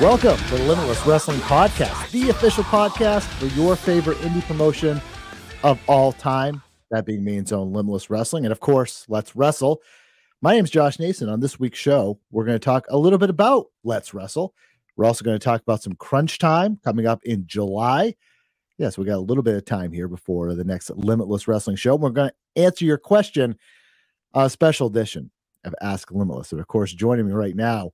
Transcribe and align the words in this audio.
Welcome 0.00 0.38
to 0.38 0.56
the 0.56 0.64
Limitless 0.64 1.04
Wrestling 1.04 1.40
Podcast, 1.40 2.10
the 2.10 2.30
official 2.30 2.64
podcast 2.64 3.24
for 3.34 3.44
your 3.54 3.76
favorite 3.76 4.16
indie 4.20 4.40
promotion 4.46 4.98
of 5.62 5.78
all 5.86 6.12
time, 6.12 6.62
that 6.90 7.04
being 7.04 7.22
Maine 7.22 7.44
Own 7.52 7.74
Limitless 7.74 8.08
Wrestling. 8.08 8.46
And 8.46 8.52
of 8.52 8.60
course, 8.60 9.04
Let's 9.10 9.36
Wrestle. 9.36 9.82
My 10.40 10.54
name 10.54 10.64
is 10.64 10.70
Josh 10.70 10.98
Nason. 10.98 11.28
On 11.28 11.38
this 11.38 11.60
week's 11.60 11.78
show, 11.78 12.18
we're 12.30 12.46
going 12.46 12.58
to 12.58 12.64
talk 12.64 12.86
a 12.88 12.96
little 12.96 13.18
bit 13.18 13.28
about 13.28 13.66
Let's 13.84 14.14
Wrestle. 14.14 14.54
We're 14.96 15.04
also 15.04 15.22
going 15.22 15.38
to 15.38 15.44
talk 15.44 15.60
about 15.60 15.82
some 15.82 15.96
crunch 15.96 16.38
time 16.38 16.80
coming 16.82 17.06
up 17.06 17.22
in 17.24 17.46
July. 17.46 18.14
Yes, 18.78 18.96
we 18.96 19.04
got 19.04 19.18
a 19.18 19.20
little 19.20 19.42
bit 19.42 19.56
of 19.56 19.66
time 19.66 19.92
here 19.92 20.08
before 20.08 20.54
the 20.54 20.64
next 20.64 20.88
Limitless 20.88 21.46
Wrestling 21.46 21.76
show. 21.76 21.94
We're 21.96 22.08
going 22.08 22.30
to 22.30 22.62
answer 22.62 22.86
your 22.86 22.96
question, 22.96 23.54
a 24.32 24.48
special 24.48 24.86
edition 24.86 25.30
of 25.64 25.74
Ask 25.82 26.10
Limitless. 26.10 26.52
And 26.52 26.60
of 26.62 26.68
course, 26.68 26.90
joining 26.90 27.26
me 27.26 27.32
right 27.32 27.54
now 27.54 27.90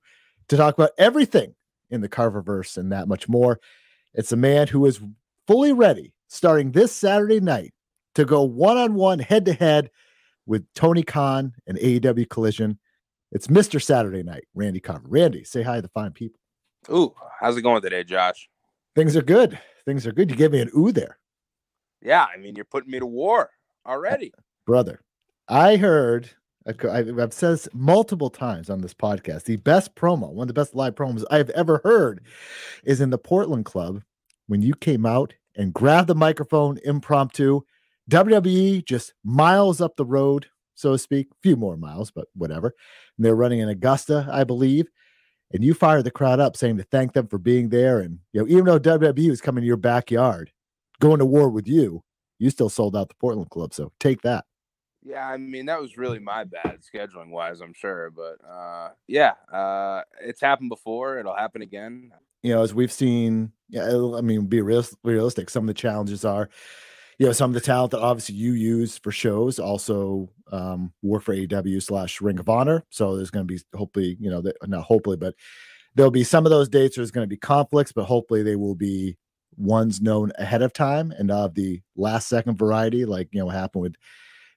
to 0.47 0.55
talk 0.55 0.73
about 0.73 0.91
everything 0.97 1.53
in 1.89 2.01
the 2.01 2.09
Carververse 2.09 2.77
and 2.77 2.91
that 2.91 3.07
much 3.07 3.27
more. 3.27 3.59
It's 4.13 4.31
a 4.31 4.37
man 4.37 4.67
who 4.67 4.85
is 4.85 5.01
fully 5.45 5.73
ready 5.73 6.13
starting 6.27 6.71
this 6.71 6.91
Saturday 6.91 7.39
night 7.39 7.73
to 8.15 8.25
go 8.25 8.43
one 8.43 8.77
on 8.77 8.95
one, 8.95 9.19
head 9.19 9.45
to 9.45 9.53
head 9.53 9.91
with 10.45 10.65
Tony 10.73 11.03
Khan 11.03 11.53
and 11.67 11.77
AEW 11.77 12.29
Collision. 12.29 12.79
It's 13.31 13.47
Mr. 13.47 13.81
Saturday 13.81 14.23
Night, 14.23 14.45
Randy 14.55 14.79
Carver. 14.79 15.07
Randy, 15.07 15.43
say 15.43 15.61
hi 15.61 15.75
to 15.75 15.81
the 15.81 15.89
fine 15.89 16.11
people. 16.11 16.39
Ooh, 16.89 17.13
how's 17.39 17.57
it 17.57 17.61
going 17.61 17.81
today, 17.81 18.03
Josh? 18.03 18.49
Things 18.95 19.15
are 19.15 19.21
good. 19.21 19.59
Things 19.85 20.07
are 20.07 20.11
good. 20.11 20.29
You 20.29 20.35
gave 20.35 20.51
me 20.51 20.61
an 20.61 20.71
ooh 20.75 20.91
there. 20.91 21.19
Yeah, 22.01 22.25
I 22.33 22.37
mean, 22.37 22.55
you're 22.55 22.65
putting 22.65 22.91
me 22.91 22.99
to 22.99 23.05
war 23.05 23.49
already. 23.85 24.33
Brother, 24.65 25.01
I 25.47 25.75
heard 25.77 26.29
I've 26.67 27.33
said 27.33 27.59
multiple 27.73 28.29
times 28.29 28.69
on 28.69 28.81
this 28.81 28.93
podcast. 28.93 29.43
The 29.43 29.55
best 29.55 29.95
promo, 29.95 30.31
one 30.31 30.43
of 30.43 30.47
the 30.47 30.53
best 30.53 30.75
live 30.75 30.95
promos 30.95 31.23
I've 31.31 31.49
ever 31.51 31.79
heard, 31.83 32.21
is 32.83 32.99
in 32.99 33.09
the 33.09 33.17
Portland 33.17 33.65
Club 33.65 34.03
when 34.47 34.61
you 34.61 34.73
came 34.73 35.05
out 35.05 35.33
and 35.55 35.73
grabbed 35.73 36.07
the 36.07 36.15
microphone 36.15 36.77
impromptu. 36.83 37.61
WWE 38.09 38.85
just 38.85 39.13
miles 39.23 39.81
up 39.81 39.95
the 39.95 40.05
road, 40.05 40.47
so 40.75 40.91
to 40.93 40.97
speak, 40.97 41.27
a 41.31 41.35
few 41.41 41.55
more 41.55 41.77
miles, 41.77 42.11
but 42.11 42.27
whatever. 42.35 42.73
And 43.17 43.25
they're 43.25 43.35
running 43.35 43.59
in 43.59 43.69
Augusta, 43.69 44.27
I 44.31 44.43
believe. 44.43 44.87
And 45.51 45.63
you 45.63 45.73
fired 45.73 46.03
the 46.03 46.11
crowd 46.11 46.39
up 46.39 46.57
saying 46.57 46.77
to 46.77 46.83
thank 46.83 47.13
them 47.13 47.27
for 47.27 47.37
being 47.37 47.69
there. 47.69 47.99
And 47.99 48.19
you 48.33 48.41
know, 48.41 48.47
even 48.47 48.65
though 48.65 48.79
WWE 48.79 49.29
was 49.29 49.41
coming 49.41 49.61
to 49.61 49.67
your 49.67 49.77
backyard, 49.77 50.51
going 50.99 51.19
to 51.19 51.25
war 51.25 51.49
with 51.49 51.67
you, 51.67 52.03
you 52.39 52.49
still 52.49 52.69
sold 52.69 52.95
out 52.95 53.07
the 53.07 53.15
Portland 53.15 53.49
Club. 53.49 53.73
So 53.73 53.91
take 53.99 54.21
that. 54.23 54.45
Yeah, 55.07 55.25
I 55.25 55.37
mean 55.37 55.67
that 55.67 55.79
was 55.79 55.97
really 55.97 56.19
my 56.19 56.43
bad 56.43 56.79
scheduling 56.81 57.29
wise, 57.29 57.61
I'm 57.61 57.73
sure, 57.73 58.11
but 58.11 58.45
uh, 58.45 58.89
yeah, 59.07 59.33
uh, 59.51 60.01
it's 60.21 60.41
happened 60.41 60.69
before. 60.69 61.17
It'll 61.17 61.35
happen 61.35 61.61
again. 61.61 62.11
You 62.43 62.55
know, 62.55 62.61
as 62.61 62.73
we've 62.73 62.91
seen, 62.91 63.53
yeah, 63.69 63.87
I 63.87 64.19
mean, 64.21 64.47
be 64.47 64.61
real, 64.61 64.85
realistic. 65.05 65.49
Some 65.49 65.63
of 65.63 65.67
the 65.67 65.73
challenges 65.73 66.25
are, 66.25 66.49
you 67.19 67.25
know, 67.25 67.31
some 67.31 67.49
of 67.49 67.53
the 67.53 67.61
talent 67.61 67.91
that 67.91 68.01
obviously 68.01 68.35
you 68.35 68.51
use 68.51 68.97
for 68.97 69.11
shows 69.11 69.59
also 69.59 70.29
um, 70.51 70.91
work 71.01 71.23
for 71.23 71.33
AEW 71.33 71.81
slash 71.81 72.19
Ring 72.19 72.39
of 72.39 72.49
Honor. 72.49 72.83
So 72.89 73.15
there's 73.15 73.31
going 73.31 73.47
to 73.47 73.53
be 73.53 73.61
hopefully, 73.73 74.17
you 74.19 74.29
know, 74.29 74.43
not 74.65 74.83
hopefully, 74.83 75.17
but 75.17 75.35
there'll 75.95 76.11
be 76.11 76.25
some 76.25 76.45
of 76.45 76.49
those 76.49 76.67
dates. 76.67 76.97
There's 76.97 77.11
going 77.11 77.23
to 77.23 77.29
be 77.29 77.37
conflicts, 77.37 77.93
but 77.93 78.05
hopefully 78.05 78.43
they 78.43 78.57
will 78.57 78.75
be 78.75 79.17
ones 79.55 80.01
known 80.01 80.33
ahead 80.37 80.61
of 80.61 80.73
time 80.73 81.11
and 81.11 81.31
of 81.31 81.55
the 81.55 81.81
last 81.95 82.27
second 82.27 82.57
variety, 82.57 83.05
like 83.05 83.29
you 83.31 83.39
know, 83.39 83.45
what 83.45 83.55
happened 83.55 83.83
with 83.83 83.95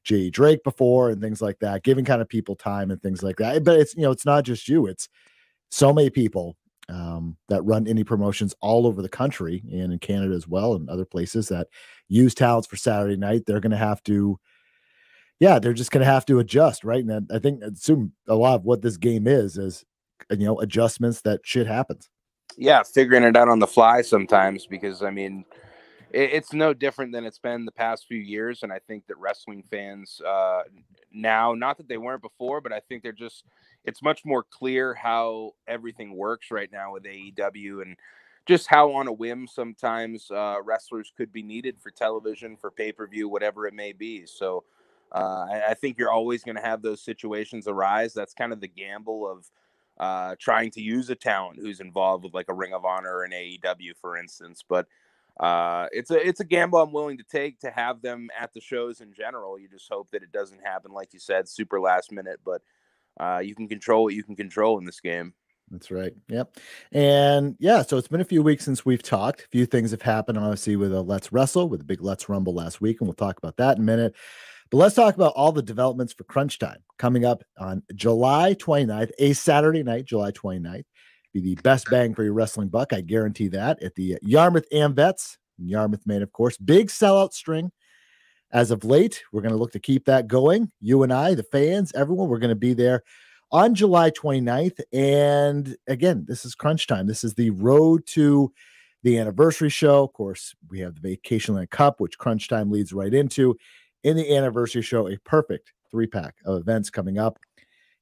J. 0.04 0.30
Drake 0.30 0.64
before 0.64 1.10
and 1.10 1.20
things 1.20 1.42
like 1.42 1.58
that, 1.60 1.82
giving 1.82 2.04
kind 2.04 2.22
of 2.22 2.28
people 2.28 2.56
time 2.56 2.90
and 2.90 3.00
things 3.02 3.22
like 3.22 3.36
that. 3.36 3.64
But 3.64 3.78
it's 3.78 3.94
you 3.94 4.02
know, 4.02 4.10
it's 4.10 4.26
not 4.26 4.44
just 4.44 4.68
you, 4.68 4.86
it's 4.86 5.08
so 5.70 5.92
many 5.92 6.10
people 6.10 6.56
um, 6.88 7.36
that 7.48 7.62
run 7.62 7.84
indie 7.84 8.06
promotions 8.06 8.54
all 8.60 8.86
over 8.86 9.02
the 9.02 9.08
country 9.08 9.62
and 9.70 9.92
in 9.92 9.98
Canada 9.98 10.34
as 10.34 10.48
well 10.48 10.74
and 10.74 10.88
other 10.90 11.04
places 11.04 11.48
that 11.48 11.68
use 12.08 12.34
talents 12.34 12.66
for 12.66 12.76
Saturday 12.76 13.16
night. 13.16 13.44
They're 13.46 13.60
going 13.60 13.70
to 13.70 13.76
have 13.76 14.02
to, 14.04 14.38
yeah, 15.38 15.58
they're 15.58 15.72
just 15.72 15.92
going 15.92 16.04
to 16.04 16.10
have 16.10 16.26
to 16.26 16.40
adjust, 16.40 16.82
right? 16.82 17.04
And 17.04 17.30
I 17.32 17.38
think 17.38 17.62
assume 17.62 18.12
a 18.26 18.34
lot 18.34 18.56
of 18.56 18.64
what 18.64 18.82
this 18.82 18.96
game 18.96 19.26
is 19.26 19.56
is 19.56 19.84
you 20.30 20.44
know 20.44 20.60
adjustments 20.60 21.22
that 21.22 21.40
shit 21.44 21.66
happens. 21.66 22.10
Yeah, 22.56 22.82
figuring 22.82 23.22
it 23.22 23.36
out 23.36 23.48
on 23.48 23.58
the 23.58 23.66
fly 23.66 24.02
sometimes 24.02 24.66
because 24.66 25.02
I 25.02 25.10
mean 25.10 25.44
it's 26.12 26.52
no 26.52 26.74
different 26.74 27.12
than 27.12 27.24
it's 27.24 27.38
been 27.38 27.64
the 27.64 27.72
past 27.72 28.06
few 28.06 28.18
years. 28.18 28.62
And 28.62 28.72
I 28.72 28.78
think 28.80 29.06
that 29.06 29.18
wrestling 29.18 29.62
fans 29.70 30.20
uh, 30.26 30.62
now, 31.12 31.54
not 31.54 31.76
that 31.78 31.88
they 31.88 31.98
weren't 31.98 32.22
before, 32.22 32.60
but 32.60 32.72
I 32.72 32.80
think 32.80 33.02
they're 33.02 33.12
just, 33.12 33.44
it's 33.84 34.02
much 34.02 34.24
more 34.24 34.42
clear 34.42 34.94
how 34.94 35.52
everything 35.68 36.16
works 36.16 36.50
right 36.50 36.70
now 36.72 36.92
with 36.92 37.04
AEW 37.04 37.82
and 37.82 37.96
just 38.46 38.66
how 38.66 38.92
on 38.92 39.06
a 39.06 39.12
whim 39.12 39.46
sometimes 39.46 40.30
uh, 40.30 40.56
wrestlers 40.64 41.12
could 41.16 41.32
be 41.32 41.42
needed 41.42 41.76
for 41.80 41.90
television, 41.90 42.56
for 42.56 42.70
pay 42.70 42.90
per 42.90 43.06
view, 43.06 43.28
whatever 43.28 43.66
it 43.66 43.74
may 43.74 43.92
be. 43.92 44.26
So 44.26 44.64
uh, 45.12 45.46
I, 45.50 45.62
I, 45.70 45.74
think 45.74 45.98
you're 45.98 46.12
always 46.12 46.44
going 46.44 46.56
to 46.56 46.62
have 46.62 46.82
those 46.82 47.02
situations 47.02 47.66
arise. 47.66 48.14
That's 48.14 48.34
kind 48.34 48.52
of 48.52 48.60
the 48.60 48.68
gamble 48.68 49.30
of. 49.30 49.46
Uh, 49.98 50.34
trying 50.38 50.70
to 50.70 50.80
use 50.80 51.10
a 51.10 51.14
talent 51.14 51.58
who's 51.60 51.80
involved 51.80 52.24
with 52.24 52.32
like 52.32 52.48
a 52.48 52.54
Ring 52.54 52.72
of 52.72 52.86
Honor 52.86 53.16
or 53.16 53.24
an 53.24 53.32
AEW, 53.32 53.92
for 54.00 54.16
instance, 54.16 54.64
but 54.66 54.86
uh, 55.40 55.86
it's 55.90 56.10
a 56.10 56.26
it's 56.26 56.40
a 56.40 56.44
gamble 56.44 56.80
I'm 56.80 56.92
willing 56.92 57.16
to 57.16 57.24
take 57.24 57.60
to 57.60 57.70
have 57.70 58.02
them 58.02 58.28
at 58.38 58.52
the 58.52 58.60
shows 58.60 59.00
in 59.00 59.14
general. 59.14 59.58
You 59.58 59.68
just 59.68 59.90
hope 59.90 60.10
that 60.12 60.22
it 60.22 60.32
doesn't 60.32 60.60
happen, 60.62 60.92
like 60.92 61.14
you 61.14 61.18
said, 61.18 61.48
super 61.48 61.80
last 61.80 62.12
minute. 62.12 62.40
But 62.44 62.60
uh, 63.18 63.38
you 63.38 63.54
can 63.54 63.66
control 63.66 64.04
what 64.04 64.14
you 64.14 64.22
can 64.22 64.36
control 64.36 64.78
in 64.78 64.84
this 64.84 65.00
game. 65.00 65.32
That's 65.70 65.90
right. 65.90 66.12
Yep. 66.28 66.56
And 66.92 67.56
yeah, 67.58 67.82
so 67.82 67.96
it's 67.96 68.08
been 68.08 68.20
a 68.20 68.24
few 68.24 68.42
weeks 68.42 68.64
since 68.64 68.84
we've 68.84 69.02
talked. 69.02 69.42
A 69.42 69.48
few 69.48 69.66
things 69.66 69.92
have 69.92 70.02
happened, 70.02 70.36
obviously, 70.36 70.76
with 70.76 70.92
a 70.92 71.00
Let's 71.00 71.32
Wrestle, 71.32 71.68
with 71.68 71.80
a 71.80 71.84
big 71.84 72.02
Let's 72.02 72.28
Rumble 72.28 72.54
last 72.54 72.80
week, 72.80 73.00
and 73.00 73.08
we'll 73.08 73.14
talk 73.14 73.38
about 73.38 73.56
that 73.56 73.76
in 73.76 73.84
a 73.84 73.86
minute. 73.86 74.14
But 74.70 74.78
let's 74.78 74.94
talk 74.94 75.14
about 75.14 75.32
all 75.36 75.52
the 75.52 75.62
developments 75.62 76.12
for 76.12 76.24
Crunch 76.24 76.58
Time 76.58 76.78
coming 76.98 77.24
up 77.24 77.42
on 77.58 77.82
July 77.94 78.54
29th, 78.54 79.10
a 79.18 79.32
Saturday 79.32 79.82
night, 79.82 80.04
July 80.04 80.32
29th 80.32 80.84
be 81.32 81.40
the 81.40 81.54
best 81.62 81.88
bang 81.90 82.14
for 82.14 82.24
your 82.24 82.32
wrestling 82.32 82.68
buck. 82.68 82.92
I 82.92 83.00
guarantee 83.00 83.48
that 83.48 83.82
at 83.82 83.94
the 83.94 84.18
Yarmouth 84.22 84.66
Amvets, 84.72 85.36
Yarmouth, 85.58 86.06
Maine, 86.06 86.22
of 86.22 86.32
course. 86.32 86.56
Big 86.56 86.88
sellout 86.88 87.32
string 87.32 87.70
as 88.52 88.70
of 88.70 88.84
late. 88.84 89.22
We're 89.32 89.42
going 89.42 89.52
to 89.52 89.58
look 89.58 89.72
to 89.72 89.80
keep 89.80 90.06
that 90.06 90.26
going. 90.26 90.70
You 90.80 91.02
and 91.02 91.12
I, 91.12 91.34
the 91.34 91.42
fans, 91.42 91.92
everyone, 91.94 92.28
we're 92.28 92.38
going 92.38 92.50
to 92.50 92.56
be 92.56 92.74
there 92.74 93.02
on 93.52 93.74
July 93.74 94.10
29th. 94.10 94.80
And 94.92 95.76
again, 95.86 96.24
this 96.26 96.44
is 96.44 96.54
crunch 96.54 96.86
time. 96.86 97.06
This 97.06 97.24
is 97.24 97.34
the 97.34 97.50
road 97.50 98.06
to 98.08 98.52
the 99.02 99.18
anniversary 99.18 99.70
show. 99.70 100.04
Of 100.04 100.12
course, 100.12 100.54
we 100.68 100.80
have 100.80 100.94
the 100.94 101.00
Vacation 101.00 101.54
Land 101.54 101.70
Cup, 101.70 102.00
which 102.00 102.18
crunch 102.18 102.48
time 102.48 102.70
leads 102.70 102.92
right 102.92 103.12
into. 103.12 103.56
In 104.02 104.16
the 104.16 104.34
anniversary 104.34 104.82
show, 104.82 105.08
a 105.08 105.18
perfect 105.18 105.72
three 105.90 106.06
pack 106.06 106.36
of 106.44 106.58
events 106.58 106.90
coming 106.90 107.18
up. 107.18 107.38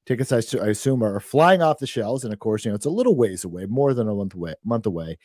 Tickets, 0.08 0.32
I, 0.32 0.38
I 0.58 0.68
assume, 0.68 1.04
are 1.04 1.20
flying 1.20 1.60
off 1.60 1.80
the 1.80 1.86
shelves, 1.86 2.24
and 2.24 2.32
of 2.32 2.38
course, 2.38 2.64
you 2.64 2.70
know 2.70 2.74
it's 2.74 2.86
a 2.86 2.90
little 2.90 3.14
ways 3.14 3.44
away, 3.44 3.66
more 3.66 3.92
than 3.92 4.08
a 4.08 4.14
month 4.14 4.34
away. 4.34 4.54
Month 4.64 4.86
away. 4.86 5.18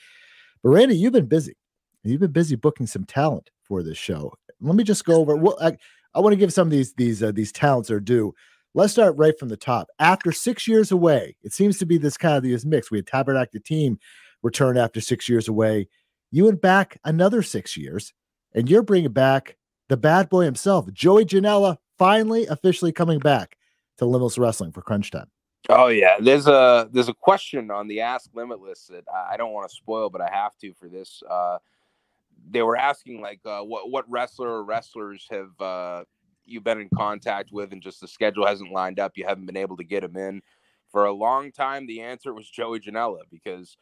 But 0.62 0.72
Randy, 0.72 0.98
you've 0.98 1.14
been 1.14 1.26
busy. 1.26 1.56
You've 2.04 2.20
been 2.20 2.34
busy 2.34 2.58
booking 2.58 2.86
some 2.86 3.06
talent 3.06 3.50
for 3.62 3.82
this 3.82 3.98
show. 3.98 4.34
Let 4.60 4.76
me 4.76 4.84
just 4.84 5.06
go 5.06 5.22
over. 5.22 5.38
Well, 5.38 5.58
I, 5.62 5.78
I 6.14 6.20
want 6.20 6.34
to 6.34 6.38
give 6.38 6.52
some 6.52 6.68
of 6.68 6.72
these 6.72 6.94
these 6.96 7.24
uh, 7.24 7.32
these 7.32 7.54
talents 7.54 7.90
are 7.92 8.02
due. 8.02 8.36
Let's 8.74 8.92
start 8.92 9.16
right 9.16 9.40
from 9.40 9.48
the 9.48 9.56
top. 9.56 9.88
After 10.00 10.34
six 10.34 10.68
years 10.68 10.92
away, 10.92 11.38
it 11.44 11.54
seems 11.54 11.78
to 11.78 11.86
be 11.86 11.98
this 11.98 12.18
kind 12.18 12.36
of 12.36 12.44
this 12.44 12.66
mix. 12.66 12.92
We 12.92 12.98
had 12.98 13.08
Tabernacle 13.08 13.62
Team 13.64 13.98
return 14.42 14.78
after 14.78 15.00
six 15.00 15.30
years 15.30 15.48
away. 15.48 15.88
You 16.30 16.44
went 16.44 16.62
back 16.62 17.00
another 17.06 17.42
six 17.42 17.78
years, 17.78 18.13
and 18.54 18.69
you're 18.69 18.84
bringing 18.84 19.13
back 19.13 19.56
the 19.88 19.96
bad 19.96 20.28
boy 20.28 20.44
himself, 20.44 20.92
Joey 20.92 21.24
Janela, 21.24 21.78
finally 21.98 22.48
officially 22.48 22.92
coming 22.92 23.19
back 23.19 23.56
to 23.98 24.06
Limitless 24.06 24.38
Wrestling 24.38 24.72
for 24.72 24.81
Crunch 24.81 25.12
Time. 25.12 25.30
Oh 25.69 25.88
yeah, 25.88 26.18
there's 26.19 26.48
a 26.48 26.90
there's 26.92 27.07
a 27.07 27.13
question 27.13 27.72
on 27.72 27.88
the 27.88 28.01
Ask 28.01 28.30
Limitless 28.34 28.88
that 28.88 29.06
I 29.13 29.38
don't 29.38 29.54
want 29.54 29.69
to 29.69 29.75
spoil, 29.75 30.10
but 30.10 30.22
I 30.22 30.30
have 30.31 30.57
to 30.57 30.74
for 30.74 30.90
this. 30.90 31.24
Uh, 31.30 31.60
they 32.50 32.62
were 32.62 32.75
asking 32.75 33.22
like, 33.22 33.40
uh, 33.45 33.62
what 33.62 33.90
what 33.90 34.10
wrestler 34.10 34.50
or 34.50 34.63
wrestlers 34.63 35.25
have 35.31 35.62
uh, 35.62 36.04
you 36.45 36.60
been 36.60 36.81
in 36.81 36.90
contact 36.94 37.51
with, 37.54 37.72
and 37.72 37.81
just 37.81 38.01
the 38.01 38.07
schedule 38.07 38.45
hasn't 38.45 38.74
lined 38.74 39.00
up. 39.00 39.13
You 39.16 39.25
haven't 39.25 39.45
been 39.45 39.57
able 39.57 39.78
to 39.78 39.86
get 39.86 40.01
them 40.01 40.18
in 40.18 40.42
for 40.92 41.06
a 41.06 41.13
long 41.13 41.51
time. 41.51 41.88
The 41.88 42.01
answer 42.01 42.34
was 42.34 42.50
Joey 42.50 42.81
Janela 42.81 43.19
because 43.31 43.78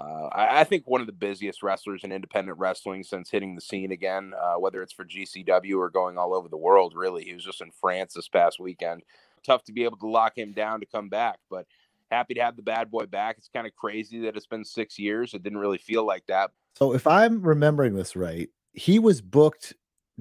uh, 0.00 0.28
I, 0.32 0.60
I, 0.60 0.64
think 0.64 0.84
one 0.86 1.00
of 1.00 1.06
the 1.06 1.12
busiest 1.12 1.62
wrestlers 1.62 2.04
in 2.04 2.12
independent 2.12 2.58
wrestling 2.58 3.02
since 3.02 3.30
hitting 3.30 3.54
the 3.54 3.62
scene 3.62 3.92
again, 3.92 4.32
uh, 4.38 4.54
whether 4.54 4.82
it's 4.82 4.92
for 4.92 5.04
GCW 5.04 5.78
or 5.78 5.88
going 5.88 6.18
all 6.18 6.34
over 6.34 6.48
the 6.48 6.56
world. 6.56 6.94
Really, 6.94 7.24
he 7.24 7.34
was 7.34 7.44
just 7.44 7.62
in 7.62 7.70
France 7.70 8.14
this 8.14 8.28
past 8.28 8.58
weekend 8.58 9.02
tough 9.46 9.64
to 9.64 9.72
be 9.72 9.84
able 9.84 9.96
to 9.98 10.08
lock 10.08 10.36
him 10.36 10.52
down 10.52 10.80
to 10.80 10.86
come 10.86 11.08
back. 11.08 11.38
But 11.48 11.66
happy 12.10 12.34
to 12.34 12.40
have 12.40 12.56
the 12.56 12.62
bad 12.62 12.90
boy 12.90 13.06
back. 13.06 13.36
It's 13.38 13.48
kind 13.48 13.66
of 13.66 13.74
crazy 13.74 14.20
that 14.20 14.36
it's 14.36 14.46
been 14.46 14.64
six 14.64 14.98
years. 14.98 15.34
It 15.34 15.42
didn't 15.42 15.58
really 15.58 15.78
feel 15.78 16.04
like 16.04 16.26
that. 16.26 16.50
So 16.74 16.92
if 16.92 17.06
I'm 17.06 17.42
remembering 17.42 17.94
this 17.94 18.16
right, 18.16 18.48
he 18.72 18.98
was 18.98 19.22
booked 19.22 19.74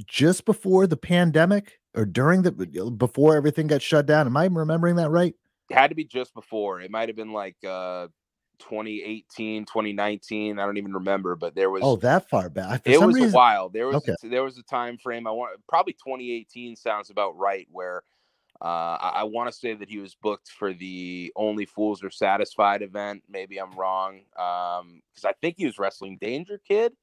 just 0.06 0.46
before 0.46 0.88
the 0.88 0.98
pandemic 0.98 1.80
or 1.96 2.06
during 2.06 2.42
the 2.44 2.52
before 2.98 3.36
everything 3.36 3.68
got 3.68 3.82
shut 3.82 4.06
down. 4.06 4.28
Am 4.28 4.38
I 4.38 4.46
remembering 4.46 4.96
that 4.98 5.10
right? 5.10 5.36
It 5.70 5.74
had 5.74 5.90
to 5.90 5.96
be 5.96 6.06
just 6.06 6.34
before. 6.34 6.82
It 6.82 6.92
might 6.92 7.10
have 7.10 7.16
been 7.16 7.34
like 7.34 7.58
uh 7.66 8.08
2018, 8.60 9.66
2019. 9.66 10.60
I 10.60 10.66
don't 10.66 10.78
even 10.78 10.94
remember, 10.94 11.36
but 11.36 11.56
there 11.56 11.70
was 11.70 11.82
oh 11.84 11.96
that 11.98 12.30
far 12.30 12.50
back. 12.50 12.84
For 12.84 12.90
it 12.90 13.02
was 13.02 13.16
reason... 13.16 13.30
a 13.30 13.34
while. 13.34 13.70
There 13.70 13.88
was 13.88 13.96
okay. 13.98 14.16
there 14.24 14.44
was 14.44 14.58
a 14.58 14.64
time 14.64 14.98
frame. 14.98 15.28
I 15.28 15.32
want 15.32 15.60
probably 15.68 15.94
2018 15.94 16.76
sounds 16.76 17.10
about 17.10 17.38
right 17.38 17.68
where 17.72 18.04
uh, 18.62 18.98
I, 19.02 19.12
I 19.16 19.24
want 19.24 19.52
to 19.52 19.58
say 19.58 19.74
that 19.74 19.90
he 19.90 19.98
was 19.98 20.16
booked 20.16 20.50
for 20.50 20.74
the 20.74 21.32
Only 21.36 21.66
Fools 21.66 22.04
Are 22.04 22.10
Satisfied 22.10 22.82
event. 22.82 23.24
Maybe 23.30 23.58
I'm 23.58 23.76
wrong 23.76 24.22
because 24.32 24.82
um, 24.82 25.02
I 25.26 25.34
think 25.42 25.56
he 25.58 25.66
was 25.66 25.78
wrestling 25.78 26.18
Danger 26.22 26.60
Kid 26.66 26.94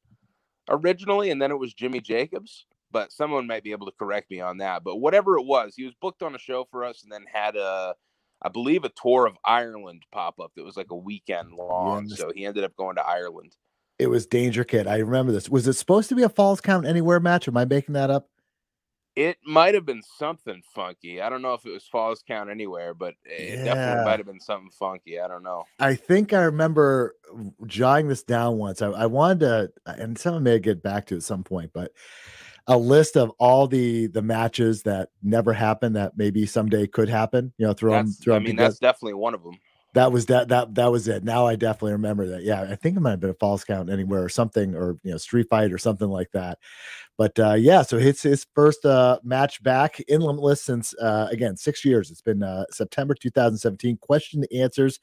originally, 0.69 1.31
and 1.31 1.41
then 1.41 1.51
it 1.51 1.59
was 1.59 1.75
Jimmy 1.75 2.01
Jacobs. 2.01 2.67
But 2.91 3.11
someone 3.11 3.47
might 3.47 3.65
be 3.65 3.73
able 3.73 3.87
to 3.87 3.93
correct 3.99 4.31
me 4.31 4.41
on 4.41 4.59
that. 4.59 4.85
But 4.85 4.97
whatever 4.97 5.39
it 5.39 5.47
was, 5.47 5.75
he 5.77 5.85
was 5.85 5.95
booked 6.01 6.23
on 6.23 6.35
a 6.35 6.39
show 6.39 6.67
for 6.71 6.85
us, 6.85 7.03
and 7.03 7.13
then 7.13 7.25
had 7.33 7.57
a 7.57 7.95
I 8.43 8.49
believe 8.49 8.85
a 8.85 8.91
tour 8.91 9.27
of 9.27 9.37
Ireland 9.45 10.03
pop 10.11 10.41
up 10.41 10.53
that 10.57 10.65
was 10.65 10.77
like 10.77 10.91
a 10.91 10.97
weekend 10.97 11.53
long. 11.53 12.07
Yeah, 12.09 12.17
so 12.17 12.33
he 12.35 12.45
ended 12.45 12.65
up 12.65 12.77
going 12.77 12.97
to 12.97 13.07
Ireland. 13.07 13.57
It 13.99 14.09
was 14.09 14.27
Danger 14.27 14.65
Kid. 14.65 14.87
I 14.87 14.99
remember 14.99 15.33
this. 15.33 15.49
Was 15.49 15.69
it 15.69 15.75
supposed 15.75 16.09
to 16.09 16.17
be 16.17 16.23
a 16.23 16.29
Falls 16.29 16.61
Count 16.61 16.87
Anywhere 16.87 17.21
match? 17.21 17.47
Am 17.47 17.57
I 17.57 17.65
making 17.65 17.95
that 17.95 18.11
up? 18.11 18.29
It 19.15 19.37
might 19.45 19.75
have 19.75 19.85
been 19.85 20.03
something 20.19 20.63
funky. 20.75 21.21
I 21.21 21.29
don't 21.29 21.43
know 21.43 21.53
if 21.53 21.67
it 21.67 21.71
was 21.71 21.85
Falls 21.85 22.23
Count 22.27 22.49
Anywhere, 22.49 22.95
but 22.95 23.15
it 23.25 23.59
yeah. 23.59 23.65
definitely 23.65 24.05
might 24.05 24.19
have 24.19 24.27
been 24.27 24.41
something 24.41 24.71
funky. 24.71 25.21
I 25.21 25.29
don't 25.29 25.43
know. 25.43 25.65
I 25.79 25.95
think 25.95 26.33
I 26.33 26.43
remember 26.45 27.15
jotting 27.67 28.09
this 28.09 28.23
down 28.23 28.57
once. 28.57 28.81
I, 28.81 28.89
I 28.89 29.07
wanted 29.07 29.41
to, 29.41 29.73
and 29.87 30.17
someone 30.17 30.45
may 30.45 30.59
get 30.59 30.83
back 30.83 31.07
to 31.07 31.17
at 31.17 31.23
some 31.23 31.45
point, 31.45 31.73
but 31.75 31.93
a 32.67 32.79
list 32.79 33.17
of 33.17 33.31
all 33.39 33.67
the 33.67 34.07
the 34.07 34.23
matches 34.23 34.83
that 34.85 35.11
never 35.23 35.53
happened 35.53 35.97
that 35.97 36.17
maybe 36.17 36.47
someday 36.47 36.87
could 36.87 37.09
happen. 37.09 37.53
You 37.59 37.67
know, 37.67 37.73
throw 37.73 37.93
that's, 37.93 38.17
them. 38.17 38.25
Throw 38.25 38.37
I 38.37 38.39
mean, 38.39 38.57
that's 38.57 38.79
definitely 38.79 39.15
one 39.15 39.35
of 39.35 39.43
them. 39.43 39.59
That 39.95 40.11
was 40.11 40.27
that 40.27 40.49
that 40.49 40.75
that 40.77 40.91
was 40.91 41.07
it. 41.07 41.23
Now 41.23 41.47
I 41.47 41.55
definitely 41.55 41.93
remember 41.93 42.27
that. 42.29 42.45
Yeah, 42.45 42.63
I 42.63 42.77
think 42.77 42.97
it 42.97 43.01
might 43.01 43.11
have 43.11 43.21
been 43.21 43.31
a 43.31 43.35
falls 43.35 43.63
count 43.63 43.91
anywhere 43.91 44.25
or 44.25 44.31
something, 44.31 44.75
or 44.75 44.99
you 45.03 45.11
know, 45.11 45.19
street 45.19 45.49
fight 45.51 45.71
or 45.71 45.77
something 45.77 46.09
like 46.09 46.31
that. 46.33 46.59
But 47.19 47.39
uh, 47.39 47.55
yeah, 47.55 47.83
so 47.83 47.99
it's 47.99 48.23
his 48.23 48.47
first 48.55 48.87
uh, 48.87 49.19
match 49.23 49.63
back 49.63 50.01
in 50.01 50.23
Limitless 50.23 50.63
since 50.63 50.95
uh, 50.95 51.29
again 51.31 51.59
six 51.59 51.85
years. 51.85 52.11
It's 52.11 52.23
been 52.23 52.43
uh, 52.43 52.65
September 52.71 53.15
2017. 53.15 53.99
Question 53.99 54.41
the 54.41 54.63
answers 54.63 54.99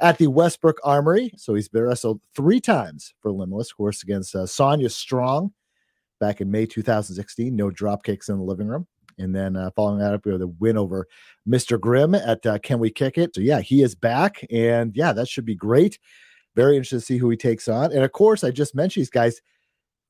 at 0.00 0.18
the 0.18 0.28
Westbrook 0.28 0.78
Armory. 0.84 1.32
So 1.36 1.54
he's 1.54 1.68
been 1.68 1.82
wrestled 1.82 2.20
three 2.34 2.60
times 2.60 3.14
for 3.20 3.32
Limitless, 3.32 3.72
of 3.72 3.76
course, 3.76 4.04
against 4.04 4.36
uh, 4.36 4.46
Sonya 4.46 4.90
Strong 4.90 5.52
back 6.20 6.40
in 6.40 6.50
May 6.50 6.66
2016. 6.66 7.54
No 7.54 7.70
drop 7.70 8.04
kicks 8.04 8.28
in 8.28 8.36
the 8.36 8.44
living 8.44 8.68
room. 8.68 8.86
And 9.22 9.34
then 9.34 9.56
uh, 9.56 9.70
following 9.76 10.00
that 10.00 10.12
up, 10.12 10.24
we 10.24 10.32
have 10.32 10.40
the 10.40 10.48
win 10.48 10.76
over 10.76 11.06
Mr. 11.48 11.80
Grimm 11.80 12.14
at 12.14 12.44
uh, 12.44 12.58
Can 12.58 12.78
We 12.78 12.90
Kick 12.90 13.18
It? 13.18 13.34
So, 13.34 13.40
yeah, 13.40 13.60
he 13.60 13.82
is 13.82 13.94
back. 13.94 14.44
And 14.50 14.94
yeah, 14.94 15.12
that 15.12 15.28
should 15.28 15.44
be 15.44 15.54
great. 15.54 15.98
Very 16.54 16.76
interested 16.76 17.00
to 17.00 17.06
see 17.06 17.18
who 17.18 17.30
he 17.30 17.36
takes 17.36 17.68
on. 17.68 17.92
And 17.92 18.04
of 18.04 18.12
course, 18.12 18.44
I 18.44 18.50
just 18.50 18.74
mentioned 18.74 19.02
these 19.02 19.10
guys. 19.10 19.40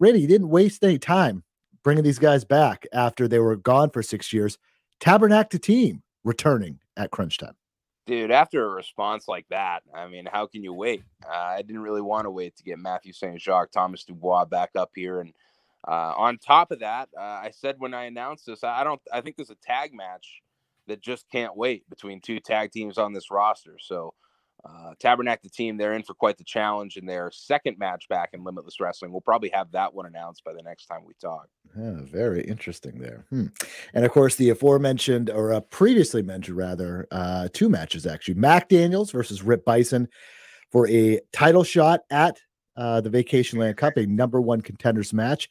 Randy, 0.01 0.21
he 0.21 0.27
didn't 0.27 0.49
waste 0.49 0.83
any 0.83 0.99
time 0.99 1.45
bringing 1.85 2.05
these 2.05 2.19
guys 2.19 2.45
back 2.45 2.87
after 2.93 3.29
they 3.29 3.39
were 3.39 3.57
gone 3.57 3.91
for 3.91 4.03
six 4.03 4.33
years. 4.33 4.59
Tabernacle 5.01 5.59
team 5.59 6.03
returning 6.25 6.79
at 6.97 7.11
crunch 7.11 7.39
time. 7.39 7.55
Dude, 8.07 8.33
after 8.33 8.65
a 8.65 8.69
response 8.69 9.29
like 9.29 9.47
that, 9.51 9.83
I 9.95 10.09
mean, 10.09 10.27
how 10.31 10.47
can 10.47 10.65
you 10.65 10.73
wait? 10.73 11.05
Uh, 11.25 11.37
I 11.37 11.63
didn't 11.63 11.83
really 11.83 12.01
want 12.01 12.25
to 12.25 12.31
wait 12.31 12.57
to 12.57 12.65
get 12.65 12.79
Matthew 12.79 13.13
St. 13.13 13.41
Jacques, 13.41 13.71
Thomas 13.71 14.05
Dubois 14.05 14.45
back 14.45 14.71
up 14.75 14.91
here 14.95 15.21
and 15.21 15.33
uh, 15.87 16.15
on 16.17 16.39
top 16.39 16.71
of 16.71 16.81
that, 16.81 17.09
uh, 17.19 17.23
I 17.23 17.51
said 17.53 17.77
when 17.79 17.95
I 17.95 18.05
announced 18.05 18.47
this, 18.47 18.63
I 18.63 18.85
don't. 18.85 19.01
I 19.13 19.21
think 19.21 19.37
there's 19.37 19.51
a 19.51 19.57
tag 19.57 19.93
match 19.93 20.41
that 20.87 21.01
just 21.01 21.27
can't 21.31 21.57
wait 21.57 21.89
between 21.91 22.21
two 22.21 22.41
tag 22.41 22.71
teams 22.71 22.99
on 22.99 23.13
this 23.13 23.31
roster. 23.31 23.77
So, 23.81 24.15
uh, 24.65 24.93
Tabernacle 25.01 25.51
team, 25.51 25.77
they're 25.77 25.95
in 25.95 26.05
for 26.05 26.15
quite 26.15 26.39
the 26.39 26.45
challenge 26.45 26.97
in 26.97 27.05
their 27.05 27.31
second 27.33 27.79
match 27.79 28.09
back 28.09 28.31
in 28.33 28.45
Limitless 28.45 28.79
Wrestling. 28.79 29.11
We'll 29.11 29.21
probably 29.21 29.51
have 29.51 29.73
that 29.73 29.93
one 29.93 30.07
announced 30.07 30.45
by 30.45 30.53
the 30.53 30.63
next 30.63 30.87
time 30.87 31.01
we 31.05 31.15
talk. 31.21 31.47
Yeah, 31.77 31.97
very 32.03 32.45
interesting 32.45 33.01
there. 33.01 33.25
Hmm. 33.31 33.47
And 33.93 34.05
of 34.05 34.13
course, 34.13 34.37
the 34.37 34.51
aforementioned 34.51 35.31
or 35.31 35.53
uh, 35.53 35.61
previously 35.61 36.23
mentioned, 36.23 36.57
rather, 36.57 37.09
uh, 37.11 37.49
two 37.53 37.69
matches 37.69 38.07
actually: 38.07 38.35
Mac 38.35 38.69
Daniels 38.69 39.11
versus 39.11 39.43
Rip 39.43 39.65
Bison 39.65 40.07
for 40.71 40.89
a 40.89 41.21
title 41.33 41.65
shot 41.65 42.01
at 42.11 42.39
uh, 42.77 43.01
the 43.01 43.11
Vacation 43.11 43.59
Land 43.59 43.77
Cup, 43.77 43.97
a 43.97 44.07
number 44.07 44.41
one 44.41 44.61
contenders 44.61 45.13
match. 45.13 45.49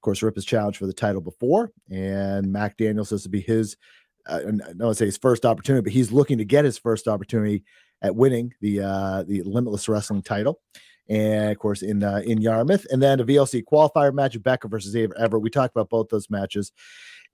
Of 0.00 0.02
course, 0.02 0.22
Rip 0.22 0.36
has 0.36 0.46
challenged 0.46 0.78
for 0.78 0.86
the 0.86 0.94
title 0.94 1.20
before, 1.20 1.72
and 1.90 2.50
Mac 2.50 2.78
Daniels 2.78 3.10
says 3.10 3.22
to 3.24 3.28
be 3.28 3.42
his, 3.42 3.76
uh, 4.26 4.40
I 4.46 4.72
don't 4.72 4.94
say 4.94 5.04
his 5.04 5.18
first 5.18 5.44
opportunity, 5.44 5.82
but 5.82 5.92
he's 5.92 6.10
looking 6.10 6.38
to 6.38 6.44
get 6.46 6.64
his 6.64 6.78
first 6.78 7.06
opportunity 7.06 7.64
at 8.00 8.16
winning 8.16 8.54
the 8.62 8.80
uh, 8.80 9.24
the 9.24 9.42
Limitless 9.42 9.90
Wrestling 9.90 10.22
title. 10.22 10.58
And 11.10 11.50
of 11.50 11.58
course, 11.58 11.82
in 11.82 12.02
uh, 12.02 12.22
in 12.24 12.40
Yarmouth, 12.40 12.86
and 12.90 13.02
then 13.02 13.20
a 13.20 13.26
VLC 13.26 13.62
qualifier 13.62 14.14
match 14.14 14.34
of 14.36 14.42
Becca 14.42 14.68
versus 14.68 14.96
Ava 14.96 15.12
Everett. 15.18 15.42
We 15.42 15.50
talked 15.50 15.76
about 15.76 15.90
both 15.90 16.08
those 16.08 16.30
matches 16.30 16.72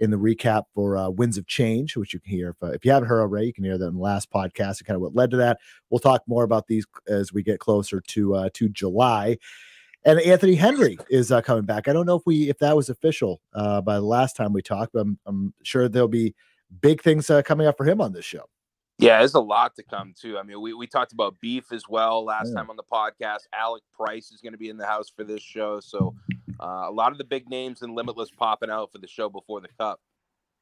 in 0.01 0.11
the 0.11 0.17
recap 0.17 0.65
for 0.75 0.97
uh, 0.97 1.09
Winds 1.09 1.39
of 1.39 1.47
Change, 1.47 1.97
which 1.97 2.13
you 2.13 2.19
can 2.19 2.33
hear. 2.33 2.49
If, 2.51 2.69
uh, 2.69 2.73
if 2.73 2.85
you 2.85 2.91
haven't 2.91 3.09
heard 3.09 3.21
already, 3.21 3.47
you 3.47 3.53
can 3.53 3.63
hear 3.63 3.79
that 3.79 3.87
in 3.87 3.95
the 3.95 4.01
last 4.01 4.29
podcast 4.33 4.79
and 4.79 4.87
kind 4.87 4.97
of 4.97 5.03
what 5.03 5.15
led 5.15 5.31
to 5.31 5.37
that. 5.37 5.59
We'll 5.89 6.01
talk 6.01 6.23
more 6.27 6.43
about 6.43 6.67
these 6.67 6.85
as 7.07 7.33
we 7.33 7.45
get 7.45 7.61
closer 7.61 8.01
to 8.01 8.35
uh, 8.35 8.49
to 8.55 8.69
July. 8.69 9.39
And 10.07 10.21
Anthony 10.21 10.55
Henry 10.55 10.97
is 11.11 11.33
uh, 11.33 11.43
coming 11.43 11.65
back. 11.65 11.89
I 11.89 11.93
don't 11.93 12.07
know 12.07 12.15
if 12.15 12.23
we 12.25 12.49
if 12.49 12.59
that 12.61 12.77
was 12.77 12.89
official 12.89 13.41
uh, 13.55 13.81
by 13.81 13.97
the 13.97 14.03
last 14.03 14.37
time 14.37 14.53
we 14.53 14.63
talked, 14.63 14.93
but 14.93 15.01
I'm, 15.01 15.19
I'm 15.27 15.53
sure 15.65 15.89
there'll 15.89 16.07
be 16.07 16.33
big 16.81 17.03
things 17.03 17.29
uh, 17.29 17.43
coming 17.43 17.67
up 17.67 17.77
for 17.77 17.85
him 17.85 18.01
on 18.01 18.13
this 18.13 18.25
show. 18.25 18.45
Yeah, 18.99 19.19
there's 19.19 19.35
a 19.35 19.41
lot 19.41 19.75
to 19.75 19.83
come 19.83 20.15
too. 20.19 20.39
I 20.39 20.45
mean, 20.45 20.61
we, 20.61 20.75
we 20.75 20.87
talked 20.87 21.13
about 21.13 21.35
beef 21.43 21.73
as 21.73 21.83
well 21.89 22.25
last 22.25 22.49
yeah. 22.49 22.55
time 22.61 22.71
on 22.71 22.77
the 22.77 22.85
podcast. 22.85 23.41
Alec 23.53 23.83
Price 23.93 24.31
is 24.31 24.41
going 24.41 24.53
to 24.53 24.59
be 24.59 24.71
in 24.71 24.77
the 24.77 24.87
house 24.87 25.11
for 25.15 25.25
this 25.25 25.43
show, 25.43 25.81
so 25.81 26.15
uh, 26.61 26.87
a 26.87 26.93
lot 26.93 27.11
of 27.11 27.19
the 27.19 27.25
big 27.25 27.51
names 27.51 27.83
in 27.83 27.93
Limitless 27.95 28.31
popping 28.31 28.71
out 28.71 28.93
for 28.93 28.99
the 28.99 29.09
show 29.09 29.29
before 29.29 29.61
the 29.61 29.69
Cup. 29.79 30.01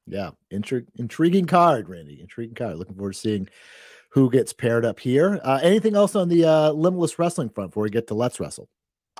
Yeah, 0.06 0.30
Intri- 0.52 0.86
intriguing 0.96 1.46
card, 1.46 1.88
Randy. 1.90 2.20
Intriguing 2.20 2.54
card. 2.54 2.76
Looking 2.76 2.94
forward 2.94 3.12
to 3.12 3.18
seeing 3.18 3.48
who 4.08 4.30
gets 4.30 4.54
paired 4.54 4.86
up 4.86 5.00
here. 5.00 5.38
Uh, 5.44 5.60
anything 5.62 5.94
else 5.94 6.16
on 6.16 6.28
the 6.28 6.44
uh, 6.46 6.70
Limitless 6.70 7.18
wrestling 7.18 7.50
front 7.50 7.70
before 7.70 7.82
we 7.82 7.90
get 7.90 8.06
to 8.08 8.14
Let's 8.14 8.40
Wrestle? 8.40 8.68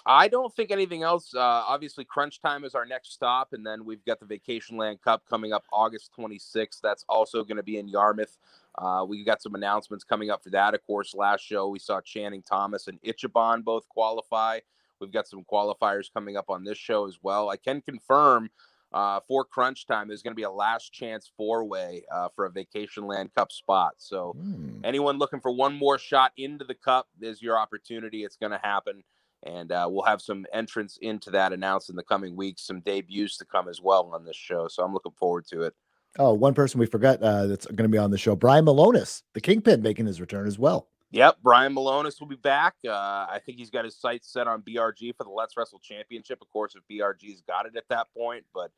I 0.07 0.29
don't 0.29 0.55
think 0.55 0.71
anything 0.71 1.03
else. 1.03 1.35
Uh, 1.35 1.41
obviously, 1.41 2.05
Crunch 2.05 2.41
Time 2.41 2.65
is 2.65 2.75
our 2.75 2.85
next 2.85 3.13
stop, 3.13 3.53
and 3.53 3.67
then 3.67 3.85
we've 3.85 4.05
got 4.05 4.21
the 4.21 4.27
Vacation 4.27 4.77
Land 4.77 5.01
Cup 5.03 5.23
coming 5.29 5.53
up 5.53 5.65
August 5.73 6.11
26th. 6.19 6.81
That's 6.83 7.05
also 7.09 7.43
going 7.43 7.57
to 7.57 7.63
be 7.63 7.79
in 7.79 7.89
Yarmouth. 7.89 8.37
Uh, 8.77 9.05
we 9.09 9.25
got 9.25 9.41
some 9.41 9.55
announcements 9.55 10.05
coming 10.05 10.31
up 10.31 10.43
for 10.43 10.51
that. 10.51 10.75
Of 10.75 10.87
course, 10.87 11.15
last 11.15 11.41
show 11.43 11.69
we 11.69 11.79
saw 11.79 12.01
Channing 12.03 12.43
Thomas 12.43 12.87
and 12.87 13.01
Ichiban 13.03 13.65
both 13.65 13.89
qualify. 13.89 14.61
We've 15.01 15.13
got 15.13 15.27
some 15.27 15.45
qualifiers 15.51 16.13
coming 16.13 16.37
up 16.37 16.51
on 16.51 16.65
this 16.65 16.79
show 16.79 17.07
as 17.07 17.19
well. 17.23 17.49
I 17.49 17.57
can 17.57 17.81
confirm 17.81 18.51
uh, 18.93 19.21
for 19.27 19.45
crunch 19.45 19.87
time, 19.87 20.07
there's 20.07 20.23
going 20.23 20.33
to 20.33 20.37
be 20.37 20.45
a 20.45 20.51
last 20.51 20.93
chance 20.93 21.29
four 21.37 21.65
way 21.65 22.05
uh, 22.15 22.29
for 22.37 22.45
a 22.45 22.51
Vacation 22.51 23.07
Land 23.07 23.35
Cup 23.35 23.51
spot. 23.51 23.95
So, 23.99 24.37
mm. 24.39 24.81
anyone 24.85 25.19
looking 25.19 25.41
for 25.41 25.51
one 25.51 25.75
more 25.75 25.99
shot 25.99 26.31
into 26.37 26.65
the 26.65 26.77
cup, 26.77 27.09
is 27.21 27.43
your 27.43 27.59
opportunity. 27.59 28.23
It's 28.23 28.37
going 28.37 28.53
to 28.53 28.61
happen 28.63 29.03
and 29.45 29.71
uh, 29.73 29.87
we'll 29.91 30.05
have 30.05 30.21
some 30.21 30.47
entrance 30.53 30.99
into 31.01 31.31
that 31.31 31.53
announced 31.53 31.91
in 31.91 31.97
the 31.97 32.03
coming 32.03 32.35
weeks, 32.35 32.67
some 32.67 32.81
debuts 32.81 33.37
to 33.39 33.45
come 33.45 33.69
as 33.69 33.81
well 33.81 34.11
on 34.13 34.25
this 34.25 34.37
show. 34.37 34.69
So 34.69 34.83
I'm 34.83 34.93
looking 34.93 35.13
forward 35.13 35.47
to 35.49 35.63
it. 35.63 35.75
Oh, 36.19 36.33
one 36.33 36.55
person 36.55 36.81
we 36.81 36.87
forgot 36.87 37.23
uh, 37.23 37.47
that's 37.47 37.67
going 37.67 37.85
to 37.85 37.89
be 37.89 37.99
on 37.99 38.11
the 38.11 38.19
show, 38.19 38.37
Brian 38.37 38.65
Malonis, 38.65 39.23
the 39.33 39.41
Kingpin, 39.41 39.83
making 39.83 40.07
his 40.07 40.21
return 40.21 40.47
as 40.47 40.59
well. 40.59 40.89
Yep, 41.11 41.39
Brian 41.43 41.75
Malonis 41.75 42.19
will 42.21 42.27
be 42.27 42.37
back. 42.37 42.75
Uh, 42.85 42.91
I 42.91 43.41
think 43.45 43.59
he's 43.59 43.71
got 43.71 43.85
his 43.85 43.97
sights 43.97 44.33
set 44.33 44.49
on 44.49 44.63
BRG 44.63 45.17
for 45.17 45.25
the 45.25 45.31
Let's 45.31 45.57
Wrestle 45.57 45.81
Championship. 45.81 46.39
Of 46.41 46.51
course, 46.51 46.75
if 46.75 46.83
BRG's 46.91 47.43
got 47.43 47.67
it 47.67 47.77
at 47.77 47.85
that 47.89 48.09
point, 48.17 48.45
but 48.53 48.71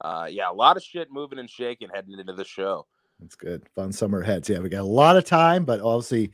uh, 0.00 0.28
yeah, 0.30 0.50
a 0.50 0.52
lot 0.52 0.76
of 0.76 0.82
shit 0.82 1.08
moving 1.10 1.38
and 1.38 1.48
shaking 1.48 1.88
heading 1.92 2.18
into 2.18 2.34
the 2.34 2.44
show. 2.44 2.86
That's 3.20 3.36
good. 3.36 3.66
Fun 3.74 3.92
summer 3.92 4.22
heads. 4.22 4.48
Yeah, 4.48 4.60
we 4.60 4.68
got 4.68 4.82
a 4.82 4.84
lot 4.84 5.16
of 5.16 5.24
time, 5.24 5.64
but 5.64 5.80
obviously 5.80 6.30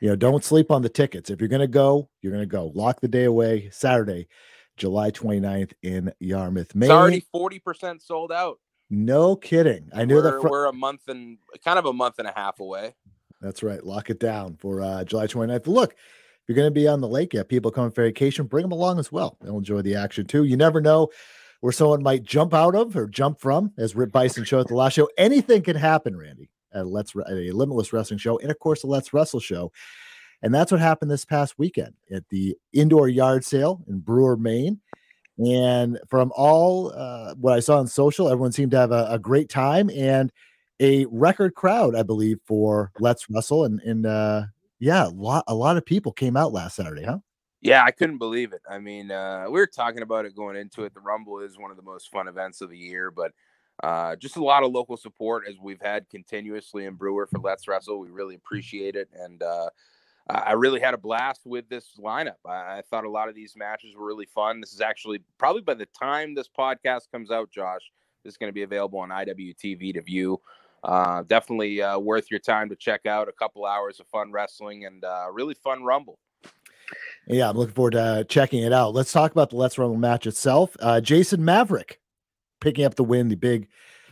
you 0.00 0.08
know, 0.08 0.16
don't 0.16 0.44
sleep 0.44 0.70
on 0.70 0.82
the 0.82 0.88
tickets. 0.88 1.30
If 1.30 1.40
you're 1.40 1.48
going 1.48 1.60
to 1.60 1.66
go, 1.66 2.08
you're 2.20 2.32
going 2.32 2.42
to 2.42 2.46
go. 2.46 2.72
Lock 2.74 3.00
the 3.00 3.08
day 3.08 3.24
away 3.24 3.70
Saturday, 3.70 4.28
July 4.76 5.10
29th 5.10 5.72
in 5.82 6.12
Yarmouth. 6.20 6.74
Maine. 6.74 6.90
It's 6.90 7.24
already 7.34 7.60
40% 7.60 8.02
sold 8.02 8.32
out. 8.32 8.58
No 8.90 9.34
kidding. 9.34 9.88
I 9.92 10.04
knew 10.04 10.22
that 10.22 10.40
fr- 10.40 10.48
we're 10.48 10.66
a 10.66 10.72
month 10.72 11.08
and 11.08 11.38
kind 11.64 11.78
of 11.78 11.86
a 11.86 11.92
month 11.92 12.16
and 12.18 12.28
a 12.28 12.32
half 12.32 12.60
away. 12.60 12.94
That's 13.40 13.62
right. 13.62 13.84
Lock 13.84 14.10
it 14.10 14.20
down 14.20 14.56
for 14.56 14.80
uh, 14.80 15.04
July 15.04 15.26
29th. 15.26 15.66
Look, 15.66 15.92
if 15.92 16.48
you're 16.48 16.56
going 16.56 16.68
to 16.68 16.74
be 16.74 16.86
on 16.86 17.00
the 17.00 17.08
lake, 17.08 17.34
yeah, 17.34 17.42
people 17.42 17.70
coming 17.70 17.90
for 17.90 18.04
vacation, 18.04 18.46
bring 18.46 18.62
them 18.62 18.72
along 18.72 18.98
as 18.98 19.10
well. 19.10 19.36
They'll 19.40 19.58
enjoy 19.58 19.82
the 19.82 19.96
action 19.96 20.26
too. 20.26 20.44
You 20.44 20.56
never 20.56 20.80
know 20.80 21.08
where 21.60 21.72
someone 21.72 22.02
might 22.02 22.22
jump 22.22 22.54
out 22.54 22.76
of 22.76 22.96
or 22.96 23.08
jump 23.08 23.40
from, 23.40 23.72
as 23.78 23.96
Rip 23.96 24.12
Bison 24.12 24.44
showed 24.44 24.60
at 24.60 24.68
the 24.68 24.74
last 24.74 24.92
show. 24.92 25.08
Anything 25.18 25.62
can 25.62 25.76
happen, 25.76 26.16
Randy 26.16 26.50
at 26.76 26.86
Let's 26.86 27.14
a 27.14 27.50
Limitless 27.50 27.92
Wrestling 27.92 28.18
show, 28.18 28.38
and 28.38 28.50
of 28.50 28.58
course 28.58 28.82
the 28.82 28.88
Let's 28.88 29.12
Wrestle 29.12 29.40
show. 29.40 29.72
And 30.42 30.54
that's 30.54 30.70
what 30.70 30.80
happened 30.80 31.10
this 31.10 31.24
past 31.24 31.58
weekend 31.58 31.94
at 32.12 32.28
the 32.28 32.56
indoor 32.72 33.08
yard 33.08 33.44
sale 33.44 33.82
in 33.88 34.00
Brewer, 34.00 34.36
Maine. 34.36 34.80
And 35.38 35.98
from 36.08 36.32
all 36.36 36.92
uh, 36.94 37.34
what 37.34 37.54
I 37.54 37.60
saw 37.60 37.78
on 37.78 37.88
social, 37.88 38.28
everyone 38.28 38.52
seemed 38.52 38.70
to 38.72 38.78
have 38.78 38.92
a, 38.92 39.06
a, 39.10 39.18
great 39.18 39.48
time 39.48 39.90
and 39.90 40.32
a 40.80 41.04
record 41.06 41.54
crowd, 41.54 41.94
I 41.94 42.02
believe, 42.02 42.38
for 42.46 42.90
Let's 42.98 43.28
Wrestle. 43.28 43.64
And, 43.64 43.80
and 43.80 44.06
uh, 44.06 44.44
yeah, 44.78 45.06
a 45.06 45.10
lot 45.10 45.44
a 45.46 45.54
lot 45.54 45.76
of 45.76 45.84
people 45.84 46.12
came 46.12 46.36
out 46.36 46.52
last 46.52 46.76
Saturday, 46.76 47.04
huh? 47.04 47.18
Yeah, 47.60 47.82
I 47.84 47.90
couldn't 47.90 48.18
believe 48.18 48.52
it. 48.52 48.62
I 48.70 48.78
mean, 48.78 49.10
uh, 49.10 49.46
we 49.46 49.58
were 49.58 49.66
talking 49.66 50.02
about 50.02 50.24
it 50.24 50.36
going 50.36 50.56
into 50.56 50.84
it. 50.84 50.94
The 50.94 51.00
Rumble 51.00 51.40
is 51.40 51.58
one 51.58 51.70
of 51.70 51.76
the 51.76 51.82
most 51.82 52.10
fun 52.10 52.28
events 52.28 52.60
of 52.60 52.70
the 52.70 52.78
year, 52.78 53.10
but 53.10 53.32
uh, 53.82 54.16
just 54.16 54.36
a 54.36 54.44
lot 54.44 54.62
of 54.62 54.72
local 54.72 54.96
support 54.96 55.44
as 55.48 55.56
we've 55.60 55.80
had 55.80 56.08
continuously 56.08 56.86
in 56.86 56.94
Brewer 56.94 57.26
for 57.26 57.38
Let's 57.38 57.68
Wrestle. 57.68 57.98
We 57.98 58.08
really 58.08 58.34
appreciate 58.34 58.96
it, 58.96 59.08
and 59.12 59.42
uh, 59.42 59.68
I 60.28 60.52
really 60.52 60.80
had 60.80 60.94
a 60.94 60.98
blast 60.98 61.42
with 61.44 61.68
this 61.68 61.90
lineup. 61.98 62.36
I, 62.46 62.78
I, 62.78 62.82
thought 62.90 63.04
a 63.04 63.10
lot 63.10 63.28
of 63.28 63.34
these 63.34 63.54
matches 63.56 63.94
were 63.94 64.06
really 64.06 64.26
fun. 64.26 64.60
This 64.60 64.72
is 64.72 64.80
actually 64.80 65.20
probably 65.38 65.62
by 65.62 65.74
the 65.74 65.86
time 65.86 66.34
this 66.34 66.48
podcast 66.48 67.10
comes 67.12 67.30
out, 67.30 67.50
Josh, 67.50 67.92
this 68.24 68.32
is 68.32 68.36
going 68.36 68.48
to 68.48 68.54
be 68.54 68.62
available 68.62 68.98
on 68.98 69.10
IWTV 69.10 69.94
to 69.94 70.02
view. 70.02 70.40
Uh, 70.82 71.22
definitely 71.24 71.80
uh, 71.80 71.98
worth 71.98 72.30
your 72.30 72.40
time 72.40 72.68
to 72.70 72.76
check 72.76 73.06
out. 73.06 73.28
A 73.28 73.32
couple 73.32 73.64
hours 73.66 74.00
of 74.00 74.06
fun 74.08 74.32
wrestling 74.32 74.86
and 74.86 75.04
uh, 75.04 75.26
really 75.32 75.54
fun 75.54 75.84
Rumble. 75.84 76.18
Yeah, 77.26 77.50
I'm 77.50 77.56
looking 77.56 77.74
forward 77.74 77.92
to 77.92 78.26
checking 78.28 78.62
it 78.62 78.72
out. 78.72 78.94
Let's 78.94 79.12
talk 79.12 79.32
about 79.32 79.50
the 79.50 79.56
Let's 79.56 79.78
Rumble 79.78 79.96
match 79.96 80.26
itself. 80.26 80.76
Uh, 80.80 81.00
Jason 81.00 81.44
Maverick 81.44 82.00
picking 82.66 82.84
up 82.84 82.96
the 82.96 83.04
win, 83.04 83.28
the 83.28 83.36
big 83.36 83.68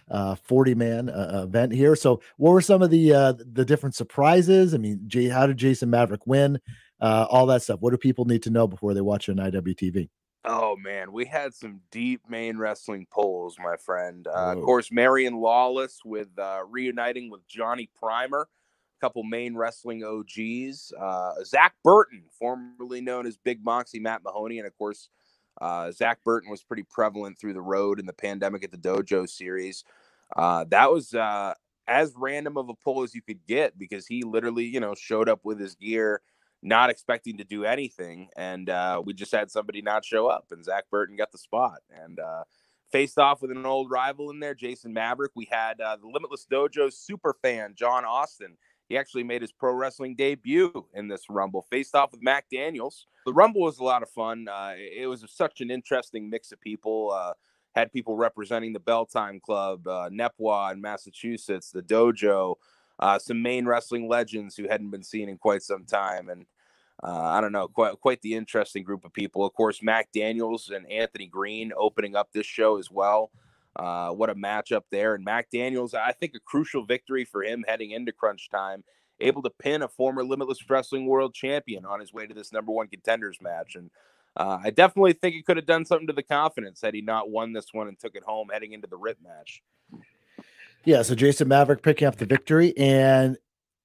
uh, 0.08 0.37
40 0.37 0.76
man 0.76 1.11
uh, 1.11 1.42
event 1.44 1.73
here. 1.73 1.96
So, 1.96 2.20
what 2.37 2.52
were 2.52 2.61
some 2.61 2.82
of 2.82 2.90
the 2.90 3.12
uh, 3.12 3.32
the 3.38 3.64
different 3.64 3.96
surprises? 3.96 4.75
I 4.75 4.78
mean, 4.78 5.00
Jay, 5.08 5.28
how 5.28 5.46
did 5.49 5.56
Jason 5.56 5.90
Maverick 5.90 6.25
win? 6.25 6.61
Uh, 7.00 7.26
all 7.28 7.46
that 7.46 7.62
stuff. 7.62 7.80
What 7.80 7.90
do 7.90 7.96
people 7.96 8.25
need 8.26 8.44
to 8.44 8.50
know 8.50 8.68
before 8.68 8.94
they 8.94 9.00
watch 9.00 9.28
an 9.28 9.38
IWTV? 9.38 10.08
Oh 10.44 10.76
man, 10.76 11.11
we 11.11 11.25
had 11.25 11.52
some 11.52 11.80
deep 11.90 12.20
Maine 12.28 12.56
wrestling 12.58 13.08
polls, 13.11 13.56
my 13.58 13.76
friend. 13.76 14.28
Uh, 14.28 14.54
of 14.56 14.62
course, 14.62 14.92
Marion 14.92 15.34
Lawless 15.34 16.00
with 16.04 16.28
uh, 16.38 16.61
reuniting 16.68 17.28
with 17.28 17.44
Johnny 17.49 17.90
Primer, 17.99 18.42
a 18.42 19.00
couple 19.00 19.25
Maine 19.25 19.56
wrestling 19.56 20.04
OGs. 20.04 20.92
Uh, 21.00 21.32
Zach 21.44 21.75
Burton, 21.82 22.25
formerly 22.38 23.00
known 23.00 23.26
as 23.26 23.37
Big 23.37 23.64
Moxie 23.64 24.00
Matt 24.00 24.23
Mahoney, 24.23 24.58
and 24.58 24.66
of 24.66 24.76
course, 24.78 25.08
uh, 25.61 25.90
Zach 25.90 26.23
Burton 26.25 26.50
was 26.50 26.62
pretty 26.62 26.82
prevalent 26.82 27.38
through 27.38 27.54
the 27.54 27.61
road 27.61 28.00
in 28.00 28.06
the 28.06 28.12
pandemic 28.12 28.64
at 28.64 28.70
the 28.70 28.76
Dojo 28.76 29.28
series. 29.28 29.84
Uh, 30.37 30.64
that 30.70 30.90
was 30.90 31.14
uh, 31.14 31.54
as 31.87 32.12
random 32.16 32.56
of 32.56 32.68
a 32.68 32.75
pull 32.75 33.02
as 33.02 33.14
you 33.14 33.23
could 33.23 33.44
get 33.46 33.78
because 33.78 34.06
he 34.06 34.23
literally, 34.23 34.64
you 34.64 34.80
know, 34.80 34.94
showed 34.94 35.28
up 35.28 35.40
with 35.44 35.61
his 35.61 35.75
gear 35.75 36.23
not 36.62 36.88
expecting 36.88 37.37
to 37.37 37.44
do 37.44 37.64
anything, 37.64 38.28
and 38.37 38.70
uh, 38.70 39.00
we 39.04 39.12
just 39.12 39.32
had 39.32 39.50
somebody 39.50 39.82
not 39.82 40.02
show 40.02 40.26
up, 40.28 40.46
and 40.50 40.64
Zach 40.64 40.84
Burton 40.90 41.14
got 41.14 41.30
the 41.30 41.37
spot 41.37 41.80
and 41.90 42.18
uh, 42.18 42.44
faced 42.90 43.18
off 43.18 43.42
with 43.42 43.50
an 43.50 43.66
old 43.66 43.90
rival 43.90 44.30
in 44.30 44.40
there, 44.40 44.54
Jason 44.54 44.92
Maverick. 44.94 45.32
We 45.34 45.46
had 45.50 45.78
uh, 45.80 45.96
the 45.96 46.06
Limitless 46.06 46.46
Dojo 46.50 46.90
super 46.90 47.37
fan 47.42 47.75
John 47.76 48.06
Austin. 48.06 48.56
He 48.95 48.99
actually 48.99 49.25
made 49.25 49.43
his 49.43 49.51
pro 49.51 49.73
wrestling 49.73 50.15
debut 50.15 50.87
in 50.95 51.09
this 51.09 51.25
Rumble, 51.29 51.67
faced 51.69 51.97
off 51.97 52.13
with 52.13 52.23
Mac 52.23 52.45
Daniels. 52.49 53.09
The 53.27 53.33
Rumble 53.33 53.63
was 53.63 53.81
a 53.81 53.83
lot 53.83 54.05
of 54.05 54.09
fun. 54.09 54.47
Uh, 54.47 54.75
it 54.77 55.09
was 55.09 55.25
such 55.29 55.61
an 55.61 55.69
interesting 55.69 56.31
mix 56.31 56.53
of 56.53 56.61
people. 56.61 57.11
Uh, 57.11 57.33
had 57.75 57.93
people 57.93 58.17
representing 58.17 58.73
the 58.73 58.79
Bell 58.79 59.05
Time 59.05 59.41
Club, 59.41 59.85
uh, 59.89 60.11
NEPWA 60.11 60.75
in 60.75 60.81
Massachusetts, 60.81 61.73
the 61.73 61.83
Dojo, 61.83 62.55
uh, 63.01 63.19
some 63.19 63.43
Maine 63.43 63.67
wrestling 63.67 64.09
legends 64.09 64.55
who 64.55 64.69
hadn't 64.69 64.91
been 64.91 65.03
seen 65.03 65.29
in 65.29 65.39
quite 65.39 65.65
some 65.65 65.85
time, 65.85 66.29
and 66.29 66.47
uh, 67.03 67.21
I 67.21 67.41
don't 67.41 67.51
know, 67.51 67.67
quite 67.67 68.01
quite 68.01 68.23
the 68.23 68.35
interesting 68.35 68.85
group 68.85 69.05
of 69.05 69.13
people. 69.13 69.45
Of 69.45 69.55
course, 69.55 69.83
Mac 69.83 70.13
Daniels 70.13 70.71
and 70.73 70.89
Anthony 70.89 71.27
Green 71.27 71.73
opening 71.77 72.15
up 72.15 72.29
this 72.33 72.47
show 72.47 72.79
as 72.79 72.93
well. 72.93 73.33
Uh, 73.76 74.11
what 74.11 74.31
a 74.31 74.35
matchup 74.35 74.83
there! 74.90 75.14
And 75.14 75.25
Mac 75.25 75.50
Daniels, 75.50 75.95
I 75.95 76.12
think 76.12 76.35
a 76.35 76.40
crucial 76.40 76.85
victory 76.85 77.25
for 77.25 77.43
him 77.43 77.64
heading 77.66 77.90
into 77.90 78.12
crunch 78.12 78.49
time, 78.50 78.85
able 79.21 79.43
to 79.43 79.50
pin 79.50 79.83
a 79.83 79.88
former 79.88 80.25
Limitless 80.25 80.59
Wrestling 80.69 81.07
World 81.07 81.35
Champion 81.35 81.85
on 81.85 82.00
his 82.00 82.12
way 82.12 82.26
to 82.26 82.35
this 82.35 82.52
number 82.52 82.73
one 82.73 82.88
contenders 82.88 83.38
match. 83.40 83.75
And 83.75 83.90
uh, 84.37 84.59
I 84.62 84.71
definitely 84.71 85.12
think 85.12 85.35
he 85.35 85.43
could 85.43 85.57
have 85.57 85.66
done 85.66 85.85
something 85.85 86.07
to 86.09 86.12
the 86.12 86.23
confidence 86.23 86.81
had 86.81 86.95
he 86.95 87.00
not 87.00 87.31
won 87.31 87.52
this 87.52 87.73
one 87.73 87.88
and 87.88 87.99
took 87.99 88.14
it 88.14 88.25
home 88.25 88.49
heading 88.52 88.73
into 88.73 88.88
the 88.88 88.97
RIP 88.97 89.19
match. 89.23 89.62
Yeah, 90.85 91.02
so 91.02 91.14
Jason 91.14 91.49
Maverick 91.49 91.83
picking 91.83 92.07
up 92.07 92.16
the 92.16 92.26
victory, 92.26 92.76
and 92.76 93.38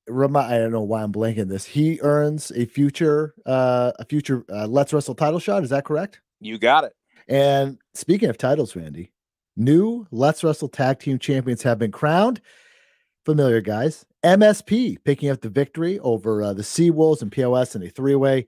remind 0.07 0.53
I 0.53 0.57
don't 0.57 0.71
know 0.71 0.81
why 0.81 1.03
I'm 1.03 1.13
blanking 1.13 1.47
this. 1.47 1.65
He 1.65 1.99
earns 2.01 2.51
a 2.51 2.65
future 2.65 3.33
uh 3.45 3.91
a 3.99 4.05
future 4.05 4.43
uh, 4.51 4.67
Let's 4.67 4.91
Wrestle 4.91 5.15
title 5.15 5.39
shot. 5.39 5.63
Is 5.63 5.69
that 5.69 5.85
correct? 5.85 6.19
You 6.41 6.57
got 6.57 6.83
it. 6.83 6.95
And 7.27 7.77
speaking 7.93 8.29
of 8.29 8.37
titles, 8.37 8.75
Randy, 8.75 9.11
new 9.55 10.07
Let's 10.11 10.43
Wrestle 10.43 10.69
tag 10.69 10.99
team 10.99 11.19
champions 11.19 11.63
have 11.63 11.79
been 11.79 11.91
crowned. 11.91 12.41
Familiar 13.25 13.61
guys. 13.61 14.05
MSP 14.23 14.97
picking 15.03 15.29
up 15.29 15.41
the 15.41 15.49
victory 15.49 15.99
over 15.99 16.43
uh, 16.43 16.53
the 16.53 16.63
Sea 16.63 16.91
Wolves 16.91 17.21
and 17.21 17.31
POS 17.31 17.75
in 17.75 17.83
a 17.83 17.89
three 17.89 18.15
way 18.15 18.47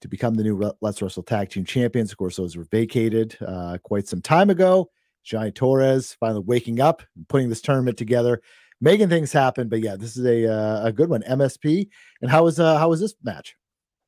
to 0.00 0.08
become 0.08 0.34
the 0.34 0.42
new 0.42 0.72
Let's 0.80 1.02
Wrestle 1.02 1.22
tag 1.22 1.50
team 1.50 1.64
champions. 1.64 2.12
Of 2.12 2.18
course, 2.18 2.36
those 2.36 2.56
were 2.56 2.66
vacated 2.70 3.36
uh, 3.46 3.78
quite 3.82 4.08
some 4.08 4.20
time 4.20 4.50
ago. 4.50 4.90
Johnny 5.24 5.50
Torres 5.50 6.16
finally 6.18 6.44
waking 6.44 6.80
up 6.80 7.02
and 7.16 7.28
putting 7.28 7.48
this 7.48 7.60
tournament 7.60 7.98
together 7.98 8.40
making 8.80 9.08
things 9.08 9.32
happen. 9.32 9.68
But 9.68 9.80
yeah, 9.80 9.96
this 9.96 10.16
is 10.16 10.24
a 10.24 10.52
uh, 10.52 10.86
a 10.86 10.92
good 10.92 11.10
one. 11.10 11.22
MSP. 11.22 11.88
And 12.22 12.30
how 12.30 12.44
was 12.44 12.58
uh 12.58 12.78
how 12.78 12.88
was 12.88 13.00
this 13.00 13.14
match? 13.22 13.56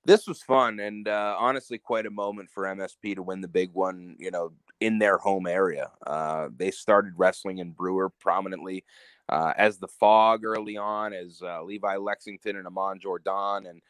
This 0.04 0.26
was 0.26 0.42
fun 0.42 0.80
and 0.80 1.06
uh, 1.06 1.36
honestly 1.38 1.78
quite 1.78 2.06
a 2.06 2.10
moment 2.10 2.50
for 2.52 2.64
MSP 2.64 3.14
to 3.14 3.22
win 3.22 3.40
the 3.40 3.48
big 3.48 3.72
one. 3.72 4.16
You 4.18 4.30
know, 4.30 4.52
in 4.84 4.98
their 4.98 5.18
home 5.18 5.46
area. 5.46 5.90
Uh, 6.06 6.48
they 6.56 6.70
started 6.70 7.14
wrestling 7.16 7.58
in 7.58 7.70
Brewer 7.70 8.08
prominently 8.08 8.84
uh, 9.28 9.52
as 9.56 9.78
the 9.78 9.88
Fog 9.88 10.44
early 10.44 10.76
on, 10.76 11.12
as 11.12 11.40
uh, 11.42 11.62
Levi 11.62 11.96
Lexington 11.96 12.56
and 12.56 12.66
Amon 12.66 13.00
Jordan, 13.00 13.66
and 13.66 13.80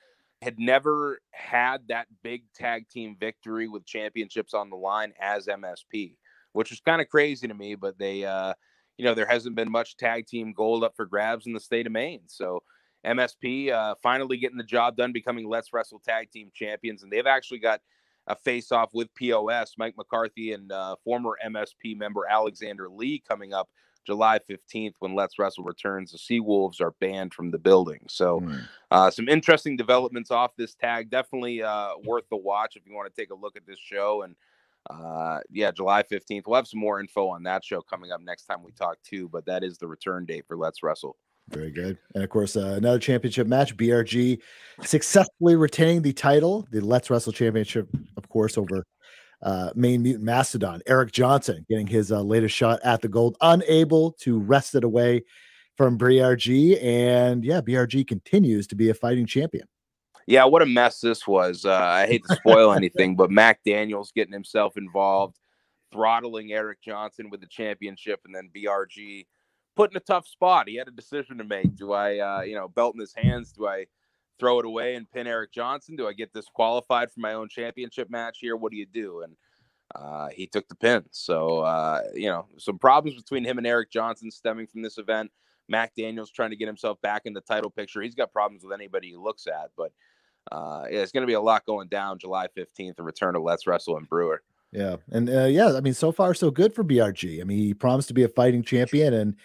had 0.40 0.58
never 0.58 1.20
had 1.30 1.88
that 1.88 2.06
big 2.22 2.44
tag 2.54 2.88
team 2.88 3.16
victory 3.18 3.68
with 3.68 3.86
championships 3.86 4.54
on 4.54 4.70
the 4.70 4.76
line 4.76 5.12
as 5.20 5.46
MSP, 5.46 6.16
which 6.52 6.70
was 6.70 6.80
kind 6.80 7.00
of 7.00 7.08
crazy 7.08 7.46
to 7.48 7.54
me. 7.54 7.74
But 7.74 7.98
they 7.98 8.24
uh, 8.24 8.54
you 8.98 9.04
know, 9.04 9.14
there 9.14 9.26
hasn't 9.26 9.56
been 9.56 9.70
much 9.70 9.96
tag 9.96 10.26
team 10.26 10.52
gold 10.52 10.84
up 10.84 10.94
for 10.96 11.06
grabs 11.06 11.46
in 11.46 11.52
the 11.52 11.60
state 11.60 11.86
of 11.86 11.92
Maine. 11.92 12.22
So 12.26 12.62
MSP 13.04 13.72
uh, 13.72 13.94
finally 14.02 14.36
getting 14.36 14.58
the 14.58 14.64
job 14.64 14.96
done, 14.96 15.12
becoming 15.12 15.48
Let's 15.48 15.72
Wrestle 15.72 16.00
Tag 16.00 16.30
Team 16.30 16.50
Champions. 16.54 17.02
And 17.02 17.10
they've 17.10 17.26
actually 17.26 17.58
got 17.58 17.80
a 18.26 18.36
face 18.36 18.72
off 18.72 18.90
with 18.92 19.14
POS, 19.14 19.74
Mike 19.78 19.96
McCarthy, 19.96 20.52
and 20.52 20.70
uh, 20.70 20.96
former 21.04 21.36
MSP 21.44 21.96
member 21.96 22.26
Alexander 22.28 22.88
Lee 22.88 23.22
coming 23.26 23.52
up 23.52 23.68
July 24.04 24.38
15th 24.50 24.94
when 24.98 25.14
Let's 25.14 25.38
Wrestle 25.38 25.64
returns. 25.64 26.12
The 26.12 26.18
Sea 26.18 26.40
Wolves 26.40 26.80
are 26.80 26.92
banned 27.00 27.34
from 27.34 27.50
the 27.50 27.58
building. 27.58 28.00
So, 28.08 28.40
mm. 28.40 28.60
uh, 28.90 29.10
some 29.10 29.28
interesting 29.28 29.76
developments 29.76 30.30
off 30.30 30.52
this 30.56 30.74
tag. 30.74 31.10
Definitely 31.10 31.62
uh, 31.62 31.92
worth 32.04 32.28
the 32.30 32.36
watch 32.36 32.76
if 32.76 32.86
you 32.86 32.94
want 32.94 33.12
to 33.12 33.20
take 33.20 33.30
a 33.30 33.34
look 33.34 33.56
at 33.56 33.66
this 33.66 33.78
show. 33.78 34.22
And 34.22 34.34
uh, 34.90 35.40
yeah, 35.50 35.70
July 35.70 36.02
15th. 36.02 36.42
We'll 36.46 36.56
have 36.56 36.66
some 36.66 36.80
more 36.80 37.00
info 37.00 37.28
on 37.28 37.44
that 37.44 37.64
show 37.64 37.80
coming 37.82 38.10
up 38.10 38.20
next 38.20 38.44
time 38.46 38.62
we 38.64 38.72
talk 38.72 38.98
too, 39.02 39.28
but 39.28 39.46
that 39.46 39.62
is 39.62 39.78
the 39.78 39.86
return 39.86 40.24
date 40.24 40.44
for 40.46 40.56
Let's 40.56 40.82
Wrestle. 40.82 41.16
Very 41.52 41.70
good. 41.70 41.98
And 42.14 42.24
of 42.24 42.30
course, 42.30 42.56
uh, 42.56 42.74
another 42.78 42.98
championship 42.98 43.46
match, 43.46 43.76
BRG 43.76 44.40
successfully 44.82 45.54
retaining 45.56 46.00
the 46.00 46.12
title, 46.12 46.66
the 46.70 46.80
Let's 46.80 47.10
Wrestle 47.10 47.32
Championship, 47.32 47.88
of 48.16 48.28
course, 48.28 48.56
over 48.56 48.86
uh, 49.42 49.70
Maine 49.74 50.02
Mutant 50.02 50.24
Mastodon. 50.24 50.80
Eric 50.86 51.12
Johnson 51.12 51.66
getting 51.68 51.86
his 51.86 52.10
uh, 52.10 52.22
latest 52.22 52.54
shot 52.54 52.80
at 52.84 53.02
the 53.02 53.08
gold, 53.08 53.36
unable 53.42 54.12
to 54.12 54.38
wrest 54.38 54.74
it 54.74 54.84
away 54.84 55.24
from 55.76 55.98
BRG. 55.98 56.82
And 56.82 57.44
yeah, 57.44 57.60
BRG 57.60 58.06
continues 58.06 58.66
to 58.68 58.74
be 58.74 58.88
a 58.88 58.94
fighting 58.94 59.26
champion. 59.26 59.66
Yeah, 60.26 60.44
what 60.44 60.62
a 60.62 60.66
mess 60.66 61.00
this 61.00 61.26
was. 61.26 61.64
Uh, 61.64 61.74
I 61.74 62.06
hate 62.06 62.22
to 62.28 62.36
spoil 62.36 62.72
anything, 62.76 63.16
but 63.16 63.30
Mac 63.30 63.60
Daniels 63.66 64.12
getting 64.14 64.32
himself 64.32 64.76
involved, 64.76 65.36
throttling 65.92 66.52
Eric 66.52 66.80
Johnson 66.82 67.28
with 67.28 67.40
the 67.40 67.48
championship, 67.48 68.20
and 68.24 68.34
then 68.34 68.48
BRG 68.56 69.26
put 69.76 69.90
in 69.90 69.96
a 69.96 70.00
tough 70.00 70.26
spot. 70.26 70.68
He 70.68 70.76
had 70.76 70.88
a 70.88 70.92
decision 70.92 71.38
to 71.38 71.44
make. 71.44 71.76
Do 71.76 71.92
I, 71.92 72.18
uh, 72.18 72.40
you 72.42 72.54
know, 72.54 72.68
belt 72.68 72.94
in 72.94 73.00
his 73.00 73.14
hands? 73.14 73.52
Do 73.52 73.66
I 73.66 73.86
throw 74.38 74.58
it 74.58 74.66
away 74.66 74.94
and 74.94 75.10
pin 75.10 75.26
Eric 75.26 75.52
Johnson? 75.52 75.96
Do 75.96 76.08
I 76.08 76.12
get 76.12 76.32
disqualified 76.32 77.10
for 77.10 77.20
my 77.20 77.34
own 77.34 77.48
championship 77.48 78.10
match 78.10 78.38
here? 78.40 78.56
What 78.56 78.72
do 78.72 78.78
you 78.78 78.86
do? 78.86 79.22
And 79.22 79.36
uh, 79.94 80.28
he 80.28 80.46
took 80.46 80.68
the 80.68 80.74
pin. 80.74 81.04
So, 81.10 81.60
uh, 81.60 82.02
you 82.14 82.28
know, 82.28 82.46
some 82.58 82.78
problems 82.78 83.20
between 83.20 83.44
him 83.44 83.58
and 83.58 83.66
Eric 83.66 83.90
Johnson 83.90 84.30
stemming 84.30 84.66
from 84.66 84.82
this 84.82 84.98
event. 84.98 85.30
Mac 85.68 85.94
Daniels 85.94 86.30
trying 86.30 86.50
to 86.50 86.56
get 86.56 86.66
himself 86.66 87.00
back 87.02 87.22
in 87.24 87.32
the 87.32 87.40
title 87.40 87.70
picture. 87.70 88.02
He's 88.02 88.14
got 88.14 88.32
problems 88.32 88.64
with 88.64 88.72
anybody 88.72 89.10
he 89.10 89.16
looks 89.16 89.46
at, 89.46 89.70
but 89.76 89.92
uh, 90.50 90.84
yeah, 90.90 91.00
it's 91.00 91.12
going 91.12 91.22
to 91.22 91.26
be 91.26 91.34
a 91.34 91.40
lot 91.40 91.64
going 91.66 91.88
down 91.88 92.18
July 92.18 92.48
15th, 92.56 92.96
the 92.96 93.02
return 93.02 93.36
of 93.36 93.42
Let's 93.42 93.66
Wrestle 93.66 93.96
and 93.96 94.08
Brewer. 94.08 94.42
Yeah. 94.72 94.96
And 95.10 95.28
uh, 95.28 95.44
yeah, 95.44 95.74
I 95.76 95.80
mean, 95.80 95.94
so 95.94 96.10
far, 96.10 96.34
so 96.34 96.50
good 96.50 96.74
for 96.74 96.82
BRG. 96.82 97.40
I 97.40 97.44
mean, 97.44 97.58
he 97.58 97.74
promised 97.74 98.08
to 98.08 98.14
be 98.14 98.24
a 98.24 98.28
fighting 98.28 98.62
champion 98.62 99.14
and 99.14 99.36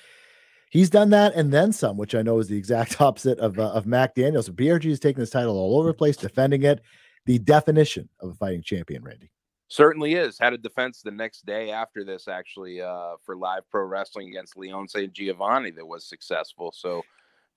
he's 0.69 0.89
done 0.89 1.09
that 1.11 1.33
and 1.35 1.51
then 1.51 1.71
some, 1.71 1.97
which 1.97 2.15
I 2.15 2.21
know 2.21 2.39
is 2.39 2.47
the 2.47 2.57
exact 2.57 3.01
opposite 3.01 3.39
of, 3.39 3.59
uh, 3.59 3.71
of 3.71 3.85
Mac 3.85 4.15
Daniels. 4.15 4.49
BRG 4.49 4.85
is 4.85 4.99
taking 4.99 5.19
this 5.19 5.29
title 5.29 5.57
all 5.57 5.79
over 5.79 5.89
the 5.89 5.93
place, 5.93 6.17
defending 6.17 6.63
it. 6.63 6.81
The 7.25 7.39
definition 7.39 8.07
of 8.21 8.29
a 8.29 8.33
fighting 8.35 8.63
champion, 8.63 9.03
Randy. 9.03 9.29
Certainly 9.67 10.13
is. 10.13 10.39
Had 10.39 10.53
a 10.53 10.57
defense 10.57 11.01
the 11.01 11.11
next 11.11 11.45
day 11.45 11.71
after 11.71 12.05
this, 12.05 12.29
actually, 12.29 12.81
uh, 12.81 13.15
for 13.25 13.35
live 13.35 13.69
pro 13.69 13.83
wrestling 13.83 14.29
against 14.29 14.57
Leon 14.57 14.87
St. 14.87 15.11
Giovanni 15.11 15.71
that 15.71 15.85
was 15.85 16.07
successful. 16.07 16.71
So, 16.73 17.03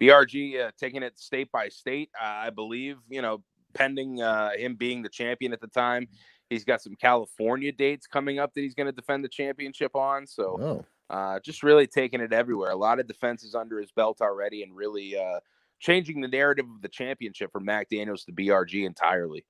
BRG 0.00 0.60
uh, 0.60 0.70
taking 0.76 1.04
it 1.04 1.16
state 1.20 1.52
by 1.52 1.68
state, 1.68 2.10
uh, 2.20 2.26
I 2.26 2.50
believe. 2.50 2.96
You 3.08 3.22
know, 3.22 3.44
pending 3.74 4.20
uh, 4.20 4.50
him 4.56 4.74
being 4.74 5.02
the 5.02 5.08
champion 5.08 5.52
at 5.52 5.60
the 5.60 5.68
time. 5.68 6.08
He's 6.48 6.64
got 6.64 6.82
some 6.82 6.96
California 6.96 7.70
dates 7.70 8.08
coming 8.08 8.40
up 8.40 8.52
that 8.54 8.60
he's 8.60 8.74
going 8.74 8.88
to 8.88 8.92
defend 8.92 9.22
the 9.22 9.28
championship 9.28 9.94
on. 9.94 10.26
So, 10.26 10.58
oh. 10.60 10.84
Uh, 11.10 11.40
just 11.40 11.62
really 11.62 11.86
taking 11.86 12.20
it 12.20 12.32
everywhere. 12.32 12.70
A 12.70 12.76
lot 12.76 13.00
of 13.00 13.06
defenses 13.06 13.54
under 13.54 13.78
his 13.80 13.90
belt 13.90 14.20
already, 14.22 14.62
and 14.62 14.74
really 14.74 15.16
uh, 15.16 15.40
changing 15.80 16.20
the 16.20 16.28
narrative 16.28 16.66
of 16.74 16.80
the 16.82 16.88
championship 16.88 17.50
from 17.52 17.64
Mac 17.64 17.88
Daniels 17.90 18.24
to 18.24 18.32
BRG 18.32 18.86
entirely. 18.86 19.44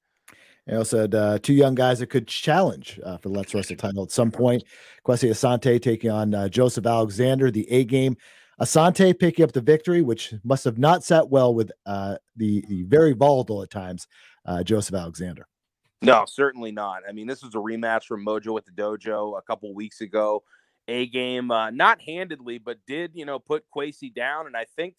I 0.68 0.76
also 0.76 1.08
uh, 1.08 1.38
two 1.38 1.52
young 1.52 1.74
guys 1.74 1.98
that 1.98 2.08
could 2.08 2.28
challenge 2.28 3.00
uh, 3.04 3.16
for 3.16 3.28
the 3.28 3.34
Let's 3.34 3.54
Wrestle 3.54 3.76
title 3.76 4.02
at 4.02 4.10
some 4.10 4.30
point. 4.30 4.64
Kwesi 5.06 5.30
Asante 5.30 5.80
taking 5.80 6.10
on 6.10 6.34
uh, 6.34 6.48
Joseph 6.48 6.86
Alexander, 6.86 7.50
the 7.50 7.70
A 7.70 7.84
game. 7.84 8.16
Asante 8.60 9.18
picking 9.18 9.42
up 9.42 9.52
the 9.52 9.60
victory, 9.62 10.02
which 10.02 10.34
must 10.44 10.64
have 10.64 10.78
not 10.78 11.02
sat 11.02 11.30
well 11.30 11.54
with 11.54 11.72
uh, 11.86 12.16
the, 12.36 12.62
the 12.68 12.82
very 12.84 13.14
volatile 13.14 13.62
at 13.62 13.70
times 13.70 14.06
uh, 14.44 14.62
Joseph 14.62 14.94
Alexander. 14.94 15.46
No, 16.02 16.24
certainly 16.26 16.70
not. 16.70 17.02
I 17.08 17.12
mean, 17.12 17.26
this 17.26 17.42
was 17.42 17.54
a 17.54 17.58
rematch 17.58 18.04
from 18.04 18.24
Mojo 18.24 18.56
at 18.58 18.64
the 18.64 18.72
dojo 18.72 19.38
a 19.38 19.42
couple 19.42 19.74
weeks 19.74 20.00
ago. 20.02 20.42
A 20.90 21.06
game, 21.06 21.50
uh, 21.50 21.70
not 21.70 22.00
handedly, 22.00 22.58
but 22.58 22.78
did 22.86 23.12
you 23.14 23.24
know 23.24 23.38
put 23.38 23.64
Kwesi 23.74 24.12
down, 24.12 24.46
and 24.46 24.56
I 24.56 24.66
think 24.76 24.94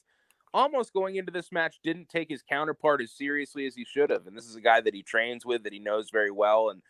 almost 0.53 0.93
going 0.93 1.15
into 1.15 1.31
this 1.31 1.51
match 1.51 1.79
didn't 1.83 2.09
take 2.09 2.29
his 2.29 2.41
counterpart 2.41 3.01
as 3.01 3.11
seriously 3.11 3.65
as 3.65 3.75
he 3.75 3.85
should 3.85 4.09
have. 4.09 4.27
And 4.27 4.35
this 4.35 4.45
is 4.45 4.55
a 4.55 4.61
guy 4.61 4.81
that 4.81 4.93
he 4.93 5.03
trains 5.03 5.45
with, 5.45 5.63
that 5.63 5.73
he 5.73 5.79
knows 5.79 6.09
very 6.09 6.31
well, 6.31 6.69
and 6.69 6.81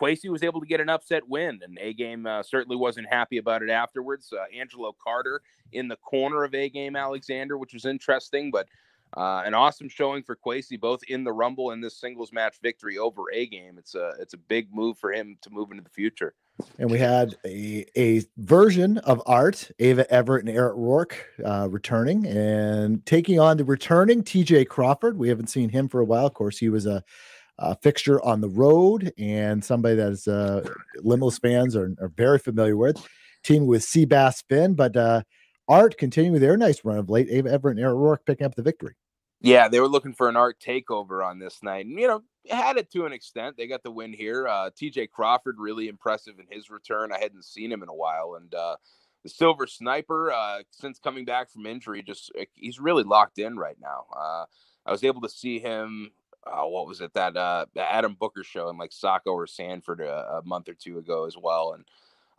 Kwesi 0.00 0.30
was 0.30 0.42
able 0.42 0.60
to 0.60 0.66
get 0.66 0.80
an 0.80 0.88
upset 0.88 1.28
win, 1.28 1.60
and 1.62 1.78
A 1.80 1.92
Game 1.92 2.26
uh, 2.26 2.42
certainly 2.42 2.76
wasn't 2.76 3.08
happy 3.08 3.38
about 3.38 3.62
it 3.62 3.70
afterwards. 3.70 4.32
Uh, 4.32 4.44
Angelo 4.56 4.94
Carter 5.02 5.40
in 5.72 5.88
the 5.88 5.96
corner 5.96 6.44
of 6.44 6.54
A 6.54 6.68
Game 6.68 6.96
Alexander, 6.96 7.58
which 7.58 7.74
was 7.74 7.84
interesting, 7.84 8.50
but 8.50 8.66
uh, 9.16 9.42
an 9.44 9.54
awesome 9.54 9.88
showing 9.88 10.22
for 10.22 10.36
Kwesi, 10.36 10.78
both 10.78 11.02
in 11.08 11.24
the 11.24 11.32
Rumble 11.32 11.70
and 11.70 11.82
this 11.82 11.98
singles 11.98 12.32
match 12.32 12.56
victory 12.62 12.98
over 12.98 13.24
A 13.32 13.46
Game. 13.46 13.78
It's 13.78 13.94
a 13.94 14.12
it's 14.20 14.34
a 14.34 14.38
big 14.38 14.68
move 14.72 14.98
for 14.98 15.12
him 15.12 15.36
to 15.42 15.50
move 15.50 15.70
into 15.70 15.82
the 15.82 15.90
future. 15.90 16.34
And 16.78 16.90
we 16.90 16.98
had 16.98 17.36
a, 17.44 17.86
a 17.96 18.24
version 18.36 18.98
of 18.98 19.22
Art, 19.26 19.70
Ava 19.78 20.10
Everett 20.12 20.44
and 20.44 20.54
Eric 20.54 20.74
Rourke 20.76 21.26
uh, 21.44 21.68
returning 21.70 22.26
and 22.26 23.04
taking 23.06 23.38
on 23.38 23.56
the 23.56 23.64
returning 23.64 24.24
TJ 24.24 24.68
Crawford. 24.68 25.16
We 25.16 25.28
haven't 25.28 25.48
seen 25.48 25.68
him 25.68 25.88
for 25.88 26.00
a 26.00 26.04
while. 26.04 26.26
Of 26.26 26.34
course, 26.34 26.58
he 26.58 26.68
was 26.68 26.86
a, 26.86 27.04
a 27.58 27.76
fixture 27.76 28.20
on 28.24 28.40
the 28.40 28.48
road 28.48 29.12
and 29.18 29.64
somebody 29.64 29.94
that 29.96 30.10
is 30.10 30.26
uh, 30.26 30.68
Limitless 30.96 31.38
fans 31.38 31.76
are, 31.76 31.94
are 32.00 32.12
very 32.16 32.40
familiar 32.40 32.76
with. 32.76 33.06
Team 33.44 33.66
with 33.66 33.82
Seabass 33.82 34.42
Finn, 34.48 34.74
but 34.74 34.96
uh, 34.96 35.22
Art 35.68 35.98
continuing 35.98 36.40
their 36.40 36.56
nice 36.56 36.84
run 36.84 36.98
of 36.98 37.10
late. 37.10 37.28
Ava 37.30 37.50
Everett 37.50 37.76
and 37.76 37.84
Eric 37.84 37.96
Rourke 37.96 38.24
picking 38.24 38.46
up 38.46 38.54
the 38.54 38.62
victory. 38.62 38.94
Yeah, 39.40 39.68
they 39.68 39.78
were 39.80 39.88
looking 39.88 40.14
for 40.14 40.28
an 40.28 40.36
art 40.36 40.58
takeover 40.58 41.24
on 41.24 41.38
this 41.38 41.62
night, 41.62 41.86
and 41.86 41.98
you 41.98 42.08
know, 42.08 42.22
had 42.50 42.76
it 42.76 42.90
to 42.92 43.06
an 43.06 43.12
extent. 43.12 43.56
They 43.56 43.68
got 43.68 43.84
the 43.84 43.90
win 43.90 44.12
here. 44.12 44.48
Uh, 44.48 44.70
T.J. 44.74 45.08
Crawford 45.08 45.56
really 45.58 45.86
impressive 45.88 46.40
in 46.40 46.46
his 46.50 46.70
return. 46.70 47.12
I 47.12 47.20
hadn't 47.20 47.44
seen 47.44 47.70
him 47.70 47.82
in 47.82 47.88
a 47.88 47.94
while, 47.94 48.34
and 48.40 48.52
uh, 48.52 48.76
the 49.22 49.28
Silver 49.28 49.66
Sniper, 49.68 50.32
uh, 50.32 50.62
since 50.72 50.98
coming 50.98 51.24
back 51.24 51.50
from 51.50 51.66
injury, 51.66 52.02
just 52.02 52.32
uh, 52.38 52.44
he's 52.54 52.80
really 52.80 53.04
locked 53.04 53.38
in 53.38 53.56
right 53.56 53.76
now. 53.80 54.06
Uh, 54.12 54.44
I 54.86 54.90
was 54.90 55.04
able 55.04 55.20
to 55.20 55.28
see 55.28 55.60
him. 55.60 56.10
Uh, 56.44 56.64
what 56.64 56.88
was 56.88 57.00
it 57.00 57.12
that 57.14 57.36
uh, 57.36 57.66
Adam 57.76 58.16
Booker 58.18 58.42
show 58.42 58.70
in 58.70 58.78
like 58.78 58.92
Saco 58.92 59.32
or 59.32 59.46
Sanford 59.46 60.00
a, 60.00 60.38
a 60.38 60.42
month 60.44 60.68
or 60.68 60.74
two 60.74 60.98
ago 60.98 61.26
as 61.26 61.36
well, 61.36 61.74
and 61.74 61.84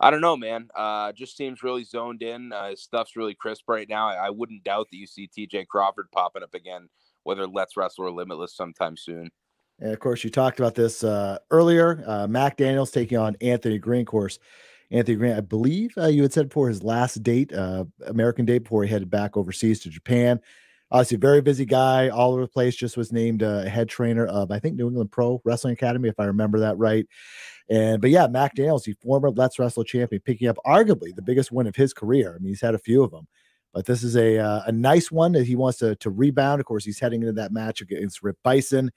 I 0.00 0.10
don't 0.10 0.22
know, 0.22 0.36
man. 0.36 0.68
Uh, 0.74 1.12
just 1.12 1.36
seems 1.36 1.62
really 1.62 1.84
zoned 1.84 2.22
in. 2.22 2.52
Uh, 2.52 2.70
his 2.70 2.82
stuff's 2.82 3.16
really 3.16 3.34
crisp 3.34 3.64
right 3.68 3.88
now. 3.88 4.08
I, 4.08 4.26
I, 4.26 4.30
wouldn't 4.30 4.64
doubt 4.64 4.88
that 4.90 4.96
you 4.96 5.06
see 5.06 5.28
TJ 5.28 5.66
Crawford 5.68 6.08
popping 6.10 6.42
up 6.42 6.54
again, 6.54 6.88
whether 7.24 7.46
Let's 7.46 7.76
Wrestle 7.76 8.06
or 8.06 8.10
Limitless 8.10 8.56
sometime 8.56 8.96
soon. 8.96 9.30
And 9.78 9.92
of 9.92 10.00
course, 10.00 10.24
you 10.24 10.30
talked 10.30 10.58
about 10.58 10.74
this 10.74 11.04
uh, 11.04 11.38
earlier. 11.50 12.02
Uh, 12.06 12.26
Mac 12.26 12.56
Daniels 12.56 12.90
taking 12.90 13.18
on 13.18 13.36
Anthony 13.42 13.78
Green. 13.78 14.00
Of 14.02 14.06
course, 14.06 14.38
Anthony 14.90 15.16
Green, 15.16 15.32
I 15.32 15.40
believe 15.40 15.92
uh, 15.98 16.06
you 16.06 16.22
had 16.22 16.32
said 16.32 16.52
for 16.52 16.68
his 16.68 16.82
last 16.82 17.22
date, 17.22 17.52
uh, 17.52 17.84
American 18.06 18.46
date, 18.46 18.64
before 18.64 18.82
he 18.84 18.90
headed 18.90 19.10
back 19.10 19.36
overseas 19.36 19.80
to 19.80 19.90
Japan. 19.90 20.40
Obviously, 20.92 21.18
very 21.18 21.40
busy 21.40 21.64
guy, 21.64 22.08
all 22.08 22.32
over 22.32 22.42
the 22.42 22.48
place. 22.48 22.74
Just 22.74 22.96
was 22.96 23.12
named 23.12 23.42
a 23.42 23.68
head 23.68 23.88
trainer 23.88 24.26
of, 24.26 24.50
I 24.50 24.58
think, 24.58 24.76
New 24.76 24.88
England 24.88 25.12
Pro 25.12 25.40
Wrestling 25.44 25.74
Academy, 25.74 26.08
if 26.08 26.18
I 26.18 26.24
remember 26.24 26.58
that 26.60 26.78
right. 26.78 27.06
And 27.68 28.00
but 28.00 28.10
yeah, 28.10 28.26
Mac 28.26 28.54
Daniels, 28.54 28.84
the 28.84 28.94
former 28.94 29.30
Let's 29.30 29.58
Wrestle 29.58 29.84
champion, 29.84 30.20
picking 30.24 30.48
up 30.48 30.56
arguably 30.66 31.14
the 31.14 31.22
biggest 31.22 31.52
win 31.52 31.68
of 31.68 31.76
his 31.76 31.92
career. 31.92 32.34
I 32.34 32.38
mean, 32.38 32.48
he's 32.48 32.60
had 32.60 32.74
a 32.74 32.78
few 32.78 33.04
of 33.04 33.12
them, 33.12 33.28
but 33.72 33.86
this 33.86 34.02
is 34.02 34.16
a 34.16 34.38
uh, 34.38 34.62
a 34.66 34.72
nice 34.72 35.12
one 35.12 35.32
that 35.32 35.46
he 35.46 35.54
wants 35.54 35.78
to 35.78 35.94
to 35.96 36.10
rebound. 36.10 36.60
Of 36.60 36.66
course, 36.66 36.84
he's 36.84 36.98
heading 36.98 37.20
into 37.20 37.34
that 37.34 37.52
match 37.52 37.80
against 37.80 38.22
Rip 38.22 38.38
Bison 38.42 38.90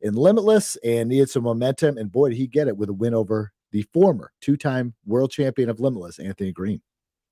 in 0.00 0.14
Limitless 0.14 0.76
and 0.84 1.08
needed 1.08 1.30
some 1.30 1.44
momentum. 1.44 1.98
And 1.98 2.10
boy, 2.10 2.30
did 2.30 2.38
he 2.38 2.48
get 2.48 2.68
it 2.68 2.76
with 2.76 2.88
a 2.88 2.92
win 2.94 3.14
over 3.14 3.52
the 3.70 3.82
former 3.92 4.32
two-time 4.40 4.94
world 5.06 5.30
champion 5.30 5.68
of 5.68 5.80
Limitless, 5.80 6.18
Anthony 6.18 6.52
Green. 6.52 6.80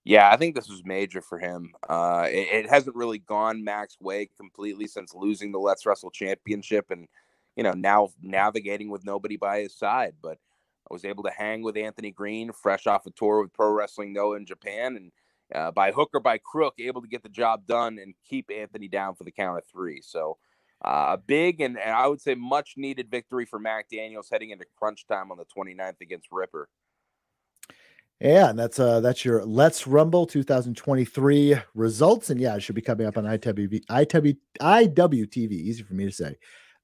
Yeah, 0.07 0.31
I 0.31 0.37
think 0.37 0.55
this 0.55 0.69
was 0.69 0.85
major 0.85 1.21
for 1.21 1.37
him. 1.37 1.73
Uh, 1.88 2.29
it, 2.31 2.64
it 2.64 2.71
hasn't 2.71 2.95
really 2.95 3.19
gone 3.19 3.64
Mac's 3.64 3.97
way 4.01 4.31
completely 4.37 4.87
since 4.87 5.12
losing 5.12 5.51
the 5.51 5.59
Let's 5.59 5.85
Wrestle 5.85 6.12
championship 6.12 6.92
and 6.92 7.09
you 7.57 7.64
know 7.64 7.73
now 7.73 8.11
navigating 8.23 8.88
with 8.88 9.05
nobody 9.05 9.37
by 9.37 9.62
his 9.62 9.77
side, 9.77 10.14
but 10.23 10.38
I 10.88 10.95
was 10.95 11.05
able 11.05 11.25
to 11.25 11.31
hang 11.31 11.62
with 11.62 11.77
Anthony 11.77 12.12
Green, 12.12 12.53
fresh 12.53 12.87
off 12.87 13.07
a 13.07 13.11
tour 13.11 13.42
with 13.42 13.53
Pro 13.53 13.73
Wrestling 13.73 14.12
Noah 14.12 14.37
in 14.37 14.47
Japan, 14.47 14.95
and 14.95 15.12
uh, 15.53 15.73
by 15.73 15.90
hook 15.90 16.11
or 16.14 16.21
by 16.21 16.38
crook, 16.38 16.75
able 16.79 17.03
to 17.03 17.09
get 17.09 17.25
the 17.25 17.29
job 17.29 17.66
done 17.66 17.99
and 17.99 18.14
keep 18.25 18.49
Anthony 18.49 18.87
down 18.87 19.16
for 19.16 19.25
the 19.25 19.33
count 19.33 19.59
of 19.59 19.64
three. 19.66 20.01
So 20.03 20.37
uh, 20.85 21.14
a 21.14 21.19
big 21.19 21.61
and, 21.61 21.77
and, 21.77 21.90
I 21.90 22.07
would 22.07 22.21
say 22.21 22.37
much 22.37 22.75
needed 22.77 23.11
victory 23.11 23.45
for 23.45 23.59
Mac 23.59 23.88
Daniels 23.88 24.29
heading 24.31 24.51
into 24.51 24.66
crunch 24.79 25.05
time 25.09 25.33
on 25.33 25.38
the 25.38 25.47
29th 25.47 26.01
against 26.01 26.29
Ripper. 26.31 26.69
Yeah, 28.21 28.49
and 28.49 28.59
that's 28.59 28.81
uh 28.81 29.01
that's 29.01 29.25
your 29.25 29.45
Let's 29.45 29.87
Rumble 29.87 30.27
2023 30.27 31.57
results, 31.75 32.31
and 32.31 32.41
yeah, 32.41 32.57
it 32.57 32.63
should 32.63 32.75
be 32.75 32.81
coming 32.81 33.07
up 33.07 33.19
on 33.19 33.25
IW 33.25 33.85
IW 33.91 34.37
IWTV. 34.61 35.53
Easy 35.53 35.83
for 35.83 35.95
me 35.95 36.07
to 36.07 36.13
say 36.13 36.37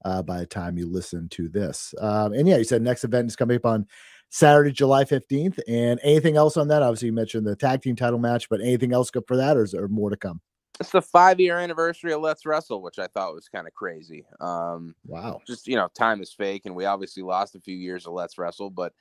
uh, 0.05 0.21
by 0.21 0.39
the 0.39 0.45
time 0.45 0.77
you 0.77 0.87
listen 0.87 1.29
to 1.29 1.49
this. 1.49 1.93
Um, 1.99 2.33
and 2.33 2.47
yeah, 2.47 2.57
you 2.57 2.63
said 2.63 2.81
next 2.81 3.03
event 3.03 3.27
is 3.27 3.35
coming 3.35 3.57
up 3.57 3.65
on 3.65 3.87
Saturday, 4.29 4.71
July 4.71 5.03
15th. 5.03 5.59
And 5.67 5.99
anything 6.03 6.37
else 6.37 6.57
on 6.57 6.67
that? 6.69 6.81
Obviously, 6.81 7.07
you 7.07 7.13
mentioned 7.13 7.45
the 7.45 7.55
tag 7.55 7.81
team 7.81 7.95
title 7.95 8.19
match, 8.19 8.49
but 8.49 8.61
anything 8.61 8.93
else 8.93 9.11
good 9.11 9.25
for 9.27 9.37
that, 9.37 9.57
or 9.57 9.63
is 9.63 9.71
there 9.71 9.87
more 9.87 10.09
to 10.09 10.17
come? 10.17 10.41
It's 10.79 10.89
the 10.89 11.03
five 11.03 11.39
year 11.39 11.59
anniversary 11.59 12.13
of 12.13 12.21
Let's 12.21 12.45
Wrestle, 12.45 12.81
which 12.81 12.97
I 12.97 13.07
thought 13.07 13.35
was 13.35 13.47
kind 13.47 13.67
of 13.67 13.73
crazy. 13.73 14.25
Um, 14.41 14.95
wow. 15.05 15.39
Just, 15.45 15.67
you 15.67 15.75
know, 15.75 15.87
time 15.95 16.21
is 16.21 16.33
fake, 16.33 16.63
and 16.65 16.75
we 16.75 16.85
obviously 16.85 17.21
lost 17.21 17.55
a 17.55 17.59
few 17.59 17.75
years 17.75 18.07
of 18.07 18.13
Let's 18.13 18.39
Wrestle, 18.39 18.71
but 18.71 18.93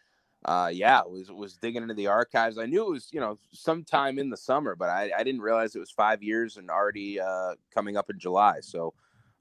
uh, 0.44 0.70
yeah, 0.72 1.02
was 1.02 1.30
was 1.30 1.56
digging 1.56 1.82
into 1.82 1.94
the 1.94 2.08
archives. 2.08 2.58
I 2.58 2.66
knew 2.66 2.86
it 2.86 2.90
was 2.90 3.08
you 3.12 3.20
know 3.20 3.38
sometime 3.52 4.18
in 4.18 4.30
the 4.30 4.36
summer, 4.36 4.74
but 4.74 4.88
I, 4.88 5.10
I 5.16 5.22
didn't 5.22 5.40
realize 5.40 5.76
it 5.76 5.80
was 5.80 5.90
five 5.90 6.22
years 6.22 6.56
and 6.56 6.70
already 6.70 7.20
uh, 7.20 7.54
coming 7.72 7.96
up 7.96 8.10
in 8.10 8.18
July. 8.18 8.58
So 8.60 8.94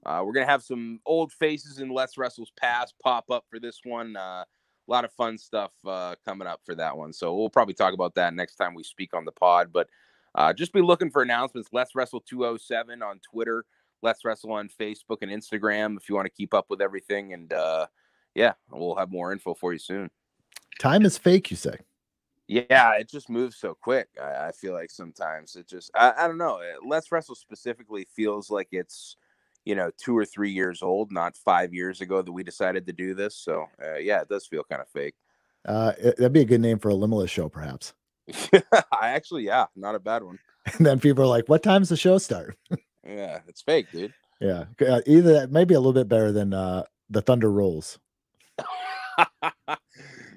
uh, 0.06 0.22
we're 0.24 0.32
gonna 0.32 0.46
have 0.46 0.62
some 0.62 1.00
old 1.04 1.32
faces 1.32 1.78
in 1.78 1.90
Let's 1.90 2.16
Wrestle's 2.16 2.52
past 2.56 2.94
pop 3.02 3.30
up 3.30 3.44
for 3.50 3.58
this 3.58 3.80
one. 3.84 4.16
Uh, 4.16 4.44
a 4.88 4.90
lot 4.90 5.04
of 5.04 5.12
fun 5.12 5.38
stuff 5.38 5.72
uh, 5.86 6.14
coming 6.24 6.46
up 6.46 6.60
for 6.64 6.74
that 6.74 6.96
one. 6.96 7.12
So 7.12 7.34
we'll 7.34 7.50
probably 7.50 7.74
talk 7.74 7.94
about 7.94 8.14
that 8.16 8.34
next 8.34 8.56
time 8.56 8.74
we 8.74 8.82
speak 8.82 9.14
on 9.14 9.24
the 9.24 9.32
pod. 9.32 9.72
But 9.72 9.88
uh, 10.34 10.52
just 10.52 10.72
be 10.72 10.80
looking 10.80 11.10
for 11.10 11.22
announcements. 11.22 11.68
Let's 11.72 11.94
Wrestle 11.94 12.20
207 12.20 13.02
on 13.02 13.20
Twitter. 13.20 13.64
Let's 14.02 14.24
Wrestle 14.24 14.52
on 14.52 14.68
Facebook 14.68 15.18
and 15.22 15.30
Instagram 15.30 15.96
if 15.96 16.08
you 16.08 16.14
want 16.14 16.26
to 16.26 16.32
keep 16.32 16.54
up 16.54 16.66
with 16.68 16.80
everything. 16.80 17.32
And 17.32 17.52
uh, 17.52 17.86
yeah, 18.34 18.54
we'll 18.70 18.96
have 18.96 19.10
more 19.10 19.32
info 19.32 19.54
for 19.54 19.72
you 19.72 19.78
soon. 19.78 20.10
Time 20.78 21.04
is 21.04 21.18
fake, 21.18 21.50
you 21.50 21.56
say? 21.56 21.76
Yeah, 22.48 22.94
it 22.94 23.08
just 23.08 23.30
moves 23.30 23.56
so 23.56 23.76
quick. 23.80 24.08
I, 24.20 24.48
I 24.48 24.52
feel 24.52 24.72
like 24.72 24.90
sometimes 24.90 25.56
it 25.56 25.68
just, 25.68 25.90
I, 25.94 26.12
I 26.18 26.26
don't 26.28 26.38
know. 26.38 26.60
Let's 26.86 27.10
Wrestle 27.10 27.34
specifically 27.34 28.06
feels 28.14 28.50
like 28.50 28.68
it's 28.72 29.16
you 29.64 29.74
know, 29.74 29.90
two 29.96 30.16
or 30.16 30.24
three 30.24 30.50
years 30.50 30.82
old, 30.82 31.12
not 31.12 31.36
five 31.36 31.72
years 31.72 32.00
ago 32.00 32.22
that 32.22 32.32
we 32.32 32.42
decided 32.42 32.86
to 32.86 32.92
do 32.92 33.14
this. 33.14 33.36
So, 33.36 33.66
uh, 33.82 33.96
yeah, 33.96 34.20
it 34.20 34.28
does 34.28 34.46
feel 34.46 34.64
kind 34.64 34.82
of 34.82 34.88
fake. 34.88 35.14
Uh, 35.66 35.92
it, 35.98 36.16
that'd 36.16 36.32
be 36.32 36.40
a 36.40 36.44
good 36.44 36.60
name 36.60 36.78
for 36.78 36.88
a 36.88 36.94
limitless 36.94 37.30
show, 37.30 37.48
perhaps. 37.48 37.94
I 38.52 39.10
actually, 39.10 39.44
yeah, 39.44 39.66
not 39.76 39.94
a 39.94 40.00
bad 40.00 40.22
one. 40.22 40.38
And 40.78 40.86
then 40.86 41.00
people 41.00 41.24
are 41.24 41.26
like, 41.26 41.48
"What 41.48 41.64
time's 41.64 41.88
the 41.88 41.96
show 41.96 42.18
start?" 42.18 42.56
yeah, 43.04 43.40
it's 43.48 43.62
fake, 43.62 43.90
dude. 43.90 44.14
Yeah, 44.40 44.66
uh, 44.80 45.00
either 45.06 45.48
maybe 45.48 45.74
a 45.74 45.80
little 45.80 45.92
bit 45.92 46.08
better 46.08 46.30
than 46.30 46.54
uh, 46.54 46.84
the 47.10 47.20
Thunder 47.20 47.50
Rolls. 47.50 47.98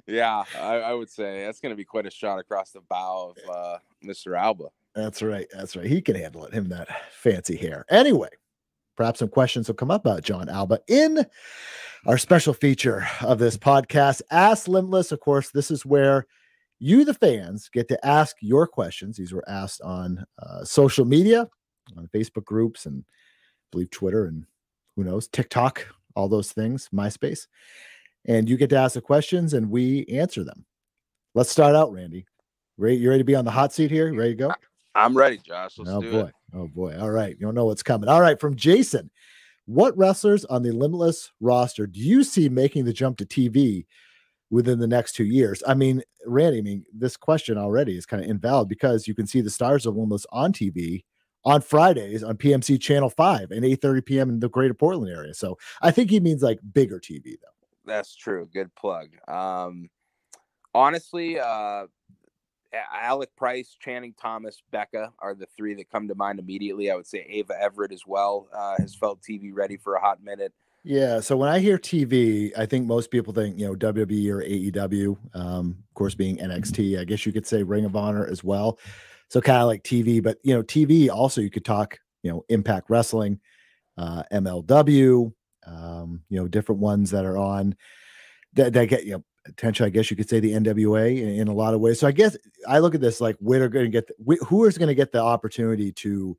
Yeah, 0.07 0.43
I, 0.59 0.75
I, 0.75 0.93
would 0.93 1.09
say 1.09 1.43
that's 1.45 1.59
going 1.59 1.71
to 1.71 1.75
be 1.75 1.83
quite 1.83 2.05
a 2.05 2.11
shot 2.11 2.37
across 2.37 2.71
the 2.71 2.81
bow 2.81 3.33
of 3.35 3.49
uh, 3.49 3.77
Mr. 4.03 4.37
Alba. 4.39 4.65
That's 4.93 5.21
right. 5.21 5.47
That's 5.51 5.75
right. 5.75 5.87
He 5.87 6.01
can 6.01 6.15
handle 6.15 6.45
it. 6.45 6.53
Him 6.53 6.69
that 6.69 6.87
fancy 7.11 7.57
hair. 7.57 7.85
Anyway, 7.89 8.29
perhaps 8.95 9.19
some 9.19 9.29
questions 9.29 9.67
will 9.67 9.75
come 9.75 9.91
up 9.91 10.05
about 10.05 10.23
Jon 10.23 10.47
Alba 10.47 10.79
in 10.87 11.25
our 12.05 12.19
special 12.19 12.53
feature 12.53 13.07
of 13.21 13.39
this 13.39 13.57
podcast, 13.57 14.21
Ask 14.29 14.67
Limitless. 14.67 15.11
Of 15.11 15.21
course, 15.21 15.49
this 15.49 15.71
is 15.71 15.85
where 15.85 16.27
you, 16.79 17.03
the 17.03 17.13
fans, 17.13 17.69
get 17.73 17.87
to 17.87 18.05
ask 18.05 18.35
your 18.41 18.67
questions. 18.67 19.17
These 19.17 19.33
were 19.33 19.47
asked 19.47 19.81
on 19.81 20.23
uh, 20.39 20.63
social 20.63 21.05
media, 21.05 21.49
on 21.97 22.07
Facebook 22.13 22.45
groups, 22.45 22.85
and 22.85 23.03
I 23.03 23.67
believe 23.71 23.89
Twitter 23.89 24.25
and 24.25 24.45
who 24.95 25.03
knows, 25.03 25.27
TikTok, 25.27 25.87
all 26.15 26.29
those 26.29 26.51
things, 26.51 26.89
MySpace. 26.93 27.47
And 28.27 28.49
you 28.49 28.57
get 28.57 28.69
to 28.71 28.77
ask 28.77 28.95
the 28.95 29.01
questions 29.01 29.53
and 29.53 29.69
we 29.69 30.05
answer 30.05 30.43
them. 30.43 30.65
Let's 31.33 31.51
start 31.51 31.75
out, 31.75 31.91
Randy. 31.91 32.25
Ready, 32.77 32.97
you 32.97 33.09
ready 33.09 33.19
to 33.19 33.25
be 33.25 33.35
on 33.35 33.45
the 33.45 33.51
hot 33.51 33.73
seat 33.73 33.91
here? 33.91 34.13
Ready 34.13 34.31
to 34.31 34.35
go? 34.35 34.51
I'm 34.95 35.15
ready, 35.15 35.37
Josh. 35.37 35.77
Let's 35.77 35.91
oh 35.91 36.01
do 36.01 36.11
boy. 36.11 36.19
it. 36.19 36.33
Oh 36.53 36.67
boy. 36.67 36.97
All 36.99 37.11
right. 37.11 37.35
You 37.37 37.45
don't 37.45 37.55
know 37.55 37.65
what's 37.65 37.83
coming. 37.83 38.09
All 38.09 38.21
right. 38.21 38.39
From 38.39 38.55
Jason. 38.55 39.11
What 39.65 39.97
wrestlers 39.97 40.45
on 40.45 40.61
the 40.61 40.71
Limitless 40.71 41.31
roster 41.41 41.87
do 41.87 41.99
you 41.99 42.23
see 42.23 42.49
making 42.49 42.85
the 42.85 42.93
jump 42.93 43.17
to 43.17 43.25
TV 43.25 43.85
within 44.51 44.79
the 44.79 44.87
next 44.87 45.13
two 45.13 45.25
years? 45.25 45.63
I 45.67 45.73
mean, 45.73 46.03
Randy, 46.25 46.59
I 46.59 46.61
mean, 46.61 46.85
this 46.93 47.17
question 47.17 47.57
already 47.57 47.97
is 47.97 48.05
kind 48.05 48.23
of 48.23 48.29
invalid 48.29 48.69
because 48.69 49.07
you 49.07 49.15
can 49.15 49.25
see 49.25 49.41
the 49.41 49.49
stars 49.49 49.85
of 49.85 49.95
Limitless 49.95 50.27
on 50.31 50.53
TV 50.53 51.03
on 51.45 51.61
Fridays 51.61 52.23
on 52.23 52.37
PMC 52.37 52.79
Channel 52.79 53.09
5 53.09 53.51
and 53.51 53.63
8:30 53.63 54.05
p.m. 54.05 54.29
in 54.29 54.39
the 54.39 54.49
greater 54.49 54.73
Portland 54.73 55.11
area. 55.11 55.33
So 55.33 55.57
I 55.81 55.91
think 55.91 56.09
he 56.09 56.19
means 56.19 56.43
like 56.43 56.59
bigger 56.73 56.99
TV 56.99 57.23
though. 57.23 57.54
That's 57.85 58.15
true. 58.15 58.49
Good 58.53 58.73
plug. 58.75 59.09
Um 59.27 59.89
honestly, 60.73 61.39
uh 61.39 61.85
Alec 62.93 63.35
Price, 63.35 63.75
Channing 63.79 64.13
Thomas, 64.19 64.61
Becca 64.71 65.13
are 65.19 65.33
the 65.33 65.47
three 65.57 65.73
that 65.75 65.89
come 65.89 66.07
to 66.07 66.15
mind 66.15 66.39
immediately. 66.39 66.91
I 66.91 66.95
would 66.95 67.07
say 67.07 67.25
Ava 67.29 67.53
Everett 67.59 67.91
as 67.91 68.05
well 68.05 68.47
uh, 68.53 68.75
has 68.79 68.95
felt 68.95 69.21
TV 69.21 69.51
ready 69.53 69.77
for 69.77 69.95
a 69.95 70.01
hot 70.01 70.23
minute. 70.23 70.53
Yeah. 70.83 71.19
So 71.19 71.35
when 71.35 71.49
I 71.49 71.59
hear 71.59 71.79
TV, 71.79 72.51
I 72.55 72.67
think 72.67 72.85
most 72.85 73.09
people 73.09 73.33
think, 73.33 73.59
you 73.59 73.65
know, 73.65 73.75
WWE 73.75 74.29
or 74.29 74.43
AEW, 74.43 75.17
um, 75.33 75.77
of 75.89 75.93
course, 75.95 76.13
being 76.13 76.37
NXT. 76.37 76.99
I 76.99 77.05
guess 77.05 77.25
you 77.25 77.33
could 77.33 77.47
say 77.47 77.63
Ring 77.63 77.85
of 77.85 77.95
Honor 77.95 78.27
as 78.27 78.43
well. 78.43 78.77
So 79.29 79.41
kind 79.41 79.61
of 79.61 79.67
like 79.67 79.83
TV, 79.83 80.21
but, 80.21 80.37
you 80.43 80.53
know, 80.53 80.61
TV 80.61 81.09
also, 81.09 81.41
you 81.41 81.49
could 81.49 81.65
talk, 81.65 81.97
you 82.21 82.31
know, 82.31 82.45
Impact 82.49 82.91
Wrestling, 82.91 83.39
uh, 83.97 84.23
MLW, 84.31 85.33
um, 85.65 86.21
you 86.29 86.39
know, 86.39 86.47
different 86.47 86.81
ones 86.81 87.11
that 87.11 87.25
are 87.25 87.37
on 87.37 87.75
that, 88.53 88.73
that 88.73 88.85
get, 88.85 89.05
you 89.05 89.13
know, 89.13 89.23
attention. 89.47 89.85
I 89.85 89.89
guess 89.89 90.09
you 90.09 90.17
could 90.17 90.29
say 90.29 90.39
the 90.39 90.53
NWA 90.53 91.17
in, 91.21 91.29
in, 91.29 91.47
a 91.47 91.53
lot 91.53 91.73
of 91.73 91.79
ways. 91.79 91.99
So 91.99 92.07
I 92.07 92.11
guess 92.11 92.37
I 92.67 92.79
look 92.79 92.95
at 92.95 93.01
this 93.01 93.21
like 93.21 93.35
we're 93.39 93.69
going 93.69 93.85
to 93.85 93.91
get 93.91 94.07
the, 94.07 94.37
who 94.47 94.65
is 94.65 94.77
going 94.77 94.87
to 94.87 94.95
get 94.95 95.11
the 95.11 95.21
opportunity 95.21 95.91
to 95.93 96.37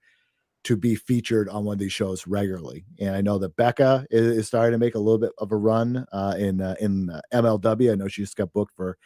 to 0.64 0.76
be 0.76 0.96
featured 0.96 1.48
on 1.48 1.64
one 1.64 1.74
of 1.74 1.78
these 1.78 1.92
shows 1.92 2.26
regularly. 2.26 2.84
And 2.98 3.14
I 3.14 3.20
know 3.20 3.38
that 3.38 3.54
Becca 3.54 4.04
is, 4.10 4.38
is 4.38 4.46
starting 4.48 4.72
to 4.72 4.84
make 4.84 4.96
a 4.96 4.98
little 4.98 5.18
bit 5.18 5.30
of 5.38 5.52
a 5.52 5.56
run 5.56 6.04
uh, 6.12 6.34
in 6.36 6.60
uh, 6.60 6.74
in 6.80 7.10
uh, 7.10 7.20
MLW. 7.32 7.92
I 7.92 7.94
know 7.94 8.08
she 8.08 8.22
just 8.22 8.36
got 8.36 8.52
booked 8.52 8.74
for, 8.74 8.98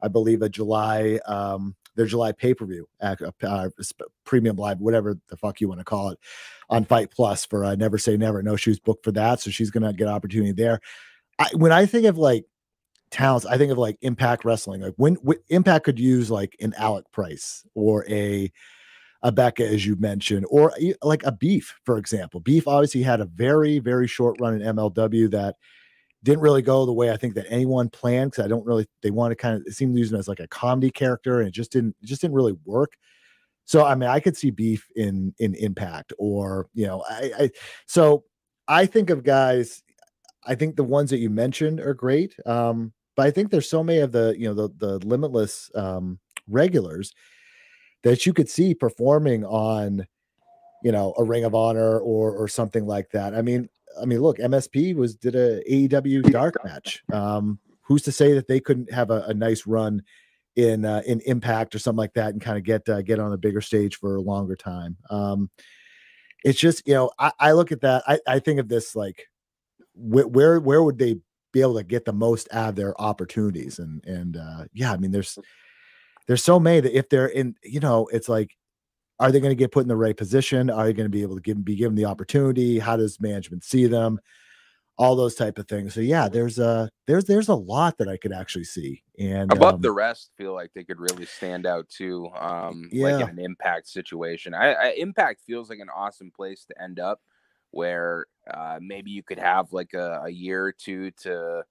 I 0.00 0.08
believe, 0.08 0.40
a 0.40 0.48
July 0.48 1.20
um, 1.26 1.76
their 1.96 2.06
July 2.06 2.32
pay 2.32 2.54
per 2.54 2.66
view, 2.66 2.88
uh, 3.00 3.16
uh 3.42 3.68
premium 4.24 4.56
live, 4.56 4.80
whatever 4.80 5.18
the 5.28 5.36
fuck 5.36 5.60
you 5.60 5.68
want 5.68 5.80
to 5.80 5.84
call 5.84 6.10
it, 6.10 6.18
on 6.68 6.84
FITE 6.84 7.10
Plus 7.10 7.44
for 7.44 7.64
uh, 7.64 7.74
Never 7.74 7.98
Say 7.98 8.16
Never. 8.16 8.42
No, 8.42 8.56
she 8.56 8.70
was 8.70 8.80
booked 8.80 9.04
for 9.04 9.12
that, 9.12 9.40
so 9.40 9.50
she's 9.50 9.70
gonna 9.70 9.92
get 9.92 10.08
opportunity 10.08 10.52
there. 10.52 10.80
I, 11.38 11.48
when 11.54 11.72
I 11.72 11.86
think 11.86 12.06
of 12.06 12.18
like 12.18 12.44
talents, 13.10 13.46
I 13.46 13.56
think 13.56 13.72
of 13.72 13.78
like 13.78 13.96
Impact 14.02 14.44
Wrestling. 14.44 14.82
Like 14.82 14.94
when, 14.96 15.14
when 15.16 15.38
Impact 15.48 15.84
could 15.84 15.98
use 15.98 16.30
like 16.30 16.56
an 16.60 16.74
Alec 16.76 17.10
Price 17.12 17.64
or 17.74 18.04
a 18.08 18.52
a 19.22 19.32
Becca, 19.32 19.66
as 19.66 19.86
you 19.86 19.96
mentioned, 19.96 20.44
or 20.50 20.70
like 21.02 21.24
a 21.24 21.32
Beef, 21.32 21.80
for 21.84 21.96
example. 21.96 22.40
Beef 22.40 22.68
obviously 22.68 23.02
had 23.02 23.20
a 23.20 23.24
very 23.24 23.78
very 23.78 24.06
short 24.06 24.36
run 24.38 24.60
in 24.60 24.76
MLW 24.76 25.30
that 25.30 25.56
didn't 26.24 26.40
really 26.40 26.62
go 26.62 26.86
the 26.86 26.92
way 26.92 27.10
I 27.10 27.16
think 27.16 27.34
that 27.34 27.46
anyone 27.50 27.90
planned 27.90 28.32
because 28.32 28.44
I 28.44 28.48
don't 28.48 28.66
really 28.66 28.86
they 29.02 29.10
want 29.10 29.30
to 29.30 29.36
kind 29.36 29.56
of 29.56 29.62
it 29.66 29.74
seemed 29.74 29.94
to 29.94 29.98
use 29.98 30.10
him 30.10 30.18
as 30.18 30.26
like 30.26 30.40
a 30.40 30.48
comedy 30.48 30.90
character 30.90 31.38
and 31.38 31.48
it 31.48 31.52
just 31.52 31.70
didn't 31.70 31.94
it 32.02 32.06
just 32.06 32.22
didn't 32.22 32.34
really 32.34 32.56
work. 32.64 32.94
So 33.66 33.84
I 33.84 33.94
mean 33.94 34.08
I 34.08 34.20
could 34.20 34.36
see 34.36 34.50
beef 34.50 34.88
in 34.96 35.34
in 35.38 35.54
impact 35.54 36.12
or 36.18 36.68
you 36.74 36.86
know 36.86 37.04
I, 37.08 37.30
I 37.38 37.50
so 37.86 38.24
I 38.66 38.86
think 38.86 39.10
of 39.10 39.22
guys 39.22 39.82
I 40.46 40.54
think 40.54 40.76
the 40.76 40.84
ones 40.84 41.10
that 41.10 41.18
you 41.18 41.30
mentioned 41.30 41.80
are 41.80 41.94
great. 41.94 42.34
Um, 42.46 42.92
but 43.16 43.26
I 43.26 43.30
think 43.30 43.50
there's 43.50 43.68
so 43.68 43.84
many 43.84 44.00
of 44.00 44.12
the 44.12 44.34
you 44.38 44.48
know 44.48 44.54
the 44.54 44.70
the 44.78 45.06
limitless 45.06 45.70
um, 45.74 46.18
regulars 46.48 47.12
that 48.02 48.24
you 48.24 48.32
could 48.32 48.48
see 48.48 48.74
performing 48.74 49.44
on 49.44 50.06
you 50.82 50.92
know 50.92 51.14
a 51.18 51.24
ring 51.24 51.44
of 51.44 51.54
honor 51.54 51.98
or 51.98 52.32
or 52.32 52.48
something 52.48 52.86
like 52.86 53.10
that. 53.10 53.34
I 53.34 53.42
mean 53.42 53.68
I 54.00 54.04
mean, 54.04 54.20
look, 54.20 54.38
MSP 54.38 54.94
was 54.94 55.16
did 55.16 55.34
a 55.34 55.62
AEW 55.64 56.30
dark 56.30 56.56
match. 56.64 57.02
Um, 57.12 57.58
who's 57.82 58.02
to 58.02 58.12
say 58.12 58.32
that 58.32 58.48
they 58.48 58.60
couldn't 58.60 58.92
have 58.92 59.10
a, 59.10 59.22
a 59.22 59.34
nice 59.34 59.66
run 59.66 60.02
in 60.56 60.84
uh, 60.84 61.02
in 61.06 61.20
Impact 61.20 61.74
or 61.74 61.78
something 61.78 61.98
like 61.98 62.14
that 62.14 62.30
and 62.30 62.40
kind 62.40 62.58
of 62.58 62.64
get 62.64 62.88
uh, 62.88 63.02
get 63.02 63.18
on 63.18 63.32
a 63.32 63.38
bigger 63.38 63.60
stage 63.60 63.96
for 63.96 64.16
a 64.16 64.20
longer 64.22 64.56
time? 64.56 64.96
Um, 65.10 65.50
it's 66.44 66.58
just 66.58 66.86
you 66.86 66.94
know, 66.94 67.10
I, 67.18 67.32
I 67.38 67.52
look 67.52 67.72
at 67.72 67.80
that. 67.82 68.02
I, 68.06 68.18
I 68.26 68.38
think 68.38 68.60
of 68.60 68.68
this 68.68 68.94
like 68.94 69.28
wh- 69.94 70.30
where 70.30 70.60
where 70.60 70.82
would 70.82 70.98
they 70.98 71.16
be 71.52 71.60
able 71.60 71.76
to 71.76 71.84
get 71.84 72.04
the 72.04 72.12
most 72.12 72.48
out 72.52 72.70
of 72.70 72.76
their 72.76 73.00
opportunities? 73.00 73.78
And 73.78 74.04
and 74.04 74.36
uh, 74.36 74.64
yeah, 74.72 74.92
I 74.92 74.96
mean, 74.96 75.10
there's 75.10 75.38
there's 76.26 76.44
so 76.44 76.58
many 76.58 76.80
that 76.80 76.96
if 76.96 77.08
they're 77.08 77.26
in, 77.26 77.54
you 77.62 77.80
know, 77.80 78.08
it's 78.12 78.28
like 78.28 78.56
are 79.20 79.30
they 79.30 79.40
going 79.40 79.50
to 79.50 79.56
get 79.56 79.72
put 79.72 79.82
in 79.82 79.88
the 79.88 79.96
right 79.96 80.16
position? 80.16 80.70
Are 80.70 80.84
they 80.84 80.92
going 80.92 81.06
to 81.06 81.10
be 81.10 81.22
able 81.22 81.36
to 81.36 81.40
give, 81.40 81.64
be 81.64 81.76
given 81.76 81.94
the 81.94 82.06
opportunity? 82.06 82.78
How 82.78 82.96
does 82.96 83.20
management 83.20 83.64
see 83.64 83.86
them? 83.86 84.18
All 84.96 85.16
those 85.16 85.34
type 85.34 85.58
of 85.58 85.66
things. 85.66 85.92
So 85.92 86.00
yeah, 86.00 86.28
there's 86.28 86.60
a 86.60 86.88
there's 87.08 87.24
there's 87.24 87.48
a 87.48 87.54
lot 87.54 87.98
that 87.98 88.08
I 88.08 88.16
could 88.16 88.32
actually 88.32 88.64
see. 88.64 89.02
And 89.18 89.52
above 89.52 89.74
um, 89.74 89.80
the 89.80 89.90
rest, 89.90 90.30
feel 90.36 90.54
like 90.54 90.70
they 90.72 90.84
could 90.84 91.00
really 91.00 91.26
stand 91.26 91.66
out 91.66 91.88
too. 91.88 92.28
Um, 92.38 92.88
yeah. 92.92 93.16
like 93.16 93.24
in 93.24 93.38
an 93.38 93.44
impact 93.44 93.88
situation. 93.88 94.54
I, 94.54 94.72
I 94.72 94.88
impact 94.90 95.42
feels 95.44 95.68
like 95.68 95.80
an 95.80 95.88
awesome 95.92 96.30
place 96.30 96.64
to 96.66 96.80
end 96.80 97.00
up, 97.00 97.20
where 97.72 98.26
uh, 98.48 98.78
maybe 98.80 99.10
you 99.10 99.24
could 99.24 99.40
have 99.40 99.72
like 99.72 99.94
a, 99.94 100.22
a 100.26 100.30
year 100.30 100.64
or 100.64 100.72
two 100.72 101.10
to 101.22 101.64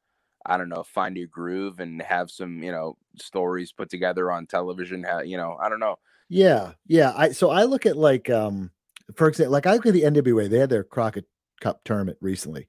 I 0.46 0.58
don't 0.58 0.70
know, 0.70 0.84
find 0.84 1.16
your 1.16 1.28
groove 1.28 1.80
and 1.80 2.02
have 2.02 2.30
some, 2.30 2.62
you 2.62 2.72
know, 2.72 2.98
stories 3.18 3.72
put 3.72 3.90
together 3.90 4.32
on 4.32 4.48
television. 4.48 5.06
You 5.24 5.38
know, 5.38 5.58
I 5.62 5.70
don't 5.70 5.80
know. 5.80 5.98
Yeah, 6.34 6.72
yeah. 6.88 7.14
I 7.16 7.30
so 7.30 7.52
I 7.52 7.66
look 7.66 7.86
at 7.86 7.96
like 7.96 8.28
um 8.32 8.72
for 9.16 9.28
example, 9.28 9.52
like 9.52 9.68
I 9.68 9.74
look 9.74 9.86
at 9.86 9.94
the 9.94 10.02
NWA. 10.02 10.50
They 10.50 10.58
had 10.58 10.72
their 10.72 10.84
Crockett 10.84 11.26
Cup 11.62 11.82
tournament 11.86 12.18
recently. 12.22 12.68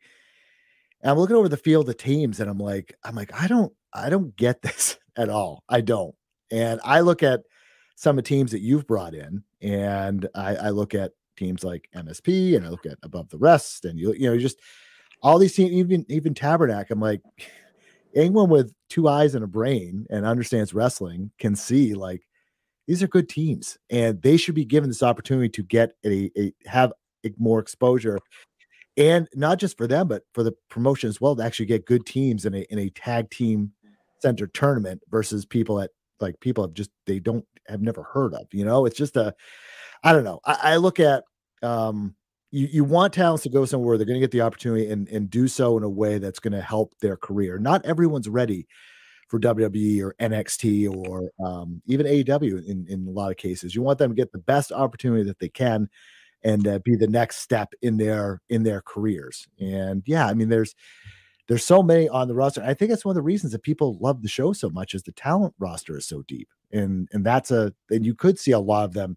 And 1.01 1.11
I'm 1.11 1.19
looking 1.19 1.37
over 1.37 1.49
the 1.49 1.57
field 1.57 1.89
of 1.89 1.97
teams 1.97 2.41
and 2.41 2.51
I'm 2.51 2.59
like, 2.59 2.95
I'm 3.05 3.15
like, 3.15 3.33
I 3.33 3.47
don't, 3.47 3.73
I 3.95 4.11
don't 4.11 4.37
get 4.37 4.61
this 4.63 4.99
at 5.17 5.31
all. 5.31 5.65
I 5.67 5.81
don't. 5.81 6.15
And 6.51 6.79
I 6.85 7.01
look 7.01 7.23
at 7.23 7.41
some 7.97 8.19
of 8.19 8.25
the 8.25 8.29
teams 8.29 8.51
that 8.53 8.61
you've 8.61 8.87
brought 8.87 9.15
in, 9.15 9.43
and 9.63 10.29
I, 10.35 10.57
I 10.57 10.71
look 10.71 10.95
at 10.95 11.13
teams 11.37 11.65
like 11.65 11.89
MSP 11.97 12.57
and 12.57 12.67
I 12.67 12.69
look 12.69 12.85
at 12.85 12.99
above 13.03 13.31
the 13.31 13.39
rest, 13.39 13.87
and 13.87 13.99
you, 13.99 14.13
you 14.13 14.29
know, 14.29 14.37
just 14.37 14.61
all 15.23 15.39
these 15.39 15.55
teams, 15.55 15.73
even 15.73 16.05
even 16.11 16.35
Tabernacle. 16.35 16.93
I'm 16.93 17.01
like, 17.01 17.23
anyone 18.15 18.51
with 18.51 18.75
two 18.91 19.09
eyes 19.09 19.35
and 19.35 19.43
a 19.43 19.49
brain 19.49 20.07
and 20.11 20.27
understands 20.27 20.75
wrestling 20.75 21.31
can 21.39 21.57
see 21.57 21.95
like 21.95 22.23
these 22.87 23.03
are 23.03 23.09
good 23.09 23.29
teams 23.29 23.79
and 23.91 24.21
they 24.23 24.37
should 24.37 24.55
be 24.55 24.65
given 24.65 24.91
this 24.91 25.03
opportunity 25.03 25.49
to 25.49 25.63
get 25.63 25.93
a, 26.05 26.31
a 26.37 26.53
have 26.67 26.93
a 27.25 27.31
more 27.39 27.59
exposure 27.59 28.19
and 28.97 29.29
not 29.35 29.59
just 29.59 29.77
for 29.77 29.87
them 29.87 30.09
but 30.09 30.23
for 30.35 30.43
the 30.43 30.53
promotion 30.69 31.09
as 31.09 31.21
well 31.21 31.35
to 31.35 31.43
actually 31.43 31.67
get 31.67 31.87
good 31.87 32.07
teams 32.07 32.45
in 32.45 32.55
a 32.55 32.67
in 32.71 32.79
a 32.79 32.91
tag 32.91 33.31
team 33.31 33.73
center 34.21 34.47
tournament 34.47 35.01
versus 35.11 35.45
people 35.45 35.77
that 35.77 35.91
like 36.21 36.39
people 36.41 36.65
have 36.65 36.75
just 36.75 36.91
they 37.07 37.19
don't 37.19 37.45
have 37.69 37.81
never 37.81 38.03
heard 38.03 38.35
of 38.35 38.47
you 38.53 38.65
know? 38.65 38.87
It's 38.87 38.97
just 38.97 39.17
a 39.17 39.35
i 40.03 40.13
don't 40.13 40.25
know. 40.25 40.41
I, 40.45 40.59
I 40.63 40.77
look 40.77 41.01
at 41.01 41.25
um 41.63 42.15
you, 42.51 42.69
you 42.71 42.85
want 42.85 43.13
talents 43.13 43.43
to 43.43 43.49
go 43.49 43.65
somewhere 43.65 43.99
they're 43.99 44.07
going 44.07 44.15
to 44.15 44.25
get 44.25 44.31
the 44.31 44.43
opportunity 44.43 44.89
and, 44.89 45.09
and 45.09 45.29
do 45.29 45.49
so 45.49 45.77
in 45.77 45.83
a 45.83 45.89
way 45.89 46.19
that's 46.19 46.39
going 46.39 46.53
to 46.53 46.61
help 46.61 46.95
their 47.01 47.17
career. 47.17 47.59
Not 47.59 47.85
everyone's 47.85 48.29
ready 48.29 48.69
for 49.29 49.41
WWE 49.41 50.03
or 50.03 50.15
NXT 50.21 50.95
or 50.95 51.31
um, 51.45 51.83
even 51.87 52.07
AEW 52.07 52.67
in, 52.67 52.87
in 52.89 53.07
a 53.07 53.11
lot 53.11 53.31
of 53.31 53.37
cases. 53.37 53.75
You 53.75 53.83
want 53.83 53.99
them 53.99 54.11
to 54.11 54.17
get 54.17 54.33
the 54.33 54.39
best 54.39 54.73
opportunity 54.73 55.25
that 55.25 55.39
they 55.39 55.49
can 55.49 55.89
and 56.43 56.69
uh, 56.69 56.79
be 56.85 56.95
the 56.95 57.09
next 57.09 57.39
step 57.39 57.73
in 57.83 57.97
their 57.97 58.43
in 58.49 58.63
their 58.63 58.83
careers. 58.83 59.47
And 59.59 60.03
yeah, 60.07 60.27
I 60.27 60.35
mean, 60.35 60.49
there's 60.49 60.75
there's 61.49 61.65
so 61.65 61.83
many 61.83 62.09
on 62.09 62.29
the 62.29 62.35
roster. 62.35 62.63
I 62.63 62.75
think 62.75 62.91
that's 62.91 63.05
one 63.05 63.13
of 63.13 63.17
the 63.17 63.23
reasons 63.23 63.53
that 63.53 63.63
people 63.63 63.99
love 64.01 64.23
the 64.23 64.29
show 64.29 64.53
so 64.53 64.71
much 64.71 64.95
is 64.95 65.03
the 65.03 65.13
talent 65.13 65.55
roster 65.59 65.97
is 65.99 66.07
so 66.07 66.23
deep. 66.23 66.49
And 66.73 67.09
and 67.13 67.25
that's 67.25 67.51
a 67.51 67.73
and 67.91 68.05
you 68.05 68.15
could 68.15 68.39
see 68.39 68.53
a 68.53 68.59
lot 68.59 68.85
of 68.85 68.93
them 68.93 69.17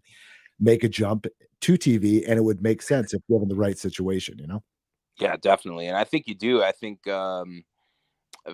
make 0.58 0.84
a 0.84 0.88
jump 0.88 1.26
to 1.60 1.74
TV 1.74 2.24
and 2.26 2.38
it 2.38 2.44
would 2.44 2.62
make 2.62 2.82
sense 2.82 3.14
if 3.14 3.22
given 3.28 3.48
the 3.48 3.54
right 3.54 3.78
situation, 3.78 4.38
you 4.38 4.46
know? 4.46 4.62
Yeah, 5.18 5.36
definitely. 5.36 5.86
And 5.86 5.96
I 5.96 6.04
think 6.04 6.26
you 6.26 6.34
do. 6.34 6.62
I 6.62 6.72
think 6.72 7.06
um 7.08 7.64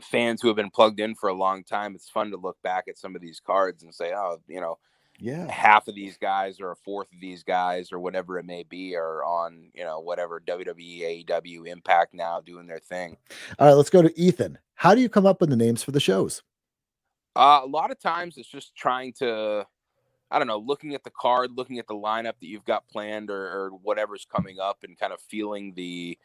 fans 0.01 0.41
who 0.41 0.49
have 0.49 0.57
been 0.57 0.71
plugged 0.71 1.01
in 1.01 1.15
for 1.15 1.29
a 1.29 1.35
long 1.35 1.65
time, 1.65 1.95
it's 1.95 2.09
fun 2.09 2.31
to 2.31 2.37
look 2.37 2.61
back 2.63 2.85
at 2.89 2.99
some 2.99 3.15
of 3.15 3.23
these 3.23 3.41
cards 3.41 3.83
and 3.83 3.95
say, 3.95 4.13
oh, 4.15 4.41
you 4.49 4.61
know, 4.61 4.79
yeah, 5.19 5.49
half 5.51 5.87
of 5.87 5.95
these 5.95 6.17
guys 6.17 6.61
or 6.61 6.73
a 6.73 6.77
fourth 6.77 7.13
of 7.13 7.21
these 7.21 7.45
guys 7.45 7.93
or 7.93 8.01
whatever 8.01 8.39
it 8.39 8.45
may 8.45 8.65
be 8.65 8.97
are 8.97 9.23
on, 9.25 9.71
you 9.73 9.85
know, 9.85 10.01
whatever 10.01 10.41
WWE, 10.41 11.27
AEW, 11.27 11.69
Impact 11.69 12.15
now 12.15 12.41
doing 12.41 12.67
their 12.67 12.81
thing. 12.81 13.17
All 13.59 13.69
right, 13.69 13.75
let's 13.75 13.91
go 13.91 14.03
to 14.03 14.21
Ethan. 14.21 14.59
How 14.75 14.95
do 14.95 15.01
you 15.01 15.09
come 15.09 15.27
up 15.27 15.41
with 15.41 15.51
the 15.51 15.57
names 15.57 15.85
for 15.85 15.93
the 15.93 16.01
shows? 16.01 16.43
Uh, 17.37 17.61
a 17.63 17.67
lot 17.67 17.91
of 17.91 18.01
times 18.01 18.37
it's 18.39 18.49
just 18.49 18.75
trying 18.75 19.13
to 19.15 19.67
I 20.31 20.39
don't 20.39 20.49
know, 20.49 20.59
looking 20.59 20.95
at 20.95 21.05
the 21.05 21.11
card, 21.11 21.53
looking 21.57 21.79
at 21.79 21.87
the 21.87 21.95
lineup 21.95 22.35
that 22.41 22.47
you've 22.47 22.65
got 22.65 22.89
planned 22.89 23.31
or, 23.31 23.47
or 23.47 23.71
whatever's 23.83 24.25
coming 24.25 24.59
up 24.59 24.79
and 24.83 24.99
kind 24.99 25.13
of 25.13 25.21
feeling 25.21 25.75
the 25.75 26.19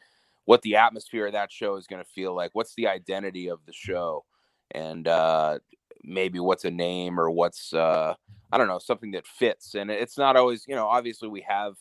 what 0.50 0.62
the 0.62 0.74
atmosphere 0.74 1.28
of 1.28 1.32
that 1.32 1.52
show 1.52 1.76
is 1.76 1.86
going 1.86 2.02
to 2.02 2.10
feel 2.10 2.34
like. 2.34 2.50
What's 2.54 2.74
the 2.74 2.88
identity 2.88 3.48
of 3.48 3.60
the 3.66 3.72
show? 3.72 4.24
And 4.72 5.06
uh, 5.06 5.60
maybe 6.02 6.40
what's 6.40 6.64
a 6.64 6.72
name 6.72 7.20
or 7.20 7.30
what's 7.30 7.72
uh, 7.72 8.14
I 8.50 8.58
don't 8.58 8.66
know, 8.66 8.80
something 8.80 9.12
that 9.12 9.28
fits. 9.28 9.76
And 9.76 9.92
it's 9.92 10.18
not 10.18 10.34
always, 10.34 10.64
you 10.66 10.74
know, 10.74 10.88
obviously 10.88 11.28
we 11.28 11.46
have 11.48 11.74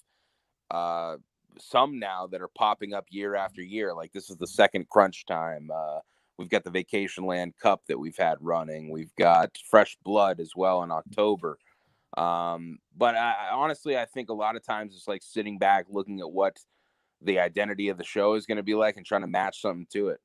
uh, 0.69 1.15
some 1.57 1.97
now 1.97 2.27
that 2.27 2.43
are 2.43 2.49
popping 2.55 2.93
up 2.93 3.05
year 3.09 3.33
after 3.35 3.63
year. 3.63 3.91
Like 3.95 4.11
this 4.11 4.29
is 4.29 4.37
the 4.37 4.45
second 4.45 4.87
crunch 4.87 5.25
time. 5.25 5.71
Uh, 5.73 6.01
we've 6.37 6.51
got 6.51 6.63
the 6.63 6.69
Vacation 6.69 7.25
Land 7.25 7.55
Cup 7.59 7.81
that 7.87 7.97
we've 7.97 8.17
had 8.17 8.37
running. 8.39 8.91
We've 8.91 9.15
got 9.15 9.57
Fresh 9.67 9.97
Blood 10.03 10.39
as 10.39 10.51
well 10.55 10.83
in 10.83 10.91
October. 10.91 11.57
Um, 12.17 12.77
but 12.95 13.15
I, 13.15 13.49
honestly, 13.51 13.97
I 13.97 14.05
think 14.05 14.29
a 14.29 14.33
lot 14.33 14.55
of 14.55 14.63
times 14.63 14.93
it's 14.95 15.07
like 15.07 15.23
sitting 15.23 15.57
back, 15.57 15.87
looking 15.89 16.19
at 16.19 16.29
what 16.29 16.59
the 17.21 17.39
identity 17.39 17.89
of 17.89 17.97
the 17.97 18.03
show 18.03 18.35
is 18.35 18.45
going 18.45 18.57
to 18.57 18.63
be 18.63 18.75
like, 18.75 18.97
and 18.97 19.05
trying 19.05 19.21
to 19.21 19.27
match 19.27 19.61
something 19.61 19.87
to 19.93 20.09
it. 20.09 20.19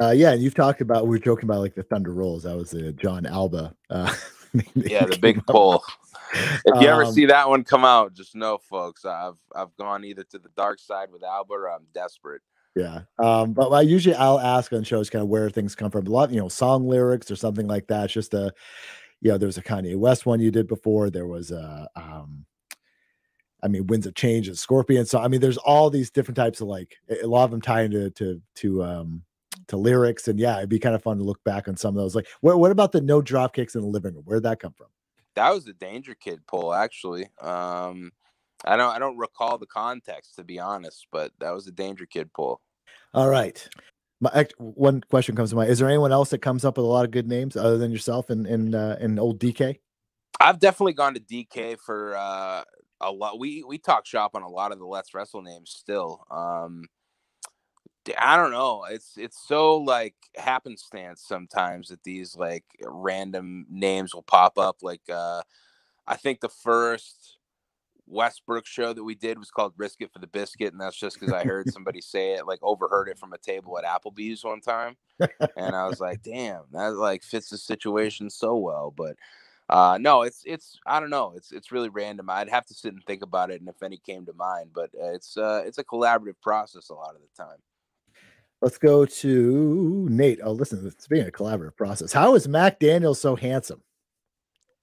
Uh, 0.00 0.12
yeah, 0.12 0.32
and 0.32 0.42
you've 0.42 0.54
talked 0.54 0.80
about 0.80 1.04
we 1.04 1.10
were 1.10 1.18
joking 1.18 1.44
about 1.44 1.60
like 1.60 1.74
the 1.74 1.82
Thunder 1.82 2.14
Rolls. 2.14 2.44
That 2.44 2.56
was 2.56 2.72
a 2.72 2.92
Jon 2.92 3.26
Alba. 3.26 3.74
Uh, 3.90 4.14
yeah, 4.74 5.04
the 5.04 5.18
big 5.20 5.44
pull. 5.46 5.84
If 6.32 6.60
you 6.80 6.88
um, 6.88 7.00
ever 7.02 7.06
see 7.06 7.26
that 7.26 7.48
one 7.48 7.64
come 7.64 7.84
out, 7.84 8.14
just 8.14 8.34
know, 8.34 8.58
folks, 8.58 9.04
I've 9.04 9.38
I've 9.54 9.76
gone 9.76 10.04
either 10.04 10.24
to 10.24 10.38
the 10.38 10.48
dark 10.56 10.78
side 10.78 11.12
with 11.12 11.22
Alba 11.22 11.52
or 11.52 11.70
I'm 11.70 11.86
desperate. 11.92 12.40
Yeah. 12.76 13.00
Um, 13.18 13.52
but 13.52 13.68
I 13.70 13.82
usually 13.82 14.14
I'll 14.14 14.40
ask 14.40 14.72
on 14.72 14.84
shows 14.84 15.10
kind 15.10 15.22
of 15.22 15.28
where 15.28 15.50
things 15.50 15.74
come 15.74 15.90
from. 15.90 16.06
A 16.06 16.10
lot, 16.10 16.30
you 16.30 16.40
know, 16.40 16.48
song 16.48 16.88
lyrics 16.88 17.30
or 17.30 17.36
something 17.36 17.66
like 17.66 17.88
that. 17.88 18.04
It's 18.04 18.14
just 18.14 18.32
a 18.32 18.54
you 19.20 19.30
know, 19.30 19.38
there 19.38 19.46
was 19.46 19.58
a 19.58 19.62
Kanye 19.62 19.96
West 19.96 20.26
one 20.26 20.40
you 20.40 20.50
did 20.50 20.66
before. 20.66 21.10
There 21.10 21.26
was 21.26 21.50
a, 21.50 21.88
um, 21.94 22.46
I 23.62 23.68
mean, 23.68 23.86
Winds 23.86 24.06
of 24.06 24.14
Change 24.14 24.48
and 24.48 24.58
Scorpion. 24.58 25.06
So 25.06 25.18
I 25.20 25.28
mean, 25.28 25.40
there's 25.40 25.58
all 25.58 25.90
these 25.90 26.10
different 26.10 26.36
types 26.36 26.60
of 26.60 26.68
like 26.68 26.96
a 27.22 27.26
lot 27.26 27.44
of 27.44 27.50
them 27.50 27.60
tie 27.60 27.82
into 27.82 28.10
to 28.10 28.40
to 28.56 28.82
um 28.82 29.22
to 29.68 29.76
lyrics. 29.76 30.28
And 30.28 30.38
yeah, 30.38 30.58
it'd 30.58 30.68
be 30.68 30.78
kind 30.78 30.94
of 30.94 31.02
fun 31.02 31.18
to 31.18 31.24
look 31.24 31.42
back 31.44 31.68
on 31.68 31.76
some 31.76 31.96
of 31.96 32.02
those. 32.02 32.14
Like, 32.14 32.26
what 32.40 32.58
what 32.58 32.70
about 32.70 32.92
the 32.92 33.00
no 33.00 33.20
drop 33.20 33.54
kicks 33.54 33.74
in 33.74 33.82
the 33.82 33.88
living 33.88 34.14
room? 34.14 34.24
Where'd 34.24 34.44
that 34.44 34.60
come 34.60 34.72
from? 34.72 34.88
That 35.36 35.50
was 35.54 35.64
the 35.64 35.72
Danger 35.74 36.14
Kid 36.14 36.40
pull, 36.46 36.74
actually. 36.74 37.24
Um, 37.40 38.10
I 38.64 38.76
don't 38.76 38.94
I 38.94 38.98
don't 38.98 39.16
recall 39.16 39.58
the 39.58 39.66
context 39.66 40.36
to 40.36 40.44
be 40.44 40.58
honest, 40.58 41.06
but 41.12 41.32
that 41.40 41.52
was 41.52 41.64
the 41.64 41.72
Danger 41.72 42.06
Kid 42.06 42.32
pull. 42.32 42.60
All 43.14 43.28
right 43.28 43.68
my 44.20 44.46
one 44.58 45.00
question 45.08 45.34
comes 45.34 45.50
to 45.50 45.56
mind: 45.56 45.70
Is 45.70 45.78
there 45.78 45.88
anyone 45.88 46.12
else 46.12 46.30
that 46.30 46.38
comes 46.38 46.64
up 46.64 46.76
with 46.76 46.84
a 46.84 46.88
lot 46.88 47.04
of 47.04 47.10
good 47.10 47.26
names 47.26 47.56
other 47.56 47.78
than 47.78 47.90
yourself 47.90 48.30
and 48.30 48.46
and 48.46 48.74
uh, 48.74 48.96
and 49.00 49.18
old 49.18 49.40
DK? 49.40 49.78
I've 50.38 50.58
definitely 50.58 50.92
gone 50.92 51.14
to 51.14 51.20
DK 51.20 51.78
for 51.78 52.16
uh, 52.16 52.62
a 53.00 53.10
lot. 53.10 53.38
We 53.38 53.64
we 53.64 53.78
talk 53.78 54.06
shop 54.06 54.32
on 54.34 54.42
a 54.42 54.48
lot 54.48 54.72
of 54.72 54.78
the 54.78 54.86
Let's 54.86 55.14
Wrestle 55.14 55.42
names 55.42 55.70
still. 55.70 56.26
Um, 56.30 56.86
I 58.18 58.36
don't 58.36 58.50
know. 58.50 58.84
It's 58.84 59.14
it's 59.16 59.46
so 59.46 59.76
like 59.76 60.14
happenstance 60.36 61.22
sometimes 61.26 61.88
that 61.88 62.02
these 62.02 62.36
like 62.36 62.64
random 62.82 63.66
names 63.70 64.14
will 64.14 64.22
pop 64.22 64.58
up. 64.58 64.78
Like 64.82 65.02
uh, 65.12 65.42
I 66.06 66.16
think 66.16 66.40
the 66.40 66.48
first 66.48 67.38
Westbrook 68.06 68.66
show 68.66 68.92
that 68.92 69.04
we 69.04 69.14
did 69.14 69.38
was 69.38 69.50
called 69.50 69.74
Risk 69.76 70.00
It 70.00 70.12
for 70.12 70.18
the 70.18 70.26
Biscuit, 70.26 70.72
and 70.72 70.80
that's 70.80 70.98
just 70.98 71.18
because 71.18 71.32
I 71.32 71.44
heard 71.44 71.70
somebody 71.70 72.00
say 72.00 72.32
it, 72.32 72.46
like 72.46 72.58
overheard 72.62 73.08
it 73.08 73.18
from 73.18 73.32
a 73.32 73.38
table 73.38 73.78
at 73.78 73.84
Applebee's 73.84 74.44
one 74.44 74.60
time, 74.60 74.96
and 75.56 75.76
I 75.76 75.86
was 75.86 76.00
like, 76.00 76.22
"Damn, 76.22 76.62
that 76.72 76.94
like 76.94 77.22
fits 77.22 77.50
the 77.50 77.58
situation 77.58 78.30
so 78.30 78.56
well." 78.56 78.92
But 78.94 79.16
uh, 79.70 79.98
no, 80.00 80.22
it's 80.22 80.42
it's 80.44 80.78
I 80.84 80.98
don't 80.98 81.10
know, 81.10 81.32
it's 81.36 81.52
it's 81.52 81.70
really 81.70 81.88
random. 81.88 82.28
I'd 82.28 82.48
have 82.48 82.66
to 82.66 82.74
sit 82.74 82.92
and 82.92 83.02
think 83.04 83.22
about 83.22 83.52
it, 83.52 83.60
and 83.60 83.68
if 83.68 83.80
any 83.82 83.98
came 83.98 84.26
to 84.26 84.32
mind, 84.32 84.70
but 84.74 84.90
it's 84.92 85.36
uh, 85.36 85.62
it's 85.64 85.78
a 85.78 85.84
collaborative 85.84 86.40
process 86.42 86.88
a 86.88 86.94
lot 86.94 87.14
of 87.14 87.20
the 87.20 87.42
time. 87.42 87.58
Let's 88.60 88.78
go 88.78 89.06
to 89.06 90.06
Nate. 90.10 90.40
Oh, 90.42 90.52
listen, 90.52 90.84
it's 90.84 91.06
being 91.06 91.26
a 91.26 91.30
collaborative 91.30 91.76
process. 91.76 92.12
How 92.12 92.34
is 92.34 92.48
Mac 92.48 92.80
Daniels 92.80 93.20
so 93.20 93.36
handsome? 93.36 93.80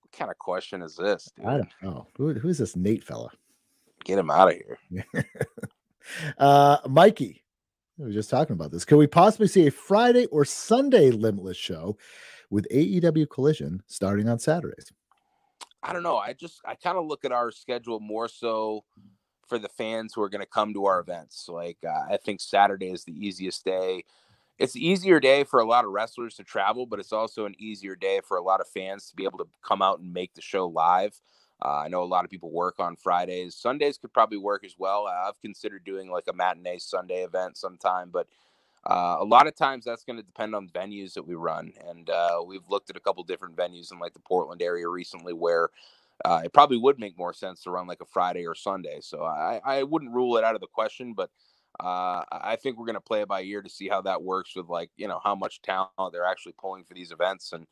What 0.02 0.13
kind 0.13 0.32
of 0.32 0.38
question 0.39 0.82
is 0.82 0.95
this? 0.95 1.30
Dude? 1.36 1.45
I 1.45 1.58
don't 1.58 1.69
know. 1.84 2.08
Who, 2.15 2.34
who's 2.34 2.58
this 2.58 2.76
Nate 2.78 3.04
fella? 3.04 3.30
Get 4.06 4.17
him 4.17 4.32
out 4.32 4.54
of 4.54 4.56
here. 4.56 5.06
uh, 6.39 6.78
Mikey, 6.89 7.43
we 7.97 8.06
were 8.06 8.12
just 8.12 8.30
talking 8.30 8.54
about 8.54 8.71
this. 8.71 8.86
Could 8.86 8.97
we 8.97 9.06
possibly 9.06 9.47
see 9.47 9.67
a 9.67 9.71
Friday 9.71 10.26
or 10.28 10.45
Sunday 10.45 11.12
Limitless 11.12 11.58
show 11.58 11.97
with 12.49 12.67
AEW 12.69 13.29
Collision 13.29 13.83
starting 13.88 14.29
on 14.29 14.39
Saturdays? 14.39 14.91
I 15.83 15.93
don't 15.93 16.03
know. 16.03 16.17
I 16.17 16.33
just 16.33 16.62
I 16.65 16.75
kind 16.75 16.97
of 16.97 17.05
look 17.05 17.25
at 17.25 17.31
our 17.31 17.51
schedule 17.51 17.99
more 17.99 18.27
so 18.27 18.83
for 19.47 19.60
the 19.60 19.69
fans 19.69 20.13
who 20.13 20.21
are 20.21 20.29
going 20.29 20.41
to 20.41 20.49
come 20.49 20.73
to 20.73 20.86
our 20.86 20.99
events. 20.99 21.47
Like 21.47 21.77
uh, 21.86 22.12
I 22.12 22.17
think 22.17 22.41
Saturday 22.41 22.91
is 22.91 23.03
the 23.03 23.13
easiest 23.13 23.63
day 23.63 24.03
it's 24.60 24.75
easier 24.75 25.19
day 25.19 25.43
for 25.43 25.60
a 25.60 25.65
lot 25.65 25.86
of 25.86 25.91
wrestlers 25.91 26.36
to 26.36 26.43
travel, 26.43 26.86
but 26.86 26.99
it's 26.99 27.13
also 27.13 27.45
an 27.45 27.55
easier 27.60 27.95
day 27.95 28.21
for 28.23 28.38
a 28.38 28.41
lot 28.41 28.60
of 28.60 28.67
fans 28.67 29.10
to 29.10 29.15
be 29.15 29.23
able 29.23 29.38
to 29.39 29.47
come 29.63 29.81
out 29.81 29.99
and 29.99 30.12
make 30.12 30.33
the 30.33 30.41
show 30.41 30.67
live. 30.67 31.19
Uh, 31.63 31.79
I 31.79 31.88
know 31.88 32.03
a 32.03 32.05
lot 32.05 32.23
of 32.23 32.31
people 32.31 32.51
work 32.51 32.79
on 32.79 32.95
Fridays. 32.95 33.55
Sundays 33.55 33.97
could 33.97 34.13
probably 34.13 34.38
work 34.38 34.63
as 34.63 34.75
well. 34.77 35.07
I've 35.07 35.39
considered 35.41 35.83
doing 35.86 36.10
like 36.10 36.25
a 36.27 36.33
matinee 36.33 36.79
Sunday 36.79 37.23
event 37.23 37.57
sometime, 37.57 38.10
but 38.12 38.27
uh, 38.89 39.17
a 39.19 39.26
lot 39.26 39.47
of 39.47 39.56
times 39.56 39.86
that's 39.86 40.04
going 40.04 40.17
to 40.17 40.23
depend 40.23 40.56
on 40.56 40.69
venues 40.69 41.13
that 41.13 41.28
we 41.28 41.36
run. 41.36 41.73
And 41.88 42.10
uh, 42.10 42.41
we've 42.45 42.67
looked 42.69 42.89
at 42.89 42.95
a 42.95 43.02
couple 43.02 43.23
different 43.23 43.56
venues 43.56 43.91
in 43.91 44.00
like 44.00 44.13
the 44.13 44.19
Portland 44.19 44.62
area 44.62 44.88
recently 44.88 45.34
where 45.34 45.69
uh, 46.26 46.41
it 46.43 46.54
probably 46.54 46.78
would 46.78 46.97
make 46.97 47.17
more 47.17 47.34
sense 47.34 47.62
to 47.63 47.71
run 47.71 47.86
like 47.86 48.02
a 48.02 48.06
Friday 48.06 48.47
or 48.47 48.56
Sunday. 48.56 49.00
So 49.02 49.23
I, 49.23 49.60
I 49.63 49.84
wouldn't 49.84 50.13
rule 50.13 50.38
it 50.38 50.43
out 50.43 50.56
of 50.56 50.62
the 50.62 50.67
question, 50.67 51.13
but 51.13 51.30
uh, 51.80 52.23
I 52.32 52.58
think 52.62 52.78
we're 52.78 52.86
going 52.86 52.95
to 52.95 53.02
play 53.02 53.21
it 53.21 53.28
by 53.28 53.41
ear 53.43 53.62
to 53.62 53.69
see 53.69 53.88
how 53.88 54.02
that 54.04 54.23
works 54.23 54.56
with 54.56 54.67
like 54.67 54.89
you 54.97 55.08
know 55.08 55.19
how 55.23 55.36
much 55.36 55.62
talent 55.62 55.91
they're 56.12 56.26
actually 56.26 56.56
pulling 56.58 56.84
for 56.84 56.95
these 56.95 57.12
events 57.12 57.54
and 57.54 57.67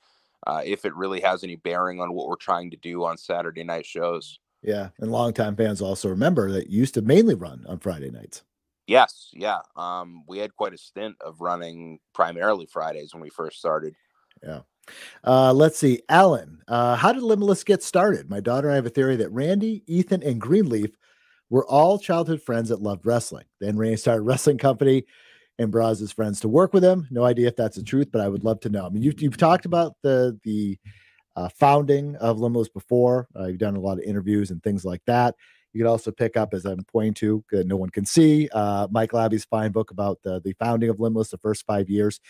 uh, 0.46 0.62
if 0.64 0.86
it 0.86 0.94
really 0.94 1.22
has 1.22 1.44
any 1.44 1.56
bearing 1.56 2.00
on 2.00 2.14
what 2.14 2.28
we're 2.28 2.36
trying 2.36 2.70
to 2.70 2.78
do 2.78 3.04
on 3.04 3.18
Saturday 3.18 3.64
night 3.64 3.86
shows. 3.86 4.38
Yeah, 4.62 4.90
and 5.00 5.12
longtime 5.12 5.56
fans 5.56 5.82
also 5.82 6.10
remember 6.10 6.52
that 6.52 6.70
used 6.70 6.94
to 6.96 7.02
mainly 7.02 7.36
run 7.36 7.66
on 7.68 7.80
Friday 7.80 8.12
nights. 8.12 8.44
Yes, 8.88 9.30
yeah. 9.34 9.60
Um, 9.76 10.24
we 10.28 10.38
had 10.38 10.56
quite 10.56 10.74
a 10.74 10.78
stint 10.78 11.16
of 11.22 11.42
running 11.42 12.00
primarily 12.14 12.68
Fridays 12.68 13.14
when 13.14 13.22
we 13.22 13.30
first 13.30 13.58
started. 13.58 13.96
Yeah. 14.44 14.62
Uh, 15.24 15.52
let's 15.52 15.80
see, 15.80 16.02
Alan. 16.10 16.62
Uh, 16.68 16.96
how 16.96 17.12
did 17.12 17.24
Limitless 17.24 17.64
get 17.64 17.82
started? 17.82 18.30
My 18.30 18.40
daughter 18.40 18.68
and 18.68 18.74
I 18.74 18.76
have 18.76 18.86
a 18.86 18.92
theory 18.92 19.16
that 19.16 19.32
Randy, 19.32 19.84
Ethan, 19.88 20.22
and 20.22 20.40
Greenleaf 20.40 20.92
we're 21.50 21.66
all 21.68 22.00
childhood 22.00 22.42
friends 22.42 22.70
that 22.70 22.82
loved 22.82 23.06
wrestling. 23.06 23.46
Then 23.60 23.78
Randy 23.78 23.98
started 23.98 24.22
a 24.22 24.24
wrestling 24.24 24.58
company 24.58 25.06
and 25.60 25.72
brought 25.72 25.98
his 25.98 26.12
friends 26.12 26.40
to 26.42 26.50
work 26.50 26.74
with 26.74 26.84
him. 26.84 27.08
No 27.12 27.24
idea 27.24 27.48
if 27.48 27.56
that's 27.56 27.78
the 27.78 27.84
truth, 27.84 28.10
but 28.12 28.22
I 28.22 28.28
would 28.28 28.44
love 28.44 28.60
to 28.62 28.70
know. 28.70 28.86
I 28.86 28.90
mean, 28.90 29.04
you've, 29.04 29.22
you've 29.22 29.38
talked 29.38 29.66
about 29.66 29.96
the 30.02 30.40
the 30.44 30.78
uh, 31.36 31.50
founding 31.50 32.16
of 32.18 32.38
Limos 32.38 32.72
before. 32.74 33.28
Uh, 33.38 33.46
you've 33.46 33.58
done 33.58 33.76
a 33.76 33.80
lot 33.80 33.98
of 33.98 34.04
interviews 34.04 34.52
and 34.52 34.64
things 34.64 34.86
like 34.86 35.02
that. 35.06 35.36
You 35.76 35.82
can 35.82 35.88
also 35.88 36.10
pick 36.10 36.38
up, 36.38 36.54
as 36.54 36.64
I'm 36.64 36.86
pointing 36.86 37.16
to, 37.16 37.44
no 37.66 37.76
one 37.76 37.90
can 37.90 38.06
see, 38.06 38.48
uh, 38.54 38.88
Mike 38.90 39.12
Labby's 39.12 39.44
fine 39.44 39.74
book 39.74 39.92
about 39.92 40.22
the, 40.24 40.40
the 40.40 40.54
founding 40.54 40.90
of 40.90 41.02
Limitless, 41.02 41.32
the 41.32 41.38
first 41.38 41.66
five 41.66 41.90
years. 41.90 42.22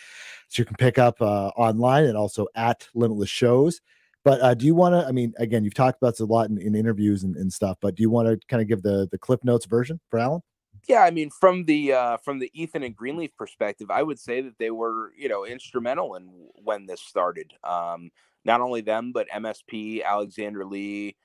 So 0.49 0.61
you 0.61 0.65
can 0.65 0.75
pick 0.77 0.97
up 0.97 1.21
uh, 1.21 1.49
online 1.49 2.05
and 2.05 2.17
also 2.17 2.47
at 2.55 2.87
Limitless 2.95 3.29
shows. 3.29 3.81
But 4.23 4.41
uh, 4.41 4.55
do 4.55 4.65
you 4.65 4.73
want 4.73 4.95
to? 4.95 5.07
I 5.07 5.11
mean, 5.11 5.35
again, 5.37 5.63
you've 5.63 5.75
talked 5.75 6.01
about 6.01 6.13
this 6.13 6.21
a 6.21 6.25
lot 6.25 6.49
in, 6.49 6.57
in 6.57 6.73
interviews 6.73 7.21
and, 7.21 7.35
and, 7.35 7.53
stuff. 7.53 7.77
But 7.79 7.93
do 7.93 8.01
you 8.01 8.09
want 8.09 8.27
to 8.27 8.39
kind 8.47 8.63
of 8.63 8.67
give 8.67 8.81
the 8.81 9.07
the 9.11 9.19
Cliff 9.19 9.43
Notes 9.43 9.67
version 9.67 9.99
for 10.09 10.17
Alan? 10.17 10.41
Yeah, 10.87 11.03
I 11.03 11.11
mean, 11.11 11.29
from 11.29 11.65
the 11.65 11.93
uh, 11.93 12.17
from 12.17 12.39
the 12.39 12.49
Ethan 12.59 12.81
and 12.81 12.95
Greenleaf 12.95 13.37
perspective, 13.37 13.91
I 13.91 14.01
would 14.01 14.17
say 14.17 14.41
that 14.41 14.57
they 14.57 14.71
were 14.71 15.11
you 15.15 15.29
know 15.29 15.45
instrumental 15.45 16.15
in 16.15 16.27
when 16.55 16.87
this 16.87 17.01
started. 17.01 17.53
Um, 17.63 18.09
not 18.45 18.61
only 18.61 18.81
them, 18.81 19.11
but 19.11 19.29
MSP, 19.29 20.03
Alexander 20.03 20.65
Lee, 20.65 21.15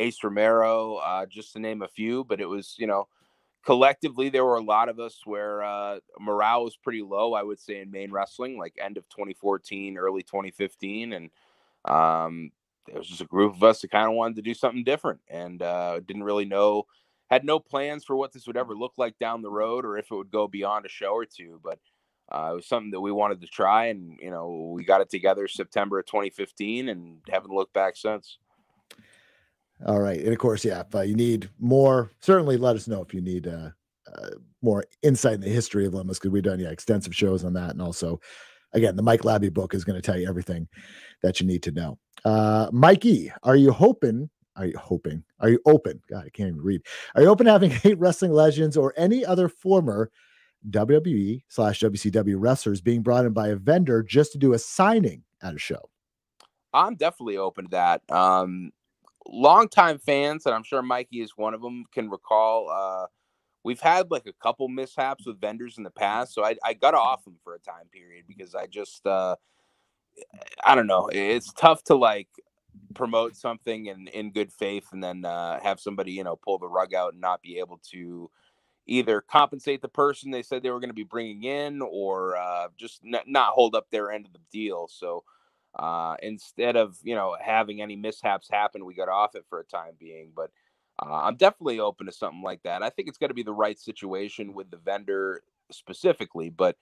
Ace 0.00 0.22
Romero, 0.24 0.96
uh, 0.96 1.26
just 1.26 1.52
to 1.52 1.60
name 1.60 1.82
a 1.82 1.88
few. 1.88 2.24
But 2.24 2.40
it 2.40 2.46
was 2.46 2.74
you 2.78 2.86
know 2.86 3.08
collectively 3.64 4.28
there 4.28 4.44
were 4.44 4.56
a 4.56 4.62
lot 4.62 4.88
of 4.88 4.98
us 4.98 5.20
where 5.24 5.62
uh, 5.62 5.98
morale 6.18 6.64
was 6.64 6.76
pretty 6.76 7.02
low. 7.02 7.34
I 7.34 7.42
would 7.42 7.58
say 7.58 7.80
in 7.80 7.90
Maine 7.90 8.10
wrestling, 8.12 8.58
like 8.58 8.74
end 8.80 8.96
of 8.96 9.08
2014, 9.08 9.98
early 9.98 10.22
2015, 10.22 11.12
and 11.12 11.30
um, 11.84 12.50
it 12.88 12.96
was 12.96 13.06
just 13.06 13.20
a 13.20 13.26
group 13.26 13.54
of 13.54 13.62
us 13.62 13.80
that 13.82 13.90
kind 13.90 14.08
of 14.08 14.14
wanted 14.14 14.36
to 14.36 14.42
do 14.42 14.54
something 14.54 14.84
different 14.84 15.20
and 15.28 15.62
uh, 15.62 16.00
didn't 16.00 16.24
really 16.24 16.44
know, 16.44 16.86
had 17.30 17.44
no 17.44 17.58
plans 17.58 18.04
for 18.04 18.16
what 18.16 18.32
this 18.32 18.46
would 18.46 18.56
ever 18.56 18.74
look 18.74 18.94
like 18.96 19.18
down 19.18 19.42
the 19.42 19.50
road 19.50 19.84
or 19.84 19.98
if 19.98 20.10
it 20.10 20.14
would 20.14 20.30
go 20.30 20.48
beyond 20.48 20.86
a 20.86 20.88
show 20.88 21.12
or 21.12 21.26
two. 21.26 21.60
But 21.62 21.78
uh, 22.32 22.50
it 22.52 22.56
was 22.56 22.66
something 22.66 22.92
that 22.92 23.00
we 23.00 23.12
wanted 23.12 23.40
to 23.40 23.46
try, 23.48 23.86
and 23.86 24.16
you 24.22 24.30
know, 24.30 24.72
we 24.74 24.84
got 24.84 25.00
it 25.00 25.10
together 25.10 25.48
September 25.48 25.98
of 25.98 26.06
2015, 26.06 26.88
and 26.88 27.18
haven't 27.28 27.52
looked 27.52 27.72
back 27.72 27.96
since. 27.96 28.38
All 29.86 30.00
right, 30.00 30.20
and 30.20 30.32
of 30.32 30.38
course, 30.38 30.64
yeah. 30.64 30.80
If 30.80 30.94
uh, 30.94 31.00
you 31.00 31.14
need 31.14 31.48
more, 31.58 32.10
certainly 32.20 32.56
let 32.56 32.76
us 32.76 32.86
know 32.86 33.02
if 33.02 33.14
you 33.14 33.20
need 33.20 33.46
uh, 33.46 33.70
uh 34.12 34.30
more 34.62 34.84
insight 35.02 35.34
in 35.34 35.40
the 35.40 35.48
history 35.48 35.86
of 35.86 35.94
Limos 35.94 36.14
because 36.14 36.30
we've 36.30 36.42
done 36.42 36.60
yeah 36.60 36.68
extensive 36.68 37.14
shows 37.14 37.44
on 37.44 37.54
that, 37.54 37.70
and 37.70 37.80
also 37.80 38.20
again, 38.72 38.96
the 38.96 39.02
Mike 39.02 39.24
Labby 39.24 39.48
book 39.48 39.74
is 39.74 39.84
going 39.84 40.00
to 40.00 40.02
tell 40.02 40.18
you 40.18 40.28
everything 40.28 40.68
that 41.22 41.40
you 41.40 41.46
need 41.46 41.62
to 41.64 41.72
know. 41.72 41.98
Uh, 42.24 42.68
Mikey, 42.72 43.32
are 43.42 43.56
you 43.56 43.72
hoping? 43.72 44.28
Are 44.56 44.66
you 44.66 44.78
hoping? 44.78 45.22
Are 45.38 45.48
you 45.48 45.60
open? 45.64 46.02
God, 46.10 46.24
I 46.26 46.30
can't 46.30 46.48
even 46.48 46.60
read. 46.60 46.82
Are 47.14 47.22
you 47.22 47.28
open 47.28 47.46
to 47.46 47.52
having 47.52 47.72
eight 47.84 47.98
wrestling 47.98 48.32
legends 48.32 48.76
or 48.76 48.92
any 48.96 49.24
other 49.24 49.48
former 49.48 50.10
WWE 50.68 51.42
slash 51.48 51.80
WCW 51.80 52.34
wrestlers 52.38 52.80
being 52.80 53.02
brought 53.02 53.24
in 53.24 53.32
by 53.32 53.48
a 53.48 53.56
vendor 53.56 54.02
just 54.02 54.32
to 54.32 54.38
do 54.38 54.52
a 54.52 54.58
signing 54.58 55.22
at 55.42 55.54
a 55.54 55.58
show? 55.58 55.88
I'm 56.72 56.94
definitely 56.94 57.36
open 57.36 57.64
to 57.64 57.70
that. 57.70 58.02
Um, 58.10 58.70
longtime 59.30 60.00
fans, 60.00 60.46
and 60.46 60.54
I'm 60.54 60.64
sure 60.64 60.82
Mikey 60.82 61.22
is 61.22 61.32
one 61.36 61.54
of 61.54 61.62
them, 61.62 61.84
can 61.94 62.10
recall. 62.10 62.70
Uh, 62.70 63.06
we've 63.64 63.80
had 63.80 64.10
like 64.10 64.26
a 64.26 64.34
couple 64.42 64.68
mishaps 64.68 65.26
with 65.26 65.40
vendors 65.40 65.78
in 65.78 65.84
the 65.84 65.90
past, 65.90 66.34
so 66.34 66.44
I, 66.44 66.56
I 66.64 66.74
got 66.74 66.94
off 66.94 67.24
them 67.24 67.36
for 67.44 67.54
a 67.54 67.60
time 67.60 67.88
period 67.92 68.26
because 68.28 68.54
I 68.54 68.66
just, 68.66 69.06
uh, 69.06 69.36
I 70.64 70.74
don't 70.76 70.88
know, 70.88 71.08
it's 71.12 71.52
tough 71.54 71.84
to 71.84 71.96
like 71.96 72.28
promote 72.94 73.36
something 73.36 73.86
in 73.86 74.08
in 74.08 74.32
good 74.32 74.52
faith 74.52 74.86
and 74.92 75.02
then 75.02 75.24
uh, 75.24 75.60
have 75.62 75.80
somebody 75.80 76.12
you 76.12 76.24
know 76.24 76.36
pull 76.36 76.58
the 76.58 76.68
rug 76.68 76.94
out 76.94 77.12
and 77.12 77.20
not 77.20 77.42
be 77.42 77.58
able 77.58 77.80
to 77.92 78.30
either 78.86 79.20
compensate 79.20 79.82
the 79.82 79.88
person 79.88 80.30
they 80.30 80.42
said 80.42 80.62
they 80.62 80.70
were 80.70 80.80
going 80.80 80.90
to 80.90 80.94
be 80.94 81.04
bringing 81.04 81.44
in 81.44 81.80
or 81.82 82.36
uh, 82.36 82.68
just 82.76 83.00
n- 83.04 83.20
not 83.26 83.52
hold 83.52 83.74
up 83.74 83.86
their 83.90 84.10
end 84.10 84.26
of 84.26 84.32
the 84.32 84.40
deal. 84.50 84.88
So 84.88 85.24
uh, 85.78 86.16
instead 86.22 86.76
of 86.76 86.96
you 87.02 87.14
know 87.14 87.36
having 87.40 87.80
any 87.80 87.96
mishaps 87.96 88.48
happen, 88.50 88.84
we 88.84 88.94
got 88.94 89.08
off 89.08 89.34
it 89.34 89.44
for 89.48 89.60
a 89.60 89.64
time 89.64 89.94
being. 89.98 90.32
But 90.34 90.50
uh, 91.00 91.22
I'm 91.22 91.36
definitely 91.36 91.80
open 91.80 92.06
to 92.06 92.12
something 92.12 92.42
like 92.42 92.62
that. 92.64 92.82
I 92.82 92.90
think 92.90 93.08
it's 93.08 93.18
got 93.18 93.28
to 93.28 93.34
be 93.34 93.42
the 93.42 93.52
right 93.52 93.78
situation 93.78 94.54
with 94.54 94.70
the 94.70 94.78
vendor 94.78 95.42
specifically, 95.70 96.50
but. 96.50 96.76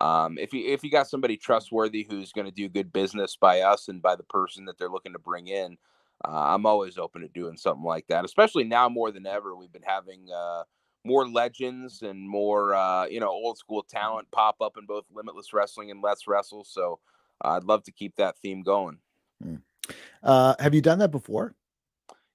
Um, 0.00 0.38
if 0.38 0.54
you 0.54 0.72
if 0.72 0.82
you 0.82 0.90
got 0.90 1.06
somebody 1.06 1.36
trustworthy 1.36 2.06
who's 2.08 2.32
going 2.32 2.46
to 2.46 2.50
do 2.50 2.66
good 2.70 2.94
business 2.94 3.36
by 3.36 3.60
us 3.60 3.88
and 3.88 4.00
by 4.00 4.16
the 4.16 4.22
person 4.22 4.64
that 4.64 4.78
they're 4.78 4.88
looking 4.88 5.12
to 5.12 5.18
bring 5.18 5.48
in, 5.48 5.76
uh, 6.24 6.54
I'm 6.54 6.66
always 6.66 6.98
open 6.98 7.20
to 7.20 7.28
doing 7.28 7.56
something 7.58 7.84
like 7.84 8.06
that. 8.08 8.24
Especially 8.24 8.64
now 8.64 8.88
more 8.88 9.10
than 9.10 9.26
ever, 9.26 9.54
we've 9.54 9.70
been 9.70 9.82
having 9.82 10.28
uh, 10.34 10.62
more 11.04 11.28
legends 11.28 12.02
and 12.02 12.28
more 12.28 12.74
uh, 12.74 13.06
you 13.06 13.20
know 13.20 13.30
old 13.30 13.58
school 13.58 13.82
talent 13.82 14.28
pop 14.30 14.56
up 14.60 14.76
in 14.78 14.86
both 14.86 15.04
Limitless 15.12 15.52
Wrestling 15.52 15.90
and 15.90 16.02
Let's 16.02 16.26
Wrestle. 16.26 16.64
So 16.64 17.00
I'd 17.42 17.64
love 17.64 17.82
to 17.84 17.92
keep 17.92 18.16
that 18.16 18.38
theme 18.38 18.62
going. 18.62 18.98
Hmm. 19.42 19.56
Uh, 20.22 20.54
have 20.58 20.74
you 20.74 20.80
done 20.80 21.00
that 21.00 21.10
before? 21.10 21.54